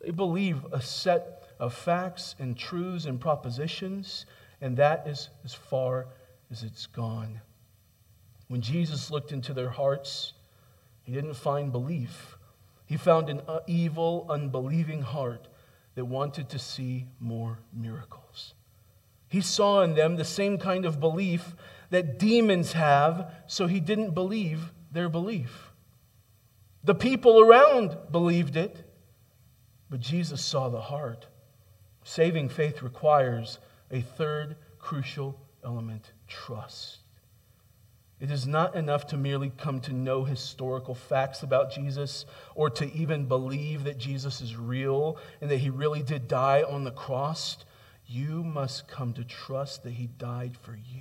They 0.00 0.10
believe 0.10 0.64
a 0.72 0.80
set 0.80 1.44
of 1.58 1.74
facts 1.74 2.34
and 2.38 2.56
truths 2.56 3.04
and 3.04 3.20
propositions, 3.20 4.24
and 4.60 4.76
that 4.78 5.06
is 5.06 5.28
as 5.44 5.52
far 5.52 6.06
as 6.50 6.62
it's 6.62 6.86
gone. 6.86 7.40
When 8.48 8.62
Jesus 8.62 9.10
looked 9.10 9.30
into 9.30 9.52
their 9.52 9.68
hearts, 9.68 10.32
he 11.02 11.12
didn't 11.12 11.34
find 11.34 11.72
belief. 11.72 12.36
He 12.86 12.96
found 12.96 13.28
an 13.28 13.42
uh, 13.46 13.60
evil, 13.66 14.26
unbelieving 14.28 15.02
heart 15.02 15.48
that 15.94 16.04
wanted 16.04 16.48
to 16.50 16.58
see 16.58 17.06
more 17.18 17.58
miracles. 17.72 18.54
He 19.28 19.40
saw 19.40 19.82
in 19.82 19.94
them 19.94 20.16
the 20.16 20.24
same 20.24 20.58
kind 20.58 20.84
of 20.84 20.98
belief 20.98 21.54
that 21.90 22.18
demons 22.18 22.72
have, 22.72 23.32
so 23.46 23.66
he 23.66 23.80
didn't 23.80 24.12
believe 24.12 24.72
their 24.90 25.08
belief. 25.08 25.70
The 26.82 26.94
people 26.94 27.40
around 27.40 27.96
believed 28.10 28.56
it, 28.56 28.84
but 29.88 30.00
Jesus 30.00 30.42
saw 30.44 30.68
the 30.68 30.80
heart. 30.80 31.26
Saving 32.04 32.48
faith 32.48 32.82
requires 32.82 33.58
a 33.90 34.00
third 34.00 34.56
crucial 34.78 35.38
element 35.64 36.12
trust. 36.26 36.99
It 38.20 38.30
is 38.30 38.46
not 38.46 38.74
enough 38.74 39.06
to 39.08 39.16
merely 39.16 39.50
come 39.56 39.80
to 39.80 39.94
know 39.94 40.24
historical 40.24 40.94
facts 40.94 41.42
about 41.42 41.72
Jesus 41.72 42.26
or 42.54 42.68
to 42.68 42.92
even 42.92 43.24
believe 43.24 43.84
that 43.84 43.96
Jesus 43.96 44.42
is 44.42 44.56
real 44.56 45.16
and 45.40 45.50
that 45.50 45.56
he 45.56 45.70
really 45.70 46.02
did 46.02 46.28
die 46.28 46.62
on 46.62 46.84
the 46.84 46.90
cross. 46.90 47.56
You 48.06 48.44
must 48.44 48.86
come 48.88 49.14
to 49.14 49.24
trust 49.24 49.84
that 49.84 49.92
he 49.92 50.06
died 50.06 50.54
for 50.60 50.72
you. 50.72 51.00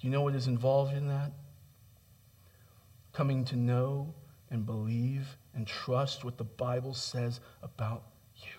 You 0.00 0.10
know 0.10 0.20
what 0.20 0.34
is 0.34 0.46
involved 0.46 0.94
in 0.94 1.08
that? 1.08 1.32
Coming 3.14 3.46
to 3.46 3.56
know 3.56 4.14
and 4.50 4.66
believe 4.66 5.38
and 5.54 5.66
trust 5.66 6.22
what 6.22 6.36
the 6.36 6.44
Bible 6.44 6.92
says 6.92 7.40
about 7.62 8.02
you 8.36 8.50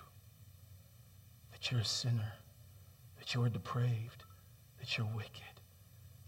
that 1.52 1.72
you're 1.72 1.82
a 1.82 1.86
sinner, 1.86 2.34
that 3.20 3.36
you 3.36 3.44
are 3.44 3.50
depraved, 3.50 4.24
that 4.80 4.98
you're 4.98 5.08
wicked, 5.16 5.57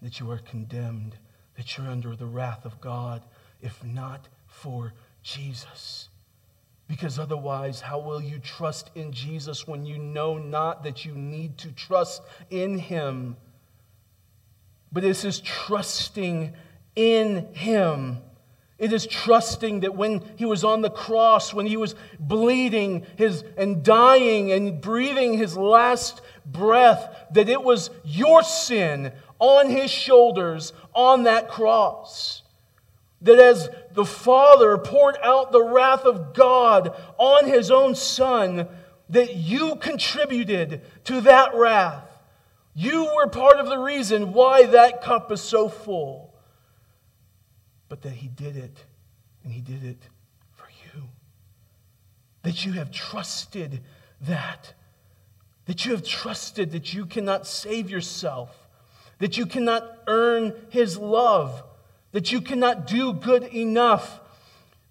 that 0.01 0.19
you 0.19 0.29
are 0.31 0.39
condemned, 0.39 1.15
that 1.55 1.77
you're 1.77 1.87
under 1.87 2.15
the 2.15 2.25
wrath 2.25 2.65
of 2.65 2.79
God, 2.81 3.21
if 3.61 3.83
not 3.83 4.27
for 4.47 4.93
Jesus. 5.23 6.09
Because 6.87 7.19
otherwise, 7.19 7.81
how 7.81 7.99
will 7.99 8.21
you 8.21 8.39
trust 8.39 8.89
in 8.95 9.11
Jesus 9.11 9.67
when 9.67 9.85
you 9.85 9.97
know 9.97 10.37
not 10.37 10.83
that 10.83 11.05
you 11.05 11.13
need 11.13 11.57
to 11.59 11.71
trust 11.71 12.23
in 12.49 12.79
Him? 12.79 13.37
But 14.91 15.03
this 15.03 15.23
is 15.23 15.39
trusting 15.41 16.53
in 16.95 17.53
Him. 17.53 18.19
It 18.79 18.93
is 18.93 19.05
trusting 19.05 19.81
that 19.81 19.95
when 19.95 20.23
he 20.37 20.45
was 20.45 20.63
on 20.63 20.81
the 20.81 20.89
cross, 20.89 21.53
when 21.53 21.65
he 21.65 21.75
was 21.75 21.95
bleeding 22.17 23.05
his, 23.17 23.43
and 23.57 23.83
dying 23.83 24.53
and 24.53 24.79
breathing 24.79 25.37
his 25.37 25.57
last 25.57 26.21
breath, 26.45 27.27
that 27.33 27.49
it 27.49 27.61
was 27.61 27.89
your 28.05 28.41
sin 28.41 29.11
on 29.39 29.69
his 29.69 29.89
shoulders 29.89 30.73
on 30.93 31.23
that 31.23 31.49
cross. 31.49 32.43
That 33.21 33.39
as 33.39 33.69
the 33.93 34.05
Father 34.05 34.77
poured 34.77 35.17
out 35.23 35.51
the 35.51 35.63
wrath 35.63 36.05
of 36.05 36.33
God 36.33 36.95
on 37.17 37.47
his 37.47 37.71
own 37.71 37.95
Son, 37.95 38.67
that 39.09 39.35
you 39.35 39.75
contributed 39.75 40.81
to 41.05 41.21
that 41.21 41.55
wrath. 41.55 42.05
You 42.75 43.11
were 43.15 43.27
part 43.27 43.57
of 43.57 43.67
the 43.67 43.79
reason 43.79 44.31
why 44.31 44.65
that 44.67 45.01
cup 45.01 45.31
is 45.31 45.41
so 45.41 45.67
full 45.67 46.29
but 47.89 48.03
that 48.03 48.11
He 48.13 48.27
did 48.27 48.55
it, 48.55 48.85
and 49.43 49.51
He 49.51 49.61
did 49.61 49.83
it 49.83 50.01
for 50.53 50.67
you. 50.85 51.03
That 52.43 52.65
you 52.65 52.73
have 52.73 52.91
trusted 52.91 53.81
that. 54.21 54.73
That 55.65 55.85
you 55.85 55.91
have 55.91 56.05
trusted 56.05 56.71
that 56.71 56.93
you 56.93 57.05
cannot 57.05 57.45
save 57.45 57.89
yourself, 57.89 58.58
that 59.19 59.37
you 59.37 59.45
cannot 59.45 59.83
earn 60.07 60.53
His 60.69 60.97
love, 60.97 61.63
that 62.11 62.31
you 62.31 62.41
cannot 62.41 62.87
do 62.87 63.13
good 63.13 63.43
enough, 63.43 64.19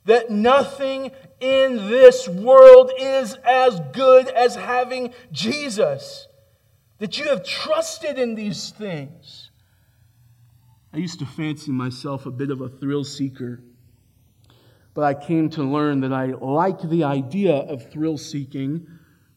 that 0.05 0.31
nothing 0.31 1.11
in 1.41 1.77
this 1.89 2.29
world 2.29 2.93
is 2.99 3.35
as 3.45 3.81
good 3.93 4.29
as 4.29 4.55
having 4.55 5.13
Jesus. 5.33 6.27
That 6.99 7.19
you 7.19 7.27
have 7.27 7.45
trusted 7.45 8.19
in 8.19 8.35
these 8.35 8.71
things. 8.71 9.51
I 10.93 10.97
used 10.97 11.19
to 11.19 11.27
fancy 11.27 11.71
myself 11.71 12.27
a 12.27 12.31
bit 12.31 12.51
of 12.51 12.61
a 12.61 12.69
thrill 12.69 13.05
seeker, 13.05 13.61
but 14.95 15.05
I 15.05 15.15
came 15.15 15.51
to 15.51 15.63
learn 15.63 16.01
that 16.01 16.13
I 16.13 16.27
like 16.27 16.81
the 16.81 17.05
idea 17.05 17.55
of 17.55 17.91
thrill 17.91 18.19
seeking, 18.19 18.87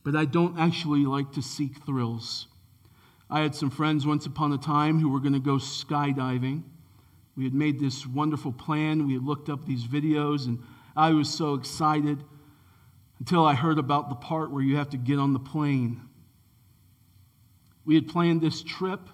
but 0.04 0.16
I 0.16 0.26
don't 0.26 0.58
actually 0.58 1.06
like 1.06 1.34
to 1.34 1.42
seek 1.42 1.84
thrills. 1.86 2.48
I 3.32 3.42
had 3.42 3.56
some 3.56 3.70
friends 3.70 4.06
once 4.06 4.26
upon 4.26 4.52
a 4.52 4.58
time 4.58 5.00
who 5.00 5.10
were 5.10 5.20
going 5.20 5.34
to 5.34 5.40
go 5.40 5.56
skydiving. 5.56 6.64
We 7.36 7.46
had 7.46 7.54
made 7.54 7.80
this 7.80 8.06
wonderful 8.06 8.52
plan. 8.52 9.08
We 9.08 9.14
had 9.14 9.24
looked 9.24 9.50
up 9.50 9.66
these 9.66 9.86
videos, 9.86 10.46
and 10.46 10.62
I 10.96 11.12
was 11.12 11.30
so 11.30 11.54
excited 11.56 12.24
until 13.20 13.46
I 13.46 13.56
heard 13.56 13.80
about 13.80 14.10
the 14.10 14.16
part 14.16 14.52
where 14.52 14.62
you 14.62 14.76
have 14.76 14.90
to 14.90 14.98
get 14.98 15.18
on 15.18 15.34
the 15.34 15.40
plane. 15.40 16.02
We 17.86 17.96
had 17.96 18.08
planned 18.08 18.42
this 18.42 18.62
trip 18.62 19.10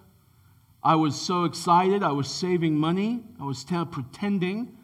I 0.87 0.95
was 0.95 1.19
so 1.19 1.43
excited. 1.43 2.01
I 2.01 2.13
was 2.13 2.29
saving 2.29 2.77
money. 2.77 3.21
I 3.41 3.43
was 3.43 3.65
pretending 3.65 4.77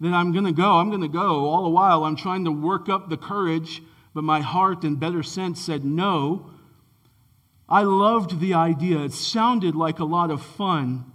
that 0.00 0.14
I'm 0.14 0.32
going 0.32 0.46
to 0.46 0.52
go, 0.52 0.78
I'm 0.78 0.88
going 0.88 1.02
to 1.02 1.08
go. 1.08 1.44
All 1.44 1.64
the 1.64 1.68
while, 1.68 2.04
I'm 2.04 2.16
trying 2.16 2.46
to 2.46 2.50
work 2.50 2.88
up 2.88 3.10
the 3.10 3.18
courage, 3.18 3.82
but 4.14 4.24
my 4.24 4.40
heart 4.40 4.84
and 4.84 4.98
better 4.98 5.22
sense 5.22 5.60
said 5.60 5.84
no. 5.84 6.50
I 7.70 7.82
loved 7.82 8.40
the 8.40 8.54
idea. 8.54 8.98
It 9.04 9.12
sounded 9.12 9.76
like 9.76 10.00
a 10.00 10.04
lot 10.04 10.30
of 10.30 10.42
fun, 10.42 11.12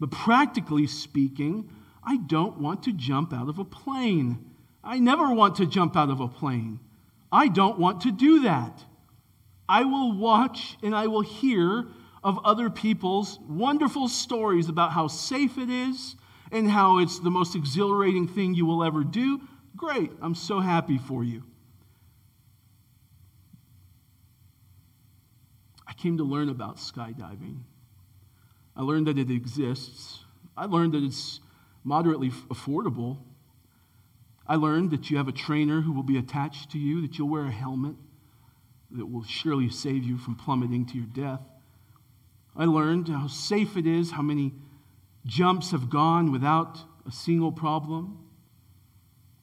but 0.00 0.10
practically 0.10 0.86
speaking, 0.88 1.70
I 2.02 2.16
don't 2.16 2.58
want 2.58 2.82
to 2.84 2.92
jump 2.92 3.32
out 3.32 3.48
of 3.48 3.58
a 3.58 3.64
plane. 3.64 4.50
I 4.82 4.98
never 4.98 5.32
want 5.32 5.56
to 5.56 5.66
jump 5.66 5.96
out 5.96 6.10
of 6.10 6.20
a 6.20 6.26
plane. 6.26 6.80
I 7.30 7.46
don't 7.46 7.78
want 7.78 8.00
to 8.02 8.10
do 8.10 8.42
that. 8.42 8.84
I 9.68 9.84
will 9.84 10.12
watch 10.18 10.76
and 10.82 10.94
I 10.94 11.06
will 11.06 11.22
hear 11.22 11.86
of 12.24 12.38
other 12.44 12.68
people's 12.68 13.38
wonderful 13.48 14.08
stories 14.08 14.68
about 14.68 14.92
how 14.92 15.06
safe 15.06 15.56
it 15.56 15.70
is 15.70 16.16
and 16.50 16.68
how 16.68 16.98
it's 16.98 17.20
the 17.20 17.30
most 17.30 17.54
exhilarating 17.54 18.26
thing 18.26 18.54
you 18.54 18.66
will 18.66 18.84
ever 18.84 19.04
do. 19.04 19.40
Great. 19.76 20.10
I'm 20.20 20.34
so 20.34 20.60
happy 20.60 20.98
for 20.98 21.24
you. 21.24 21.44
I 25.92 25.94
came 25.94 26.16
to 26.16 26.24
learn 26.24 26.48
about 26.48 26.78
skydiving. 26.78 27.58
I 28.74 28.80
learned 28.80 29.08
that 29.08 29.18
it 29.18 29.30
exists. 29.30 30.24
I 30.56 30.64
learned 30.64 30.94
that 30.94 31.04
it's 31.04 31.40
moderately 31.84 32.30
affordable. 32.30 33.18
I 34.46 34.56
learned 34.56 34.90
that 34.92 35.10
you 35.10 35.18
have 35.18 35.28
a 35.28 35.32
trainer 35.32 35.82
who 35.82 35.92
will 35.92 36.02
be 36.02 36.16
attached 36.16 36.70
to 36.70 36.78
you, 36.78 37.02
that 37.02 37.18
you'll 37.18 37.28
wear 37.28 37.44
a 37.44 37.50
helmet 37.50 37.96
that 38.92 39.04
will 39.04 39.22
surely 39.22 39.68
save 39.68 40.02
you 40.02 40.16
from 40.16 40.34
plummeting 40.34 40.86
to 40.86 40.96
your 40.96 41.06
death. 41.08 41.42
I 42.56 42.64
learned 42.64 43.08
how 43.08 43.26
safe 43.26 43.76
it 43.76 43.86
is, 43.86 44.12
how 44.12 44.22
many 44.22 44.54
jumps 45.26 45.72
have 45.72 45.90
gone 45.90 46.32
without 46.32 46.78
a 47.06 47.12
single 47.12 47.52
problem. 47.52 48.16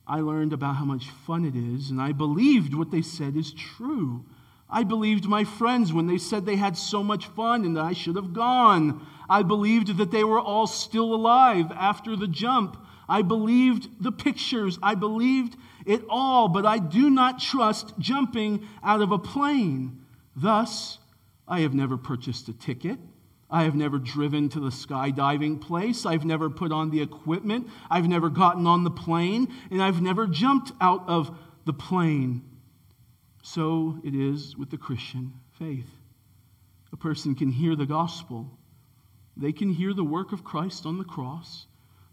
I 0.08 0.22
learned 0.22 0.54
about 0.54 0.78
how 0.78 0.86
much 0.86 1.12
fun 1.12 1.46
it 1.46 1.56
is, 1.56 1.92
and 1.92 2.02
I 2.02 2.12
believed 2.12 2.74
what 2.74 2.90
they 2.90 3.04
said 3.04 3.36
is 3.36 3.54
true. 3.54 4.26
I 4.70 4.84
believed 4.84 5.26
my 5.26 5.44
friends 5.44 5.92
when 5.92 6.06
they 6.06 6.18
said 6.18 6.46
they 6.46 6.56
had 6.56 6.78
so 6.78 7.04
much 7.04 7.28
fun 7.28 7.66
and 7.66 7.76
that 7.76 7.86
I 7.86 7.94
should 7.94 8.16
have 8.16 8.34
gone. 8.34 9.06
I 9.28 9.42
believed 9.44 9.98
that 9.98 10.12
they 10.12 10.24
were 10.24 10.40
all 10.40 10.68
still 10.68 11.14
alive 11.14 11.72
after 11.72 12.16
the 12.16 12.28
jump. 12.28 12.78
I 13.08 13.24
believed 13.24 14.04
the 14.04 14.12
pictures. 14.12 14.78
I 14.84 14.94
believed 14.94 15.56
it 15.86 16.04
all, 16.08 16.48
but 16.48 16.66
I 16.66 16.78
do 16.78 17.10
not 17.10 17.40
trust 17.40 17.98
jumping 17.98 18.68
out 18.84 19.02
of 19.02 19.12
a 19.12 19.18
plane. 19.18 20.06
Thus, 20.36 21.00
I 21.48 21.62
have 21.62 21.74
never 21.74 21.98
purchased 21.98 22.48
a 22.48 22.54
ticket. 22.54 23.00
I 23.50 23.64
have 23.64 23.74
never 23.74 23.98
driven 23.98 24.50
to 24.50 24.60
the 24.60 24.70
skydiving 24.70 25.60
place. 25.60 26.06
I've 26.06 26.26
never 26.26 26.52
put 26.52 26.72
on 26.72 26.92
the 26.92 27.02
equipment. 27.02 27.68
I've 27.90 28.08
never 28.08 28.30
gotten 28.30 28.68
on 28.68 28.84
the 28.84 28.92
plane, 28.92 29.48
and 29.72 29.82
I've 29.82 30.04
never 30.04 30.28
jumped 30.28 30.72
out 30.80 31.10
of 31.10 31.36
the 31.66 31.74
plane. 31.74 32.44
So 33.42 34.00
it 34.04 34.14
is 34.16 34.58
with 34.58 34.70
the 34.70 34.78
Christian 34.78 35.34
faith. 35.58 35.90
A 36.92 36.98
person 36.98 37.36
can 37.36 37.52
hear 37.52 37.76
the 37.76 37.86
gospel, 37.86 38.58
they 39.38 39.52
can 39.52 39.74
hear 39.74 39.94
the 39.94 40.04
work 40.04 40.32
of 40.32 40.44
Christ 40.44 40.86
on 40.86 40.98
the 40.98 41.06
cross. 41.06 41.66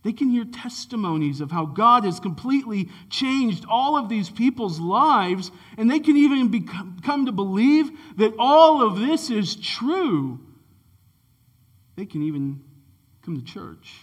They 0.04 0.12
can 0.12 0.30
hear 0.30 0.44
testimonies 0.44 1.40
of 1.40 1.50
how 1.50 1.66
God 1.66 2.04
has 2.04 2.20
completely 2.20 2.90
changed 3.10 3.64
all 3.68 3.96
of 3.96 4.08
these 4.08 4.30
people's 4.30 4.78
lives, 4.78 5.50
and 5.76 5.90
they 5.90 5.98
can 5.98 6.16
even 6.16 6.46
become, 6.46 7.00
come 7.02 7.26
to 7.26 7.32
believe 7.32 7.90
that 8.16 8.32
all 8.38 8.86
of 8.86 9.00
this 9.00 9.30
is 9.30 9.56
true. 9.56 10.38
They 11.96 12.06
can 12.06 12.22
even 12.22 12.62
come 13.22 13.36
to 13.36 13.44
church. 13.44 13.96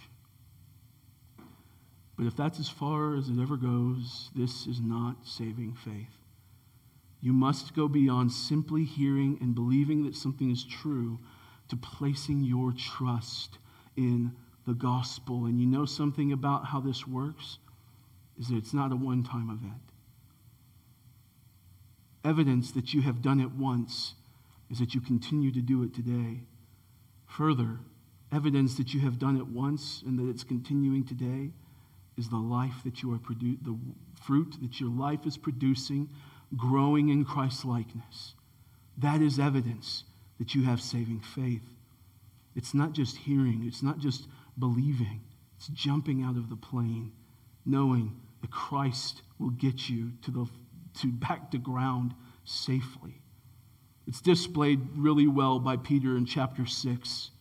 But 2.17 2.25
if 2.25 2.35
that's 2.35 2.59
as 2.59 2.67
far 2.67 3.15
as 3.15 3.29
it 3.29 3.39
ever 3.41 3.55
goes, 3.55 4.29
this 4.35 4.67
is 4.67 4.81
not 4.81 5.15
saving 5.25 5.77
faith. 5.85 6.22
You 7.23 7.31
must 7.31 7.73
go 7.73 7.87
beyond 7.87 8.33
simply 8.33 8.83
hearing 8.83 9.37
and 9.39 9.55
believing 9.55 10.03
that 10.03 10.13
something 10.13 10.51
is 10.51 10.65
true 10.65 11.19
to 11.69 11.77
placing 11.77 12.43
your 12.43 12.73
trust 12.73 13.59
in 13.95 14.33
the 14.67 14.73
gospel. 14.73 15.45
And 15.45 15.57
you 15.57 15.65
know 15.65 15.85
something 15.85 16.33
about 16.33 16.65
how 16.65 16.81
this 16.81 17.07
works? 17.07 17.59
Is 18.37 18.49
that 18.49 18.57
it's 18.57 18.73
not 18.73 18.91
a 18.91 18.97
one 18.97 19.23
time 19.23 19.49
event. 19.49 19.81
Evidence 22.25 22.71
that 22.71 22.93
you 22.93 23.01
have 23.03 23.21
done 23.21 23.39
it 23.39 23.51
once 23.51 24.15
is 24.69 24.79
that 24.79 24.93
you 24.93 24.99
continue 24.99 25.51
to 25.53 25.61
do 25.61 25.81
it 25.83 25.93
today. 25.93 26.41
Further, 27.25 27.79
evidence 28.33 28.75
that 28.75 28.93
you 28.93 28.99
have 28.99 29.17
done 29.17 29.37
it 29.37 29.47
once 29.47 30.03
and 30.05 30.19
that 30.19 30.29
it's 30.29 30.43
continuing 30.43 31.05
today 31.05 31.51
is 32.17 32.27
the 32.27 32.35
life 32.35 32.83
that 32.83 33.01
you 33.01 33.13
are 33.13 33.17
producing, 33.17 33.59
the 33.63 33.77
fruit 34.21 34.57
that 34.61 34.81
your 34.81 34.89
life 34.89 35.25
is 35.25 35.37
producing 35.37 36.09
growing 36.55 37.09
in 37.09 37.25
Christ 37.25 37.65
likeness. 37.65 38.33
That 38.97 39.21
is 39.21 39.39
evidence 39.39 40.03
that 40.39 40.53
you 40.53 40.63
have 40.63 40.81
saving 40.81 41.21
faith. 41.21 41.63
It's 42.55 42.73
not 42.73 42.93
just 42.93 43.17
hearing, 43.17 43.63
it's 43.65 43.81
not 43.81 43.99
just 43.99 44.27
believing, 44.59 45.21
it's 45.57 45.67
jumping 45.69 46.23
out 46.23 46.37
of 46.37 46.49
the 46.49 46.55
plane, 46.55 47.11
knowing 47.65 48.15
that 48.41 48.51
Christ 48.51 49.21
will 49.39 49.49
get 49.49 49.89
you 49.89 50.11
to, 50.23 50.31
the, 50.31 50.45
to 50.99 51.11
back 51.11 51.49
to 51.51 51.57
ground 51.57 52.13
safely. 52.43 53.21
It's 54.05 54.21
displayed 54.21 54.81
really 54.95 55.27
well 55.27 55.59
by 55.59 55.77
Peter 55.77 56.17
in 56.17 56.25
chapter 56.25 56.65
6. 56.65 57.31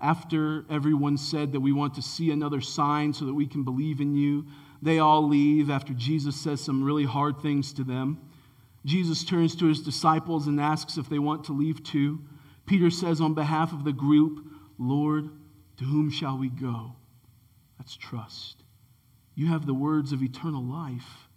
After 0.00 0.66
everyone 0.68 1.16
said 1.16 1.52
that 1.52 1.60
we 1.60 1.72
want 1.72 1.94
to 1.94 2.02
see 2.02 2.30
another 2.30 2.60
sign 2.60 3.14
so 3.14 3.24
that 3.24 3.34
we 3.34 3.46
can 3.46 3.62
believe 3.62 4.00
in 4.00 4.14
you, 4.14 4.44
they 4.82 4.98
all 4.98 5.26
leave 5.26 5.70
after 5.70 5.92
Jesus 5.94 6.36
says 6.36 6.60
some 6.60 6.82
really 6.82 7.04
hard 7.04 7.40
things 7.40 7.72
to 7.74 7.84
them. 7.84 8.18
Jesus 8.84 9.24
turns 9.24 9.56
to 9.56 9.66
his 9.66 9.80
disciples 9.80 10.46
and 10.46 10.60
asks 10.60 10.96
if 10.96 11.08
they 11.08 11.18
want 11.18 11.44
to 11.44 11.52
leave 11.52 11.82
too. 11.82 12.20
Peter 12.66 12.90
says, 12.90 13.20
on 13.20 13.34
behalf 13.34 13.72
of 13.72 13.84
the 13.84 13.92
group, 13.92 14.44
Lord, 14.78 15.28
to 15.78 15.84
whom 15.84 16.10
shall 16.10 16.38
we 16.38 16.48
go? 16.48 16.94
That's 17.78 17.96
trust. 17.96 18.62
You 19.34 19.46
have 19.48 19.66
the 19.66 19.74
words 19.74 20.12
of 20.12 20.22
eternal 20.22 20.62
life, 20.62 21.28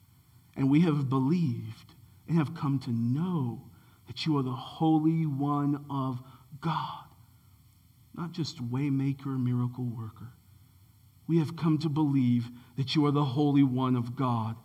and 0.55 0.69
we 0.69 0.81
have 0.81 1.09
believed 1.09 1.95
and 2.27 2.37
have 2.37 2.55
come 2.55 2.79
to 2.79 2.91
know 2.91 3.69
that 4.07 4.25
you 4.25 4.37
are 4.37 4.43
the 4.43 4.51
Holy 4.51 5.25
One 5.25 5.85
of 5.89 6.21
God, 6.61 7.05
not 8.15 8.31
just 8.31 8.63
waymaker, 8.71 9.41
miracle 9.41 9.85
worker 9.85 10.33
we 11.29 11.37
have 11.37 11.55
come 11.55 11.77
to 11.77 11.89
believe 11.89 12.49
that 12.75 12.95
you 12.95 13.05
are 13.05 13.11
the 13.11 13.23
Holy 13.23 13.61
One 13.61 13.95
of 13.95 14.15
God. 14.15 14.55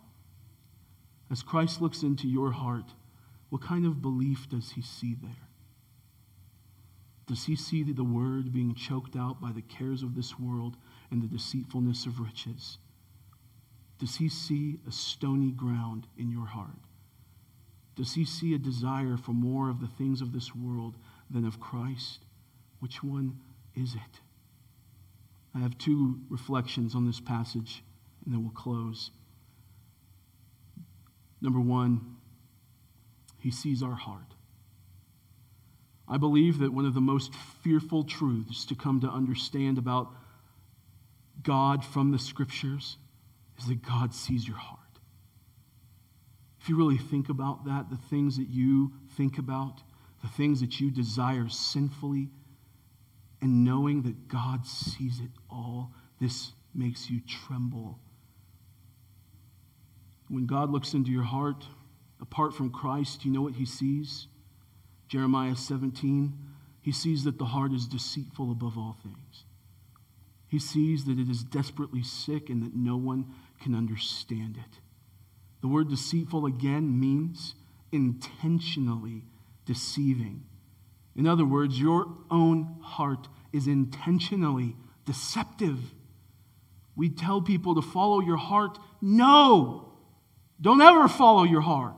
As 1.29 1.43
Christ 1.43 1.79
looks 1.79 2.01
into 2.01 2.27
your 2.27 2.53
heart, 2.53 2.95
what 3.49 3.61
kind 3.61 3.85
of 3.85 4.01
belief 4.01 4.49
does 4.49 4.71
he 4.71 4.81
see 4.81 5.13
there? 5.13 5.47
Does 7.27 7.45
he 7.45 7.55
see 7.55 7.83
the 7.83 8.03
word 8.03 8.51
being 8.51 8.73
choked 8.73 9.15
out 9.15 9.39
by 9.39 9.51
the 9.51 9.61
cares 9.61 10.01
of 10.01 10.15
this 10.15 10.39
world 10.39 10.75
and 11.11 11.21
the 11.21 11.27
deceitfulness 11.27 12.07
of 12.07 12.19
riches? 12.19 12.79
Does 13.99 14.15
he 14.15 14.27
see 14.27 14.79
a 14.87 14.91
stony 14.91 15.51
ground 15.51 16.07
in 16.17 16.31
your 16.31 16.47
heart? 16.47 16.81
Does 17.95 18.15
he 18.15 18.25
see 18.25 18.55
a 18.55 18.59
desire 18.59 19.17
for 19.17 19.33
more 19.33 19.69
of 19.69 19.81
the 19.81 19.87
things 19.87 20.19
of 20.19 20.33
this 20.33 20.55
world 20.55 20.95
than 21.29 21.45
of 21.45 21.59
Christ? 21.59 22.25
Which 22.79 23.03
one 23.03 23.37
is 23.75 23.93
it? 23.93 24.21
I 25.55 25.59
have 25.59 25.77
two 25.77 26.19
reflections 26.29 26.95
on 26.95 27.05
this 27.05 27.21
passage, 27.21 27.83
and 28.25 28.33
then 28.33 28.43
we'll 28.43 28.51
close. 28.51 29.11
Number 31.41 31.61
one, 31.61 32.17
he 33.39 33.51
sees 33.51 33.81
our 33.81 33.95
heart. 33.95 34.33
I 36.07 36.17
believe 36.17 36.59
that 36.59 36.73
one 36.73 36.85
of 36.85 36.93
the 36.93 37.01
most 37.01 37.33
fearful 37.63 38.03
truths 38.03 38.65
to 38.65 38.75
come 38.75 38.99
to 39.01 39.07
understand 39.07 39.77
about 39.77 40.11
God 41.41 41.85
from 41.85 42.11
the 42.11 42.19
scriptures 42.19 42.97
is 43.59 43.67
that 43.67 43.81
God 43.81 44.13
sees 44.13 44.47
your 44.47 44.57
heart. 44.57 44.79
If 46.59 46.69
you 46.69 46.75
really 46.75 46.97
think 46.97 47.29
about 47.29 47.65
that, 47.65 47.89
the 47.89 47.97
things 47.97 48.37
that 48.37 48.49
you 48.49 48.91
think 49.15 49.37
about, 49.37 49.81
the 50.21 50.27
things 50.27 50.61
that 50.61 50.79
you 50.79 50.91
desire 50.91 51.47
sinfully, 51.47 52.29
and 53.41 53.63
knowing 53.63 54.03
that 54.03 54.27
God 54.27 54.65
sees 54.65 55.19
it 55.19 55.31
all, 55.49 55.91
this 56.19 56.53
makes 56.73 57.09
you 57.09 57.21
tremble. 57.21 57.99
When 60.27 60.45
God 60.45 60.71
looks 60.71 60.93
into 60.93 61.11
your 61.11 61.23
heart, 61.23 61.65
apart 62.21 62.53
from 62.53 62.71
Christ, 62.71 63.25
you 63.25 63.31
know 63.31 63.41
what 63.41 63.55
he 63.55 63.65
sees? 63.65 64.27
Jeremiah 65.07 65.55
17, 65.55 66.33
he 66.81 66.91
sees 66.91 67.23
that 67.23 67.37
the 67.37 67.45
heart 67.45 67.71
is 67.71 67.87
deceitful 67.87 68.51
above 68.51 68.77
all 68.77 68.97
things. 69.03 69.43
He 70.47 70.59
sees 70.59 71.05
that 71.05 71.19
it 71.19 71.29
is 71.29 71.43
desperately 71.43 72.03
sick 72.03 72.49
and 72.49 72.63
that 72.63 72.75
no 72.75 72.97
one 72.97 73.25
can 73.61 73.75
understand 73.75 74.57
it. 74.57 74.79
The 75.61 75.67
word 75.67 75.89
deceitful 75.89 76.45
again 76.45 76.99
means 76.99 77.55
intentionally 77.91 79.23
deceiving. 79.65 80.43
In 81.15 81.27
other 81.27 81.45
words, 81.45 81.79
your 81.79 82.07
own 82.29 82.77
heart 82.81 83.27
is 83.53 83.67
intentionally 83.67 84.75
deceptive. 85.05 85.79
We 86.95 87.09
tell 87.09 87.41
people 87.41 87.75
to 87.75 87.81
follow 87.81 88.21
your 88.21 88.37
heart. 88.37 88.77
No! 89.01 89.93
Don't 90.59 90.81
ever 90.81 91.07
follow 91.07 91.43
your 91.43 91.61
heart. 91.61 91.95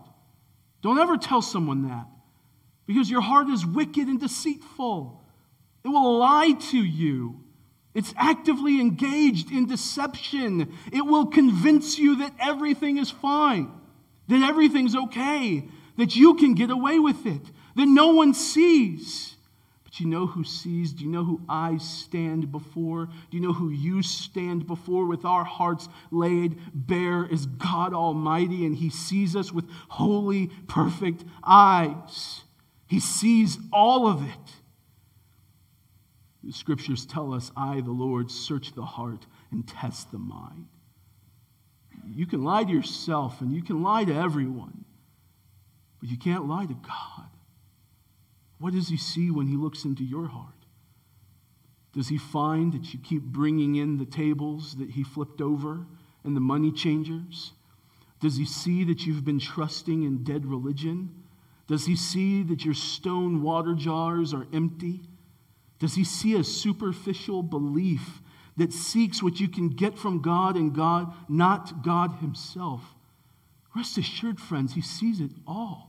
Don't 0.81 0.99
ever 0.99 1.17
tell 1.17 1.41
someone 1.41 1.87
that. 1.87 2.07
Because 2.85 3.09
your 3.09 3.21
heart 3.21 3.49
is 3.49 3.65
wicked 3.65 4.07
and 4.07 4.19
deceitful. 4.19 5.23
It 5.83 5.89
will 5.89 6.17
lie 6.17 6.53
to 6.71 6.77
you. 6.77 7.43
It's 7.93 8.13
actively 8.15 8.79
engaged 8.79 9.51
in 9.51 9.65
deception. 9.65 10.73
It 10.91 11.01
will 11.01 11.25
convince 11.25 11.97
you 11.97 12.17
that 12.17 12.33
everything 12.39 12.97
is 12.97 13.09
fine, 13.09 13.71
that 14.27 14.47
everything's 14.47 14.95
okay, 14.95 15.67
that 15.97 16.15
you 16.15 16.35
can 16.35 16.53
get 16.53 16.69
away 16.69 16.99
with 16.99 17.25
it, 17.25 17.41
that 17.77 17.87
no 17.87 18.09
one 18.09 18.33
sees. 18.33 19.35
But 19.83 20.01
you 20.01 20.07
know 20.07 20.27
who 20.27 20.43
sees? 20.43 20.91
Do 20.91 21.05
you 21.05 21.09
know 21.09 21.23
who 21.23 21.41
I 21.47 21.77
stand 21.77 22.51
before? 22.51 23.05
Do 23.05 23.37
you 23.37 23.39
know 23.39 23.53
who 23.53 23.69
you 23.69 24.03
stand 24.03 24.67
before 24.67 25.05
with 25.05 25.23
our 25.23 25.45
hearts 25.45 25.87
laid 26.11 26.57
bare 26.73 27.25
is 27.25 27.45
God 27.45 27.93
Almighty, 27.93 28.65
and 28.65 28.75
He 28.75 28.89
sees 28.89 29.35
us 29.35 29.53
with 29.53 29.65
holy, 29.87 30.47
perfect 30.67 31.23
eyes. 31.43 32.41
He 32.87 32.99
sees 32.99 33.57
all 33.71 34.07
of 34.07 34.23
it. 34.23 34.51
The 36.43 36.51
scriptures 36.53 37.05
tell 37.05 37.33
us, 37.33 37.51
I, 37.55 37.81
the 37.81 37.91
Lord, 37.91 38.31
search 38.31 38.73
the 38.73 38.85
heart 38.85 39.25
and 39.51 39.67
test 39.67 40.11
the 40.11 40.17
mind. 40.17 40.67
You 42.09 42.25
can 42.25 42.43
lie 42.43 42.63
to 42.63 42.71
yourself 42.71 43.41
and 43.41 43.53
you 43.53 43.61
can 43.61 43.83
lie 43.83 44.05
to 44.05 44.13
everyone, 44.13 44.85
but 45.99 46.09
you 46.09 46.17
can't 46.17 46.47
lie 46.47 46.65
to 46.65 46.73
God. 46.73 47.26
What 48.59 48.73
does 48.73 48.89
He 48.89 48.97
see 48.97 49.29
when 49.31 49.47
He 49.47 49.55
looks 49.55 49.85
into 49.85 50.03
your 50.03 50.27
heart? 50.27 50.53
Does 51.93 52.09
He 52.09 52.17
find 52.17 52.73
that 52.73 52.93
you 52.93 52.99
keep 52.99 53.23
bringing 53.23 53.75
in 53.75 53.97
the 53.97 54.05
tables 54.05 54.75
that 54.77 54.91
He 54.91 55.03
flipped 55.03 55.41
over 55.41 55.85
and 56.23 56.35
the 56.35 56.41
money 56.41 56.71
changers? 56.71 57.53
Does 58.19 58.37
He 58.37 58.45
see 58.45 58.83
that 58.85 59.05
you've 59.05 59.25
been 59.25 59.39
trusting 59.39 60.03
in 60.03 60.23
dead 60.23 60.45
religion? 60.45 61.23
Does 61.67 61.85
He 61.85 61.95
see 61.95 62.43
that 62.43 62.65
your 62.65 62.73
stone 62.73 63.41
water 63.41 63.73
jars 63.73 64.33
are 64.33 64.47
empty? 64.53 65.01
Does 65.79 65.95
He 65.95 66.03
see 66.03 66.35
a 66.35 66.43
superficial 66.43 67.43
belief 67.43 68.21
that 68.57 68.73
seeks 68.73 69.21
what 69.21 69.39
you 69.39 69.47
can 69.47 69.69
get 69.69 69.97
from 69.97 70.21
God 70.21 70.55
and 70.55 70.73
God, 70.73 71.13
not 71.29 71.83
God 71.83 72.13
Himself? 72.21 72.81
Rest 73.75 73.97
assured, 73.99 74.39
friends, 74.39 74.73
He 74.73 74.81
sees 74.81 75.19
it 75.19 75.31
all. 75.45 75.86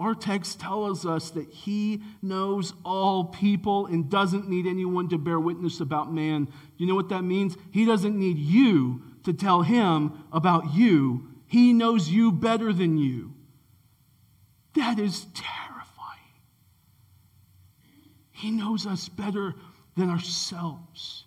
Our 0.00 0.14
text 0.14 0.60
tells 0.60 1.04
us 1.04 1.28
that 1.32 1.50
he 1.50 2.00
knows 2.22 2.72
all 2.86 3.24
people 3.24 3.84
and 3.84 4.08
doesn't 4.08 4.48
need 4.48 4.66
anyone 4.66 5.10
to 5.10 5.18
bear 5.18 5.38
witness 5.38 5.78
about 5.78 6.10
man. 6.10 6.48
You 6.78 6.86
know 6.86 6.94
what 6.94 7.10
that 7.10 7.22
means? 7.22 7.58
He 7.70 7.84
doesn't 7.84 8.18
need 8.18 8.38
you 8.38 9.02
to 9.24 9.34
tell 9.34 9.60
him 9.60 10.24
about 10.32 10.72
you. 10.72 11.28
He 11.46 11.74
knows 11.74 12.08
you 12.08 12.32
better 12.32 12.72
than 12.72 12.96
you. 12.96 13.34
That 14.74 14.98
is 14.98 15.26
terrifying. 15.34 16.18
He 18.30 18.50
knows 18.52 18.86
us 18.86 19.10
better 19.10 19.54
than 19.98 20.08
ourselves. 20.08 21.26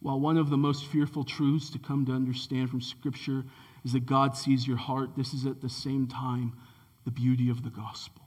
While 0.00 0.20
one 0.20 0.38
of 0.38 0.48
the 0.48 0.56
most 0.56 0.86
fearful 0.86 1.24
truths 1.24 1.68
to 1.70 1.78
come 1.78 2.06
to 2.06 2.12
understand 2.12 2.70
from 2.70 2.80
Scripture 2.80 3.44
is 3.84 3.92
that 3.92 4.06
God 4.06 4.36
sees 4.36 4.66
your 4.66 4.76
heart. 4.76 5.16
This 5.16 5.32
is 5.32 5.46
at 5.46 5.60
the 5.60 5.68
same 5.68 6.06
time 6.06 6.54
the 7.04 7.10
beauty 7.10 7.48
of 7.50 7.62
the 7.62 7.70
gospel. 7.70 8.22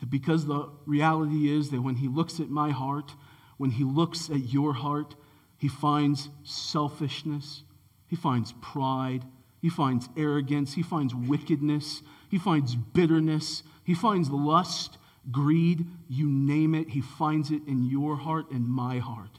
That 0.00 0.10
because 0.10 0.46
the 0.46 0.68
reality 0.84 1.50
is 1.50 1.70
that 1.70 1.82
when 1.82 1.96
He 1.96 2.08
looks 2.08 2.40
at 2.40 2.50
my 2.50 2.70
heart, 2.70 3.14
when 3.56 3.70
He 3.70 3.84
looks 3.84 4.28
at 4.28 4.52
your 4.52 4.74
heart, 4.74 5.14
He 5.56 5.68
finds 5.68 6.28
selfishness, 6.42 7.62
He 8.06 8.16
finds 8.16 8.52
pride, 8.60 9.24
He 9.62 9.68
finds 9.68 10.08
arrogance, 10.16 10.74
He 10.74 10.82
finds 10.82 11.14
wickedness, 11.14 12.02
He 12.28 12.38
finds 12.38 12.74
bitterness, 12.74 13.62
He 13.84 13.94
finds 13.94 14.30
lust, 14.30 14.98
greed, 15.30 15.86
you 16.08 16.28
name 16.28 16.74
it, 16.74 16.90
He 16.90 17.00
finds 17.00 17.50
it 17.50 17.62
in 17.66 17.84
your 17.84 18.16
heart 18.16 18.50
and 18.50 18.68
my 18.68 18.98
heart. 18.98 19.38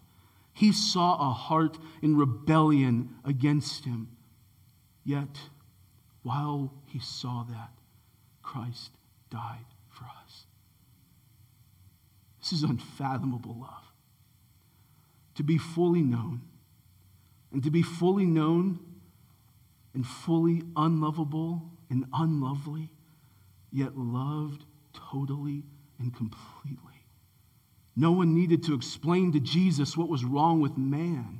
He 0.57 0.71
saw 0.71 1.29
a 1.29 1.33
heart 1.33 1.77
in 2.01 2.17
rebellion 2.17 3.13
against 3.23 3.85
him. 3.85 4.17
Yet, 5.03 5.37
while 6.23 6.73
he 6.87 6.97
saw 6.97 7.43
that, 7.43 7.69
Christ 8.41 8.89
died 9.29 9.67
for 9.87 10.05
us. 10.05 10.47
This 12.39 12.53
is 12.53 12.63
unfathomable 12.63 13.55
love. 13.59 13.83
To 15.35 15.43
be 15.43 15.59
fully 15.59 16.01
known, 16.01 16.41
and 17.51 17.63
to 17.63 17.69
be 17.69 17.83
fully 17.83 18.25
known 18.25 18.79
and 19.93 20.07
fully 20.07 20.63
unlovable 20.75 21.69
and 21.91 22.05
unlovely, 22.11 22.89
yet 23.71 23.95
loved 23.95 24.65
totally 24.91 25.65
and 25.99 26.15
completely. 26.15 26.96
No 27.99 28.11
one 28.11 28.35
needed 28.35 28.61
to 28.65 28.75
explain 28.75 29.31
to 29.31 29.39
Jesus 29.39 29.97
what 29.97 30.07
was 30.07 30.23
wrong 30.23 30.61
with 30.61 30.77
man, 30.77 31.39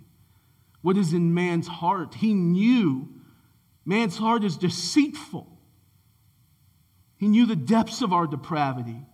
what 0.82 0.97
is 0.97 1.14
in 1.14 1.32
man's 1.32 1.68
heart. 1.68 2.16
He 2.16 2.34
knew 2.34 3.08
man's 3.86 4.18
heart 4.18 4.43
is 4.43 4.58
deceitful. 4.58 5.47
He 7.18 7.28
knew 7.28 7.45
the 7.45 7.55
depths 7.55 8.01
of 8.01 8.12
our 8.12 8.26
depravity, 8.26 9.05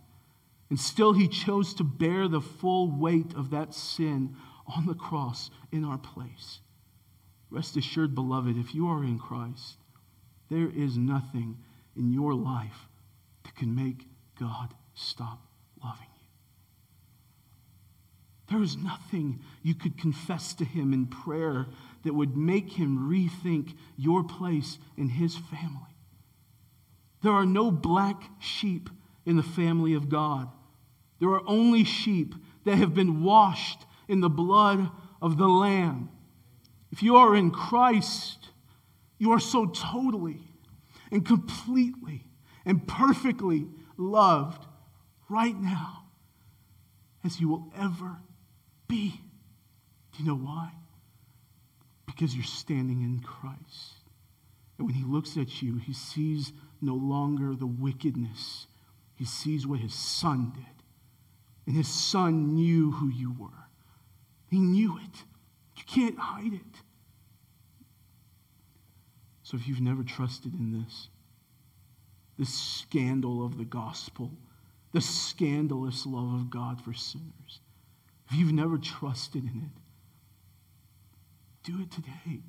and 0.69 0.79
still 0.79 1.11
he 1.11 1.27
chose 1.27 1.73
to 1.73 1.83
bear 1.83 2.29
the 2.29 2.39
full 2.39 2.89
weight 2.89 3.33
of 3.35 3.49
that 3.49 3.73
sin 3.73 4.37
on 4.73 4.85
the 4.85 4.95
cross 4.95 5.51
in 5.69 5.83
our 5.83 5.97
place. 5.97 6.59
Rest 7.49 7.75
assured, 7.75 8.15
beloved, 8.15 8.57
if 8.57 8.73
you 8.73 8.87
are 8.87 9.03
in 9.03 9.19
Christ, 9.19 9.75
there 10.49 10.69
is 10.73 10.97
nothing 10.97 11.57
in 11.97 12.13
your 12.13 12.33
life 12.33 12.87
that 13.43 13.55
can 13.55 13.75
make 13.75 14.07
God 14.39 14.73
stop 14.93 15.41
loving 15.83 16.07
there 18.53 18.61
is 18.61 18.77
nothing 18.77 19.39
you 19.63 19.73
could 19.73 19.97
confess 19.97 20.53
to 20.53 20.63
him 20.63 20.93
in 20.93 21.07
prayer 21.07 21.65
that 22.03 22.13
would 22.13 22.37
make 22.37 22.73
him 22.73 23.09
rethink 23.09 23.75
your 23.97 24.23
place 24.23 24.77
in 24.95 25.09
his 25.09 25.35
family. 25.35 25.97
There 27.23 27.31
are 27.31 27.47
no 27.47 27.71
black 27.71 28.21
sheep 28.39 28.91
in 29.25 29.37
the 29.37 29.43
family 29.43 29.95
of 29.95 30.07
God. 30.07 30.49
There 31.19 31.29
are 31.29 31.41
only 31.47 31.83
sheep 31.83 32.35
that 32.65 32.75
have 32.75 32.93
been 32.93 33.23
washed 33.23 33.87
in 34.07 34.19
the 34.19 34.29
blood 34.29 34.87
of 35.19 35.39
the 35.39 35.47
Lamb. 35.47 36.09
If 36.91 37.01
you 37.01 37.15
are 37.15 37.35
in 37.35 37.49
Christ, 37.49 38.49
you 39.17 39.31
are 39.31 39.39
so 39.39 39.65
totally 39.65 40.41
and 41.11 41.25
completely 41.25 42.27
and 42.67 42.87
perfectly 42.87 43.65
loved 43.97 44.63
right 45.27 45.59
now 45.59 46.03
as 47.23 47.39
you 47.39 47.49
will 47.49 47.73
ever 47.75 48.19
be. 48.93 49.19
Do 50.11 50.23
you 50.23 50.29
know 50.29 50.37
why? 50.37 50.71
Because 52.05 52.35
you're 52.35 52.43
standing 52.43 53.01
in 53.01 53.19
Christ. 53.21 54.03
And 54.77 54.85
when 54.87 54.95
he 54.95 55.03
looks 55.03 55.35
at 55.37 55.61
you, 55.61 55.77
he 55.77 55.93
sees 55.93 56.53
no 56.81 56.93
longer 56.93 57.55
the 57.55 57.65
wickedness, 57.65 58.67
he 59.15 59.25
sees 59.25 59.65
what 59.65 59.79
his 59.79 59.93
son 59.93 60.51
did. 60.55 60.65
And 61.65 61.75
his 61.75 61.87
son 61.87 62.55
knew 62.55 62.91
who 62.91 63.09
you 63.09 63.33
were, 63.39 63.67
he 64.49 64.59
knew 64.59 64.97
it. 64.97 65.23
You 65.75 65.83
can't 65.87 66.19
hide 66.19 66.53
it. 66.53 66.81
So 69.41 69.57
if 69.57 69.67
you've 69.67 69.81
never 69.81 70.03
trusted 70.03 70.53
in 70.53 70.71
this, 70.71 71.09
this 72.37 72.53
scandal 72.53 73.43
of 73.43 73.57
the 73.57 73.65
gospel, 73.65 74.31
the 74.93 75.01
scandalous 75.01 76.05
love 76.05 76.33
of 76.33 76.49
God 76.49 76.79
for 76.79 76.93
sinners, 76.93 77.59
if 78.33 78.39
you've 78.39 78.51
never 78.51 78.79
trusted 78.79 79.43
in 79.43 79.61
it, 79.61 79.81
do 81.63 81.79
it 81.81 81.91
today. 81.91 82.41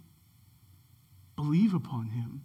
Believe 1.37 1.75
upon 1.75 2.07
Him. 2.07 2.43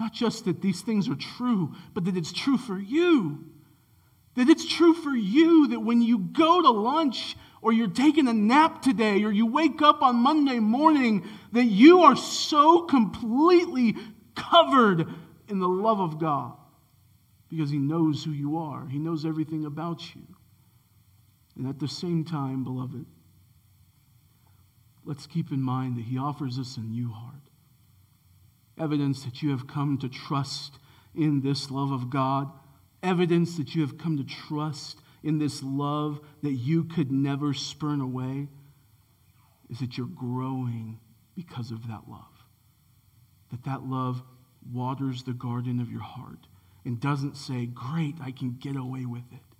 Not 0.00 0.14
just 0.14 0.46
that 0.46 0.62
these 0.62 0.80
things 0.80 1.06
are 1.08 1.14
true, 1.14 1.74
but 1.92 2.06
that 2.06 2.16
it's 2.16 2.32
true 2.32 2.56
for 2.56 2.78
you. 2.78 3.44
That 4.36 4.48
it's 4.48 4.66
true 4.66 4.94
for 4.94 5.10
you 5.10 5.68
that 5.68 5.80
when 5.80 6.00
you 6.00 6.18
go 6.18 6.62
to 6.62 6.70
lunch 6.70 7.36
or 7.60 7.74
you're 7.74 7.86
taking 7.86 8.28
a 8.28 8.32
nap 8.32 8.80
today 8.80 9.22
or 9.24 9.30
you 9.30 9.44
wake 9.44 9.82
up 9.82 10.00
on 10.02 10.16
Monday 10.16 10.58
morning, 10.58 11.28
that 11.52 11.64
you 11.64 12.00
are 12.00 12.16
so 12.16 12.84
completely 12.84 13.94
covered 14.34 15.06
in 15.48 15.58
the 15.58 15.68
love 15.68 16.00
of 16.00 16.18
God 16.18 16.54
because 17.50 17.70
He 17.70 17.78
knows 17.78 18.24
who 18.24 18.32
you 18.32 18.56
are, 18.56 18.86
He 18.88 18.98
knows 18.98 19.26
everything 19.26 19.66
about 19.66 20.14
you. 20.14 20.33
And 21.56 21.66
at 21.66 21.78
the 21.78 21.88
same 21.88 22.24
time, 22.24 22.64
beloved, 22.64 23.06
let's 25.04 25.26
keep 25.26 25.52
in 25.52 25.62
mind 25.62 25.96
that 25.96 26.04
He 26.04 26.18
offers 26.18 26.58
us 26.58 26.76
a 26.76 26.80
new 26.80 27.10
heart. 27.12 27.34
Evidence 28.78 29.24
that 29.24 29.42
you 29.42 29.50
have 29.50 29.66
come 29.66 29.98
to 29.98 30.08
trust 30.08 30.78
in 31.14 31.42
this 31.42 31.70
love 31.70 31.92
of 31.92 32.10
God. 32.10 32.50
Evidence 33.02 33.56
that 33.56 33.74
you 33.74 33.82
have 33.82 33.98
come 33.98 34.16
to 34.16 34.24
trust 34.24 34.98
in 35.22 35.38
this 35.38 35.62
love 35.62 36.20
that 36.42 36.52
you 36.52 36.84
could 36.84 37.12
never 37.12 37.54
spurn 37.54 38.00
away 38.00 38.48
is 39.70 39.78
that 39.78 39.96
you're 39.96 40.06
growing 40.06 40.98
because 41.36 41.70
of 41.70 41.86
that 41.88 42.02
love. 42.08 42.44
That 43.50 43.64
that 43.64 43.84
love 43.84 44.22
waters 44.72 45.22
the 45.22 45.32
garden 45.32 45.80
of 45.80 45.90
your 45.90 46.02
heart 46.02 46.46
and 46.84 47.00
doesn't 47.00 47.36
say, 47.36 47.66
Great, 47.66 48.16
I 48.20 48.30
can 48.30 48.56
get 48.60 48.76
away 48.76 49.04
with 49.06 49.24
it. 49.32 49.53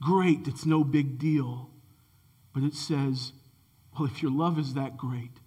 Great, 0.00 0.46
it's 0.46 0.66
no 0.66 0.84
big 0.84 1.18
deal. 1.18 1.70
But 2.52 2.62
it 2.62 2.74
says, 2.74 3.32
Well, 3.98 4.08
if 4.08 4.22
your 4.22 4.30
love 4.30 4.58
is 4.58 4.74
that 4.74 4.96
great, 4.96 5.40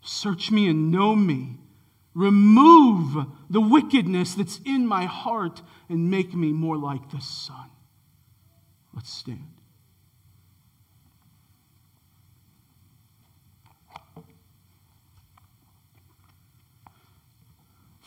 search 0.00 0.50
me 0.50 0.68
and 0.68 0.90
know 0.90 1.14
me. 1.14 1.58
Remove 2.14 3.26
the 3.48 3.60
wickedness 3.60 4.34
that's 4.34 4.60
in 4.64 4.86
my 4.86 5.04
heart 5.04 5.62
and 5.88 6.10
make 6.10 6.34
me 6.34 6.52
more 6.52 6.76
like 6.76 7.10
the 7.10 7.20
Son. 7.20 7.70
Let's 8.92 9.12
stand. 9.12 9.58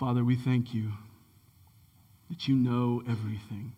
Father, 0.01 0.23
we 0.23 0.35
thank 0.35 0.73
you 0.73 0.93
that 2.29 2.47
you 2.47 2.55
know 2.55 3.03
everything, 3.07 3.73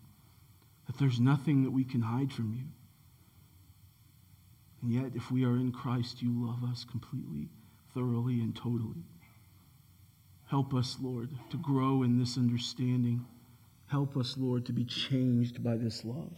there's 0.98 1.20
nothing 1.20 1.64
that 1.64 1.70
we 1.70 1.84
can 1.84 2.02
hide 2.02 2.32
from 2.32 2.54
you. 2.54 2.64
And 4.82 4.92
yet, 4.92 5.12
if 5.14 5.30
we 5.30 5.44
are 5.44 5.56
in 5.56 5.72
Christ, 5.72 6.20
you 6.20 6.30
love 6.46 6.62
us 6.70 6.84
completely, 6.84 7.48
thoroughly, 7.94 8.40
and 8.40 8.54
totally. 8.54 9.04
Help 10.46 10.74
us, 10.74 10.98
Lord, 11.00 11.30
to 11.50 11.56
grow 11.56 12.02
in 12.02 12.18
this 12.18 12.36
understanding. 12.36 13.24
Help 13.86 14.16
us, 14.16 14.36
Lord, 14.36 14.66
to 14.66 14.72
be 14.72 14.84
changed 14.84 15.64
by 15.64 15.76
this 15.76 16.04
love. 16.04 16.36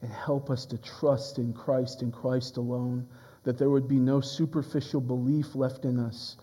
And 0.00 0.10
help 0.10 0.48
us 0.48 0.64
to 0.66 0.78
trust 0.78 1.38
in 1.38 1.52
Christ 1.52 2.02
and 2.02 2.12
Christ 2.12 2.56
alone, 2.56 3.06
that 3.44 3.58
there 3.58 3.68
would 3.68 3.86
be 3.86 3.98
no 3.98 4.20
superficial 4.20 5.00
belief 5.00 5.54
left 5.54 5.84
in 5.84 5.98
us, 5.98 6.36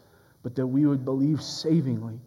but 0.44 0.56
that 0.56 0.68
we 0.68 0.86
would 0.86 1.06
believe 1.06 1.42
savingly 1.42 2.20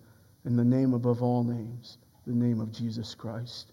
in 0.44 0.56
the 0.56 0.64
name 0.64 0.92
above 0.92 1.22
all 1.22 1.44
names, 1.44 1.98
the 2.26 2.34
name 2.34 2.60
of 2.60 2.72
Jesus 2.72 3.14
Christ. 3.14 3.72